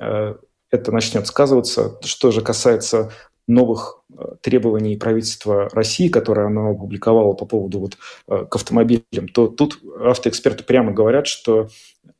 э, 0.00 0.34
это 0.72 0.90
начнет 0.90 1.28
сказываться. 1.28 1.96
Что 2.02 2.32
же 2.32 2.40
касается 2.40 3.12
новых 3.48 4.02
э, 4.16 4.22
требований 4.40 4.96
правительства 4.96 5.68
России, 5.72 6.08
которые 6.08 6.46
оно 6.46 6.70
опубликовало 6.70 7.32
по 7.32 7.44
поводу 7.44 7.80
вот, 7.80 7.98
э, 8.28 8.46
к 8.48 8.54
автомобилям, 8.54 9.28
то 9.32 9.48
тут 9.48 9.80
автоэксперты 10.00 10.64
прямо 10.64 10.92
говорят, 10.92 11.26
что 11.26 11.68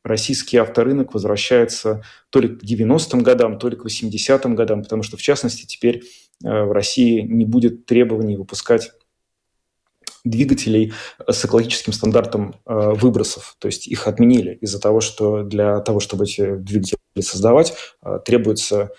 российский 0.05 0.57
авторынок 0.57 1.14
возвращается 1.14 2.03
то 2.31 2.41
ли 2.41 2.49
к 2.49 2.62
90-м 2.62 3.23
годам, 3.23 3.59
то 3.59 3.68
ли 3.68 3.77
к 3.77 3.85
80-м 3.85 4.55
годам, 4.57 4.83
потому 4.83 5.03
что, 5.03 5.16
в 5.16 5.23
частности, 5.23 5.64
теперь 5.64 6.03
э, 6.45 6.64
в 6.64 6.73
России 6.73 7.20
не 7.20 7.45
будет 7.45 7.87
требований 7.87 8.37
выпускать 8.37 8.93
двигателей 10.25 10.93
с 11.29 11.45
экологическим 11.45 11.93
стандартом 11.93 12.55
выбросов. 12.64 13.57
То 13.59 13.66
есть 13.66 13.89
их 13.89 14.07
отменили 14.07 14.55
из-за 14.61 14.81
того, 14.81 15.01
что 15.01 15.43
для 15.43 15.81
того, 15.81 15.99
чтобы 15.99 16.27
эти 16.27 16.55
двигатели 16.55 16.97
создавать, 17.18 17.75
требуется 18.25 18.93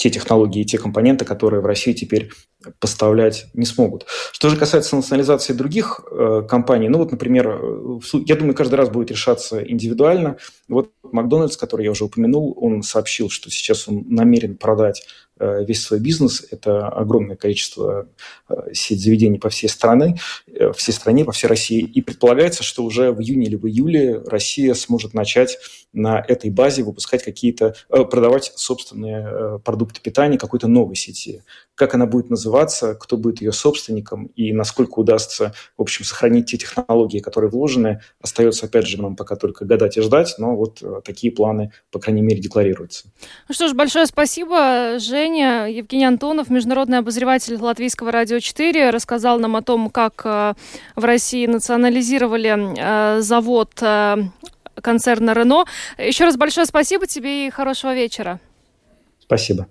те 0.00 0.08
технологии 0.08 0.62
и 0.62 0.64
те 0.64 0.78
компоненты, 0.78 1.26
которые 1.26 1.60
в 1.60 1.66
России 1.66 1.92
теперь 1.92 2.30
поставлять 2.78 3.48
не 3.52 3.66
смогут. 3.66 4.06
Что 4.32 4.48
же 4.48 4.56
касается 4.56 4.96
национализации 4.96 5.52
других 5.52 6.00
э, 6.10 6.42
компаний, 6.48 6.88
ну 6.88 6.96
вот, 6.96 7.10
например, 7.10 7.60
э, 7.60 7.98
я 8.24 8.36
думаю, 8.36 8.54
каждый 8.54 8.76
раз 8.76 8.88
будет 8.88 9.10
решаться 9.10 9.62
индивидуально. 9.62 10.38
Вот 10.68 10.90
Макдональдс, 11.02 11.58
который 11.58 11.84
я 11.84 11.90
уже 11.90 12.04
упомянул, 12.04 12.56
он 12.58 12.82
сообщил, 12.82 13.28
что 13.28 13.50
сейчас 13.50 13.88
он 13.88 14.06
намерен 14.08 14.56
продать 14.56 15.06
весь 15.40 15.82
свой 15.82 16.00
бизнес. 16.00 16.46
Это 16.50 16.88
огромное 16.88 17.36
количество 17.36 18.08
э, 18.48 18.54
сеть 18.72 19.02
заведений 19.02 19.38
по 19.38 19.48
всей 19.48 19.68
стране, 19.68 20.18
э, 20.46 20.72
всей 20.72 20.92
стране, 20.92 21.24
по 21.24 21.32
всей 21.32 21.48
России. 21.48 21.80
И 21.80 22.02
предполагается, 22.02 22.62
что 22.62 22.84
уже 22.84 23.12
в 23.12 23.20
июне 23.20 23.46
или 23.46 23.56
в 23.56 23.66
июле 23.66 24.18
Россия 24.18 24.74
сможет 24.74 25.14
начать 25.14 25.58
на 25.92 26.20
этой 26.20 26.50
базе 26.50 26.82
выпускать 26.82 27.24
какие-то, 27.24 27.74
э, 27.88 28.04
продавать 28.04 28.52
собственные 28.54 29.26
э, 29.26 29.58
продукты 29.64 30.00
питания 30.00 30.38
какой-то 30.38 30.68
новой 30.68 30.96
сети. 30.96 31.42
Как 31.80 31.94
она 31.94 32.04
будет 32.04 32.28
называться, 32.28 32.94
кто 32.94 33.16
будет 33.16 33.40
ее 33.40 33.52
собственником 33.52 34.26
и 34.36 34.52
насколько 34.52 34.98
удастся, 34.98 35.54
в 35.78 35.80
общем, 35.80 36.04
сохранить 36.04 36.44
те 36.44 36.58
технологии, 36.58 37.20
которые 37.20 37.50
вложены, 37.50 38.02
остается, 38.20 38.66
опять 38.66 38.86
же, 38.86 39.00
нам 39.00 39.16
пока 39.16 39.34
только 39.34 39.64
гадать 39.64 39.96
и 39.96 40.02
ждать, 40.02 40.34
но 40.36 40.54
вот 40.54 40.82
э, 40.82 41.00
такие 41.02 41.32
планы, 41.32 41.72
по 41.90 41.98
крайней 41.98 42.20
мере, 42.20 42.38
декларируются. 42.38 43.06
Ну 43.48 43.54
что 43.54 43.66
ж, 43.66 43.72
большое 43.72 44.04
спасибо, 44.04 44.98
Женя. 44.98 45.68
Евгений 45.70 46.04
Антонов, 46.04 46.50
международный 46.50 46.98
обозреватель 46.98 47.56
Латвийского 47.56 48.12
радио 48.12 48.40
4, 48.40 48.90
рассказал 48.90 49.38
нам 49.38 49.56
о 49.56 49.62
том, 49.62 49.88
как 49.88 50.22
в 50.22 50.54
России 50.96 51.46
национализировали 51.46 53.22
завод 53.22 53.70
концерна 54.82 55.32
Рено. 55.32 55.64
Еще 55.96 56.24
раз 56.24 56.36
большое 56.36 56.66
спасибо 56.66 57.06
тебе 57.06 57.46
и 57.46 57.50
хорошего 57.50 57.94
вечера. 57.94 58.38
Спасибо. 59.18 59.66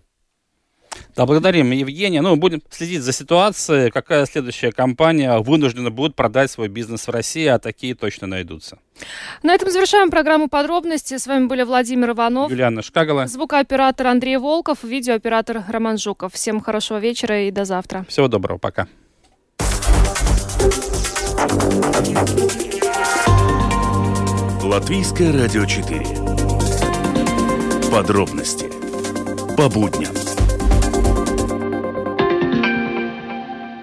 Да, 1.16 1.26
благодарим, 1.26 1.72
Евгения. 1.72 2.22
Ну, 2.22 2.36
будем 2.36 2.62
следить 2.70 3.02
за 3.02 3.12
ситуацией, 3.12 3.92
какая 3.92 4.26
следующая 4.26 4.72
компания 4.72 5.38
вынуждена 5.40 5.92
будет 5.92 6.16
продать 6.16 6.52
свой 6.52 6.68
бизнес 6.68 7.08
в 7.08 7.12
России, 7.12 7.46
а 7.46 7.60
такие 7.60 7.96
точно 7.96 8.28
найдутся. 8.28 8.80
На 9.44 9.54
этом 9.54 9.70
завершаем 9.72 10.10
программу 10.10 10.50
подробности. 10.50 11.18
С 11.18 11.28
вами 11.28 11.48
были 11.48 11.64
Владимир 11.64 12.12
Иванов, 12.12 12.52
Юлиана 12.52 12.82
Шкагала, 12.82 13.28
звукооператор 13.28 14.08
Андрей 14.08 14.38
Волков, 14.38 14.84
видеооператор 14.84 15.64
Роман 15.68 15.98
Жуков. 15.98 16.34
Всем 16.34 16.62
хорошего 16.62 16.98
вечера 16.98 17.44
и 17.44 17.52
до 17.52 17.66
завтра. 17.66 18.06
Всего 18.10 18.28
доброго, 18.28 18.58
пока. 18.58 18.88
Латвийское 24.64 25.34
радио 25.34 25.66
4. 25.66 26.06
Подробности 27.92 28.70
по 29.58 29.68
будням. 29.68 30.14